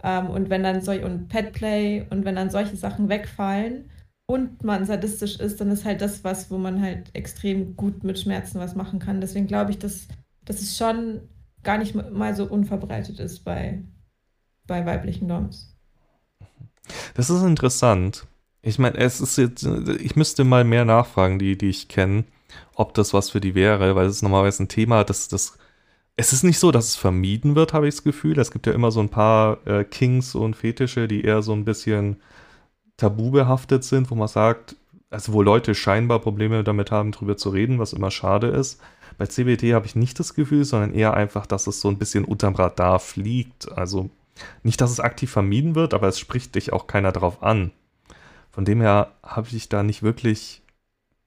Ähm, 0.03 0.31
und 0.31 0.51
wenn 0.51 0.63
dann 0.63 0.83
solch 0.83 1.05
und 1.05 1.29
Petplay 1.29 2.07
und 2.11 2.25
wenn 2.25 2.35
dann 2.37 2.51
solche 2.51 2.77
Sachen 2.77 3.09
wegfallen 3.09 3.91
und 4.27 4.65
man 4.65 4.87
sadistisch 4.87 5.39
ist, 5.39 5.61
dann 5.61 5.71
ist 5.71 5.85
halt 5.85 6.01
das 6.01 6.25
was, 6.25 6.51
wo 6.51 6.59
man 6.59 6.81
halt 6.81 7.11
extrem 7.15 7.77
gut 7.77 8.03
mit 8.03 8.19
Schmerzen 8.19 8.59
was 8.59 8.75
machen 8.75 8.99
kann. 8.99 9.21
Deswegen 9.21 9.47
glaube 9.47 9.71
ich, 9.71 9.79
dass, 9.79 10.09
dass 10.45 10.61
es 10.61 10.77
schon 10.77 11.21
gar 11.63 11.79
nicht 11.79 11.95
mal 11.95 12.35
so 12.35 12.47
unverbreitet 12.47 13.21
ist 13.21 13.45
bei, 13.45 13.83
bei 14.67 14.85
weiblichen 14.87 15.29
Doms. 15.29 15.72
Das 17.15 17.31
ist 17.31 17.43
interessant. 17.43 18.27
Ich 18.63 18.79
meine, 18.79 18.97
es 18.99 19.21
ist 19.21 19.37
jetzt, 19.39 19.65
ich 19.65 20.17
müsste 20.17 20.45
mal 20.45 20.65
mehr 20.65 20.85
nachfragen, 20.85 21.39
die, 21.39 21.59
die 21.59 21.71
ich 21.71 21.89
kenne 21.89 22.25
ob 22.75 22.95
das 22.95 23.13
was 23.15 23.31
für 23.31 23.41
die 23.41 23.55
wäre, 23.55 23.95
weil 23.95 24.07
es 24.07 24.17
ist 24.17 24.23
normalerweise 24.23 24.65
ein 24.65 24.69
Thema, 24.69 25.05
das, 25.05 25.29
das 25.29 25.59
es 26.15 26.33
ist 26.33 26.43
nicht 26.45 26.59
so, 26.59 26.71
dass 26.71 26.89
es 26.89 26.97
vermieden 26.97 27.55
wird, 27.55 27.73
habe 27.73 27.89
ich 27.89 27.95
das 27.95 28.05
Gefühl. 28.05 28.39
Es 28.39 28.51
gibt 28.51 28.67
ja 28.67 28.75
immer 28.75 28.91
so 28.91 29.01
ein 29.01 29.09
paar 29.09 29.67
äh, 29.67 29.83
Kings 29.83 30.35
und 30.35 30.55
Fetische, 30.55 31.09
die 31.09 31.25
eher 31.25 31.41
so 31.41 31.55
ein 31.55 31.65
bisschen 31.65 32.21
tabu 32.99 33.31
behaftet 33.31 33.83
sind, 33.83 34.11
wo 34.11 34.15
man 34.15 34.29
sagt, 34.29 34.77
also 35.09 35.33
wo 35.33 35.41
Leute 35.41 35.75
scheinbar 35.75 36.19
Probleme 36.21 36.65
damit 36.65 36.91
haben, 36.91 37.13
drüber 37.13 37.39
zu 37.39 37.49
reden, 37.49 37.79
was 37.79 37.95
immer 37.95 38.11
schade 38.11 38.49
ist. 38.49 38.79
Bei 39.17 39.27
CBT 39.27 39.73
habe 39.73 39.87
ich 39.87 39.95
nicht 39.95 40.19
das 40.19 40.35
Gefühl, 40.35 40.65
sondern 40.65 40.93
eher 40.93 41.15
einfach, 41.15 41.47
dass 41.47 41.67
es 41.67 41.81
so 41.81 41.89
ein 41.89 41.99
bisschen 41.99 42.25
unterm 42.25 42.55
Radar 42.57 42.99
fliegt. 42.99 43.73
Also 43.73 44.11
nicht, 44.63 44.81
dass 44.81 44.91
es 44.91 45.01
aktiv 45.01 45.31
vermieden 45.31 45.75
wird, 45.75 45.95
aber 45.95 46.09
es 46.09 46.19
spricht 46.19 46.55
dich 46.55 46.73
auch 46.73 46.87
keiner 46.87 47.13
drauf 47.13 47.43
an. 47.43 47.73
Von 48.51 48.65
dem 48.65 48.81
her 48.81 49.13
habe 49.23 49.49
ich 49.53 49.69
da 49.69 49.83
nicht 49.83 50.03
wirklich 50.03 50.63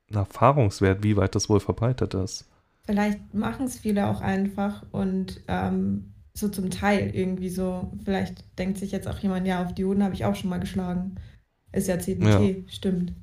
einen 0.10 0.20
Erfahrungswert, 0.20 1.03
wie 1.03 1.18
weit 1.18 1.36
das 1.36 1.49
wohl 1.49 1.60
verbreitet 1.60 2.14
ist. 2.14 2.45
Vielleicht 2.84 3.34
machen 3.34 3.66
es 3.66 3.80
viele 3.80 4.08
auch 4.08 4.22
einfach 4.22 4.84
und 4.91 5.41
ähm, 5.47 6.14
so 6.34 6.49
zum 6.49 6.70
Teil 6.70 7.16
irgendwie 7.16 7.49
so. 7.49 7.91
Vielleicht 8.03 8.43
denkt 8.60 8.78
sich 8.78 8.91
jetzt 8.91 9.08
auch 9.08 9.18
jemand, 9.20 9.47
ja, 9.47 9.64
auf 9.64 9.74
die 9.74 9.86
Hoden 9.86 10.03
habe 10.03 10.14
ich 10.14 10.26
auch 10.26 10.36
schon 10.36 10.51
mal 10.51 10.60
geschlagen. 10.60 11.16
Ist 11.72 11.88
ja 11.88 11.97
CBT, 11.97 12.24
ja. 12.24 12.56
stimmt. 12.68 13.14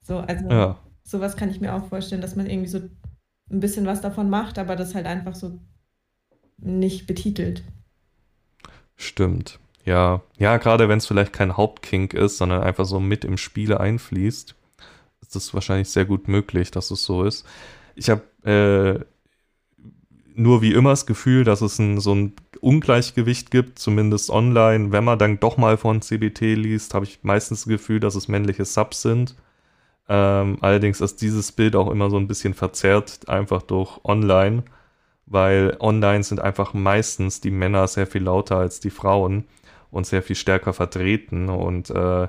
So, 0.00 0.18
also 0.18 0.48
ja. 0.48 0.78
sowas 1.04 1.36
kann 1.36 1.50
ich 1.50 1.60
mir 1.60 1.74
auch 1.74 1.86
vorstellen, 1.86 2.20
dass 2.20 2.34
man 2.34 2.46
irgendwie 2.46 2.68
so 2.68 2.78
ein 3.50 3.60
bisschen 3.60 3.86
was 3.86 4.00
davon 4.00 4.28
macht, 4.28 4.58
aber 4.58 4.74
das 4.74 4.94
halt 4.94 5.06
einfach 5.06 5.34
so 5.34 5.58
nicht 6.58 7.06
betitelt. 7.06 7.62
Stimmt. 8.96 9.58
Ja, 9.84 10.22
ja, 10.38 10.58
gerade 10.58 10.88
wenn 10.88 10.98
es 10.98 11.06
vielleicht 11.06 11.32
kein 11.32 11.56
Hauptkink 11.56 12.14
ist, 12.14 12.38
sondern 12.38 12.62
einfach 12.62 12.84
so 12.84 13.00
mit 13.00 13.24
im 13.24 13.36
Spiele 13.36 13.80
einfließt 13.80 14.54
ist 15.22 15.36
das 15.48 15.54
wahrscheinlich 15.54 15.88
sehr 15.88 16.04
gut 16.04 16.28
möglich, 16.28 16.70
dass 16.70 16.90
es 16.90 17.02
so 17.04 17.24
ist. 17.24 17.46
Ich 17.94 18.10
habe 18.10 18.22
äh, 18.44 19.04
nur 20.34 20.62
wie 20.62 20.72
immer 20.72 20.90
das 20.90 21.06
Gefühl, 21.06 21.44
dass 21.44 21.60
es 21.60 21.78
ein, 21.78 22.00
so 22.00 22.14
ein 22.14 22.34
Ungleichgewicht 22.60 23.50
gibt, 23.50 23.78
zumindest 23.78 24.30
online. 24.30 24.92
Wenn 24.92 25.04
man 25.04 25.18
dann 25.18 25.40
doch 25.40 25.56
mal 25.56 25.76
von 25.76 26.02
CBT 26.02 26.40
liest, 26.40 26.94
habe 26.94 27.04
ich 27.04 27.20
meistens 27.22 27.60
das 27.60 27.68
Gefühl, 27.68 28.00
dass 28.00 28.14
es 28.14 28.28
männliche 28.28 28.64
Subs 28.64 29.02
sind. 29.02 29.36
Ähm, 30.08 30.58
allerdings 30.60 31.00
ist 31.00 31.22
dieses 31.22 31.52
Bild 31.52 31.76
auch 31.76 31.90
immer 31.90 32.10
so 32.10 32.18
ein 32.18 32.28
bisschen 32.28 32.54
verzerrt, 32.54 33.28
einfach 33.28 33.62
durch 33.62 34.04
online, 34.04 34.64
weil 35.32 35.76
online 35.80 36.22
sind 36.22 36.40
einfach 36.40 36.74
meistens 36.74 37.40
die 37.40 37.50
Männer 37.50 37.88
sehr 37.88 38.06
viel 38.06 38.22
lauter 38.22 38.58
als 38.58 38.80
die 38.80 38.90
Frauen 38.90 39.44
und 39.90 40.06
sehr 40.06 40.22
viel 40.22 40.36
stärker 40.36 40.72
vertreten 40.72 41.48
und 41.48 41.90
äh, 41.90 42.28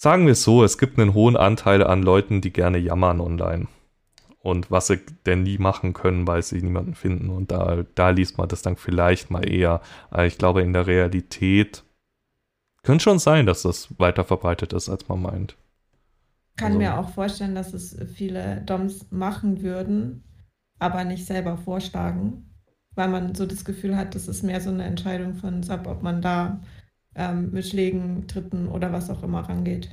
Sagen 0.00 0.26
wir 0.26 0.32
es 0.34 0.44
so, 0.44 0.62
es 0.62 0.78
gibt 0.78 0.96
einen 0.96 1.12
hohen 1.12 1.36
Anteil 1.36 1.82
an 1.82 2.04
Leuten, 2.04 2.40
die 2.40 2.52
gerne 2.52 2.78
jammern 2.78 3.20
online. 3.20 3.66
Und 4.40 4.70
was 4.70 4.86
sie 4.86 5.00
denn 5.26 5.42
nie 5.42 5.58
machen 5.58 5.92
können, 5.92 6.24
weil 6.24 6.40
sie 6.44 6.62
niemanden 6.62 6.94
finden. 6.94 7.30
Und 7.30 7.50
da, 7.50 7.84
da 7.96 8.10
liest 8.10 8.38
man 8.38 8.46
das 8.46 8.62
dann 8.62 8.76
vielleicht 8.76 9.32
mal 9.32 9.44
eher. 9.44 9.80
Aber 10.10 10.24
ich 10.24 10.38
glaube, 10.38 10.62
in 10.62 10.72
der 10.72 10.86
Realität 10.86 11.82
könnte 12.84 13.02
schon 13.02 13.18
sein, 13.18 13.44
dass 13.44 13.62
das 13.62 13.88
weiter 13.98 14.22
verbreitet 14.22 14.72
ist, 14.72 14.88
als 14.88 15.08
man 15.08 15.20
meint. 15.20 15.56
Kann 16.56 16.68
also, 16.68 16.78
mir 16.78 16.96
auch 16.96 17.08
vorstellen, 17.08 17.56
dass 17.56 17.72
es 17.74 17.98
viele 18.14 18.62
Doms 18.66 19.10
machen 19.10 19.62
würden, 19.62 20.22
aber 20.78 21.04
nicht 21.04 21.26
selber 21.26 21.56
vorschlagen, 21.56 22.50
weil 22.94 23.08
man 23.08 23.34
so 23.34 23.46
das 23.46 23.64
Gefühl 23.64 23.96
hat, 23.96 24.14
das 24.14 24.28
ist 24.28 24.42
mehr 24.42 24.60
so 24.60 24.70
eine 24.70 24.84
Entscheidung 24.84 25.34
von 25.34 25.62
Sub, 25.62 25.86
ob 25.86 26.02
man 26.02 26.22
da 26.22 26.60
ähm, 27.14 27.50
mit 27.50 27.66
Schlägen, 27.66 28.26
Tritten 28.28 28.68
oder 28.68 28.92
was 28.92 29.10
auch 29.10 29.22
immer 29.22 29.48
rangeht. 29.48 29.90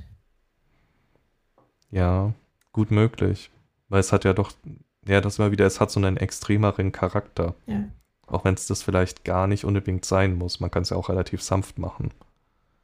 Ja, 1.91 2.33
gut 2.71 2.91
möglich. 2.91 3.51
Weil 3.89 3.99
es 3.99 4.11
hat 4.11 4.25
ja 4.25 4.33
doch, 4.33 4.51
ja, 5.07 5.21
das 5.21 5.37
mal 5.37 5.51
wieder, 5.51 5.65
es 5.65 5.79
hat 5.79 5.91
so 5.91 5.99
einen 5.99 6.17
extremeren 6.17 6.91
Charakter. 6.91 7.55
Ja. 7.67 7.83
Auch 8.27 8.43
wenn 8.43 8.55
es 8.55 8.67
das 8.67 8.81
vielleicht 8.81 9.23
gar 9.23 9.47
nicht 9.47 9.65
unbedingt 9.65 10.05
sein 10.05 10.37
muss. 10.37 10.59
Man 10.59 10.71
kann 10.71 10.81
es 10.81 10.89
ja 10.89 10.97
auch 10.97 11.09
relativ 11.09 11.41
sanft 11.41 11.77
machen. 11.77 12.11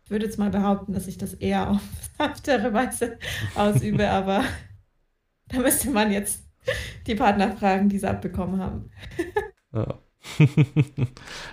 Ich 0.06 0.12
würde 0.12 0.26
jetzt 0.26 0.38
mal 0.38 0.50
behaupten, 0.50 0.94
dass 0.94 1.08
ich 1.08 1.18
das 1.18 1.34
eher 1.34 1.72
auf 1.72 1.82
sanftere 2.18 2.74
Weise 2.74 3.18
ausübe, 3.56 4.10
aber 4.10 4.44
da 5.48 5.60
müsste 5.60 5.90
man 5.90 6.12
jetzt 6.12 6.44
die 7.08 7.16
Partner 7.16 7.56
fragen, 7.56 7.90
die 7.90 7.98
es 7.98 8.04
abbekommen 8.04 8.60
haben. 8.60 8.92
ja. 9.74 10.00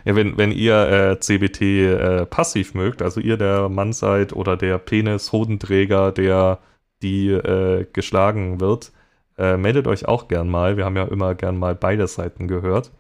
ja, 0.05 0.15
wenn, 0.15 0.37
wenn 0.37 0.53
ihr 0.53 0.77
äh, 0.89 1.19
CBT 1.19 1.63
äh, 1.63 2.27
passiv 2.27 2.75
mögt, 2.75 3.01
also 3.01 3.19
ihr 3.19 3.39
der 3.39 3.71
Mann 3.71 3.95
seid 3.95 4.35
oder 4.35 4.59
der 4.59 4.77
Penis-Hodenträger, 4.77 6.13
der 6.13 6.59
die 7.01 7.31
äh, 7.31 7.87
geschlagen 7.93 8.61
wird, 8.61 8.93
äh, 9.39 9.57
meldet 9.57 9.87
euch 9.87 10.07
auch 10.07 10.29
gern 10.29 10.51
mal. 10.51 10.77
Wir 10.77 10.85
haben 10.85 10.97
ja 10.97 11.05
immer 11.05 11.35
gern 11.35 11.59
mal 11.59 11.75
beide 11.75 12.07
Seiten 12.09 12.47
gehört. 12.47 12.91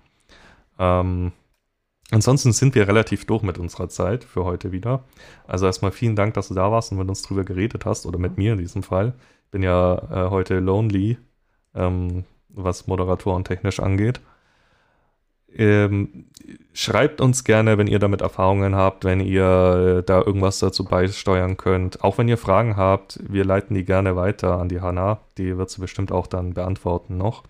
Ähm, 0.79 1.33
Ansonsten 2.11 2.53
sind 2.53 2.75
wir 2.75 2.89
relativ 2.89 3.27
durch 3.27 3.43
mit 3.43 3.59
unserer 3.59 3.89
Zeit 3.91 4.25
für 4.25 4.45
heute 4.45 4.73
wieder. 4.73 5.05
Also 5.47 5.67
erstmal 5.67 5.91
vielen 5.93 6.17
Dank, 6.17 6.35
dass 6.35 6.49
du 6.49 6.55
da 6.55 6.71
warst 6.73 6.91
und 6.91 6.99
mit 6.99 7.09
uns 7.09 7.23
drüber 7.23 7.45
geredet 7.45 7.85
hast 7.85 8.07
oder 8.07 8.19
mit 8.19 8.39
mir 8.39 8.53
in 8.53 8.59
diesem 8.59 8.83
Fall. 8.83 9.13
Bin 9.51 9.63
ja 9.63 10.27
äh, 10.27 10.31
heute 10.31 10.59
lonely, 10.59 11.19
ähm, 11.75 12.25
was 12.49 12.87
Moderatoren 12.87 13.45
technisch 13.45 13.81
angeht. 13.81 14.21
Ähm, 15.51 16.27
schreibt 16.75 17.21
uns 17.21 17.43
gerne, 17.43 17.79
wenn 17.79 17.87
ihr 17.87 17.99
damit 17.99 18.21
Erfahrungen 18.21 18.75
habt, 18.75 19.05
wenn 19.05 19.21
ihr 19.21 20.01
äh, 20.01 20.03
da 20.05 20.21
irgendwas 20.21 20.59
dazu 20.59 20.85
beisteuern 20.85 21.57
könnt. 21.57 22.05
Auch 22.05 22.19
wenn 22.19 22.29
ihr 22.29 22.37
Fragen 22.37 22.77
habt, 22.77 23.19
wir 23.27 23.45
leiten 23.45 23.75
die 23.75 23.85
gerne 23.85 24.15
weiter 24.15 24.59
an 24.59 24.69
die 24.69 24.81
Hanna. 24.81 25.21
Die 25.39 25.57
wird 25.57 25.71
sie 25.71 25.81
bestimmt 25.81 26.13
auch 26.13 26.27
dann 26.27 26.53
beantworten 26.53 27.17
noch. 27.17 27.45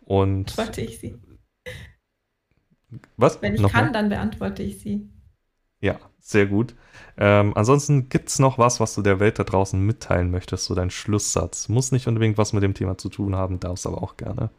Und 0.00 0.56
Warte 0.58 0.82
ich 0.82 0.98
sie. 0.98 1.18
Was? 3.16 3.40
Wenn 3.40 3.54
ich 3.54 3.60
Nochmal? 3.60 3.84
kann, 3.84 3.92
dann 3.94 4.08
beantworte 4.10 4.62
ich 4.62 4.80
sie. 4.80 5.08
Ja, 5.80 5.98
sehr 6.22 6.46
gut. 6.46 6.74
Ähm, 7.18 7.52
ansonsten 7.56 8.08
gibt 8.08 8.28
es 8.28 8.38
noch 8.38 8.56
was, 8.56 8.80
was 8.80 8.94
du 8.94 9.02
der 9.02 9.20
Welt 9.20 9.38
da 9.38 9.44
draußen 9.44 9.78
mitteilen 9.78 10.30
möchtest, 10.30 10.64
so 10.64 10.74
dein 10.74 10.90
Schlusssatz. 10.90 11.68
Muss 11.68 11.92
nicht 11.92 12.06
unbedingt 12.06 12.38
was 12.38 12.52
mit 12.52 12.62
dem 12.62 12.74
Thema 12.74 12.96
zu 12.96 13.08
tun 13.08 13.36
haben, 13.36 13.60
darfst 13.60 13.86
aber 13.86 14.02
auch 14.02 14.16
gerne. 14.16 14.50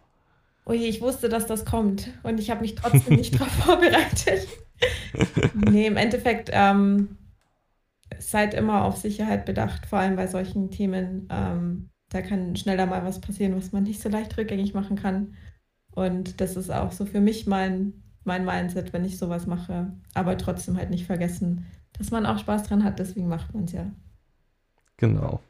Oh 0.65 0.73
je, 0.73 0.87
ich 0.87 1.01
wusste, 1.01 1.29
dass 1.29 1.47
das 1.47 1.65
kommt 1.65 2.09
und 2.23 2.39
ich 2.39 2.51
habe 2.51 2.61
mich 2.61 2.75
trotzdem 2.75 3.15
nicht 3.15 3.33
darauf 3.39 3.51
vorbereitet. 3.51 4.47
Nee, 5.55 5.87
im 5.87 5.97
Endeffekt 5.97 6.49
ähm, 6.51 7.17
seid 8.19 8.53
immer 8.53 8.83
auf 8.83 8.97
Sicherheit 8.97 9.45
bedacht, 9.45 9.85
vor 9.85 9.99
allem 9.99 10.15
bei 10.15 10.27
solchen 10.27 10.69
Themen. 10.69 11.27
Ähm, 11.31 11.89
da 12.09 12.21
kann 12.21 12.55
schneller 12.55 12.85
mal 12.85 13.03
was 13.03 13.21
passieren, 13.21 13.55
was 13.55 13.71
man 13.71 13.83
nicht 13.83 14.01
so 14.01 14.09
leicht 14.09 14.37
rückgängig 14.37 14.73
machen 14.73 14.95
kann. 14.95 15.35
Und 15.91 16.41
das 16.41 16.55
ist 16.55 16.71
auch 16.71 16.91
so 16.91 17.05
für 17.05 17.21
mich 17.21 17.47
mein, 17.47 18.02
mein 18.25 18.45
Mindset, 18.45 18.93
wenn 18.93 19.05
ich 19.05 19.17
sowas 19.17 19.47
mache. 19.47 19.93
Aber 20.13 20.37
trotzdem 20.37 20.77
halt 20.77 20.89
nicht 20.89 21.05
vergessen, 21.05 21.65
dass 21.97 22.11
man 22.11 22.25
auch 22.25 22.39
Spaß 22.39 22.63
dran 22.63 22.83
hat, 22.83 22.99
deswegen 22.99 23.27
macht 23.27 23.53
man 23.53 23.65
es 23.65 23.73
ja. 23.73 23.91
Genau. 24.97 25.41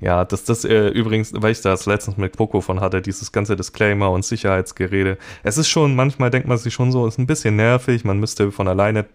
Ja, 0.00 0.24
das, 0.24 0.44
das 0.44 0.64
äh, 0.64 0.88
übrigens, 0.88 1.32
weil 1.34 1.52
ich 1.52 1.60
das 1.60 1.86
letztens 1.86 2.16
mit 2.16 2.36
Poco 2.36 2.60
von 2.60 2.80
hatte, 2.80 3.02
dieses 3.02 3.32
ganze 3.32 3.56
Disclaimer 3.56 4.10
und 4.10 4.24
Sicherheitsgerede. 4.24 5.18
Es 5.42 5.58
ist 5.58 5.68
schon, 5.68 5.96
manchmal 5.96 6.30
denkt 6.30 6.48
man 6.48 6.58
sich 6.58 6.72
schon 6.72 6.92
so, 6.92 7.06
ist 7.06 7.18
ein 7.18 7.26
bisschen 7.26 7.56
nervig, 7.56 8.04
man 8.04 8.20
müsste 8.20 8.52
von 8.52 8.68
alleine, 8.68 9.06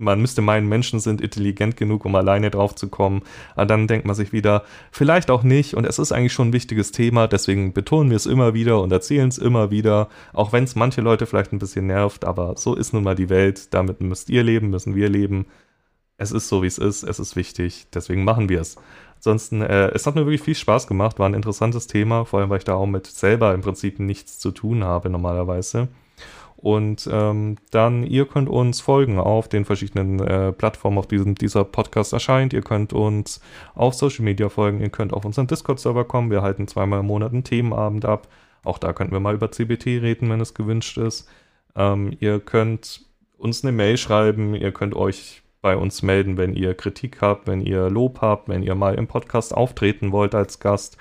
man 0.00 0.20
müsste 0.20 0.42
meinen, 0.42 0.68
Menschen 0.68 0.98
sind 0.98 1.20
intelligent 1.20 1.76
genug, 1.76 2.04
um 2.04 2.14
alleine 2.14 2.50
drauf 2.50 2.74
zu 2.74 2.88
kommen. 2.88 3.22
Aber 3.54 3.66
dann 3.66 3.86
denkt 3.86 4.06
man 4.06 4.16
sich 4.16 4.32
wieder, 4.32 4.64
vielleicht 4.90 5.30
auch 5.30 5.42
nicht. 5.42 5.74
Und 5.74 5.84
es 5.84 5.98
ist 5.98 6.10
eigentlich 6.10 6.32
schon 6.32 6.48
ein 6.48 6.52
wichtiges 6.52 6.90
Thema, 6.90 7.28
deswegen 7.28 7.72
betonen 7.72 8.10
wir 8.10 8.16
es 8.16 8.26
immer 8.26 8.54
wieder 8.54 8.80
und 8.80 8.90
erzählen 8.90 9.28
es 9.28 9.38
immer 9.38 9.70
wieder, 9.70 10.08
auch 10.32 10.52
wenn 10.52 10.64
es 10.64 10.74
manche 10.74 11.02
Leute 11.02 11.26
vielleicht 11.26 11.52
ein 11.52 11.58
bisschen 11.58 11.86
nervt, 11.86 12.24
aber 12.24 12.56
so 12.56 12.74
ist 12.74 12.92
nun 12.92 13.04
mal 13.04 13.14
die 13.14 13.28
Welt, 13.28 13.72
damit 13.74 14.00
müsst 14.00 14.30
ihr 14.30 14.42
leben, 14.42 14.70
müssen 14.70 14.94
wir 14.94 15.08
leben. 15.08 15.46
Es 16.16 16.32
ist 16.32 16.48
so, 16.48 16.62
wie 16.62 16.66
es 16.66 16.78
ist, 16.78 17.02
es 17.02 17.18
ist 17.18 17.36
wichtig, 17.36 17.86
deswegen 17.94 18.24
machen 18.24 18.48
wir 18.48 18.60
es. 18.60 18.76
Ansonsten, 19.16 19.60
äh, 19.60 19.88
es 19.88 20.06
hat 20.06 20.14
mir 20.14 20.24
wirklich 20.24 20.42
viel 20.42 20.54
Spaß 20.54 20.86
gemacht, 20.86 21.18
war 21.18 21.28
ein 21.28 21.34
interessantes 21.34 21.86
Thema, 21.86 22.24
vor 22.24 22.40
allem, 22.40 22.48
weil 22.48 22.58
ich 22.58 22.64
da 22.64 22.74
auch 22.74 22.86
mit 22.86 23.06
selber 23.06 23.52
im 23.52 23.60
Prinzip 23.60 23.98
nichts 24.00 24.38
zu 24.38 24.50
tun 24.50 24.82
habe 24.82 25.10
normalerweise. 25.10 25.88
Und 26.62 27.08
ähm, 27.10 27.56
dann, 27.70 28.02
ihr 28.02 28.26
könnt 28.26 28.48
uns 28.48 28.82
folgen 28.82 29.18
auf 29.18 29.48
den 29.48 29.64
verschiedenen 29.64 30.20
äh, 30.20 30.52
Plattformen, 30.52 30.98
auf 30.98 31.06
diesem 31.06 31.34
dieser 31.34 31.64
Podcast 31.64 32.12
erscheint. 32.12 32.52
Ihr 32.52 32.60
könnt 32.60 32.92
uns 32.92 33.40
auf 33.74 33.94
Social 33.94 34.24
Media 34.24 34.50
folgen, 34.50 34.80
ihr 34.80 34.90
könnt 34.90 35.14
auf 35.14 35.24
unseren 35.24 35.46
Discord-Server 35.46 36.04
kommen. 36.04 36.30
Wir 36.30 36.42
halten 36.42 36.68
zweimal 36.68 37.00
im 37.00 37.06
Monat 37.06 37.32
einen 37.32 37.44
Themenabend 37.44 38.04
ab. 38.04 38.28
Auch 38.62 38.76
da 38.76 38.92
könnten 38.92 39.12
wir 39.12 39.20
mal 39.20 39.34
über 39.34 39.50
CBT 39.50 39.86
reden, 39.86 40.28
wenn 40.28 40.40
es 40.40 40.52
gewünscht 40.52 40.98
ist. 40.98 41.28
Ähm, 41.74 42.14
ihr 42.20 42.40
könnt 42.40 43.06
uns 43.38 43.64
eine 43.64 43.72
Mail 43.72 43.96
schreiben, 43.96 44.54
ihr 44.54 44.72
könnt 44.72 44.94
euch 44.94 45.42
bei 45.62 45.76
uns 45.76 46.02
melden, 46.02 46.36
wenn 46.36 46.54
ihr 46.54 46.74
Kritik 46.74 47.22
habt, 47.22 47.46
wenn 47.46 47.60
ihr 47.60 47.88
Lob 47.88 48.20
habt, 48.20 48.48
wenn 48.48 48.62
ihr 48.62 48.74
mal 48.74 48.94
im 48.94 49.06
Podcast 49.06 49.54
auftreten 49.54 50.12
wollt 50.12 50.34
als 50.34 50.58
Gast. 50.60 50.98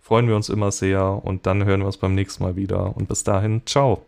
Freuen 0.00 0.28
wir 0.28 0.36
uns 0.36 0.48
immer 0.48 0.70
sehr 0.70 1.24
und 1.24 1.46
dann 1.46 1.64
hören 1.64 1.80
wir 1.80 1.86
uns 1.86 1.98
beim 1.98 2.14
nächsten 2.14 2.42
Mal 2.42 2.56
wieder. 2.56 2.96
Und 2.96 3.08
bis 3.08 3.24
dahin, 3.24 3.62
ciao. 3.66 4.06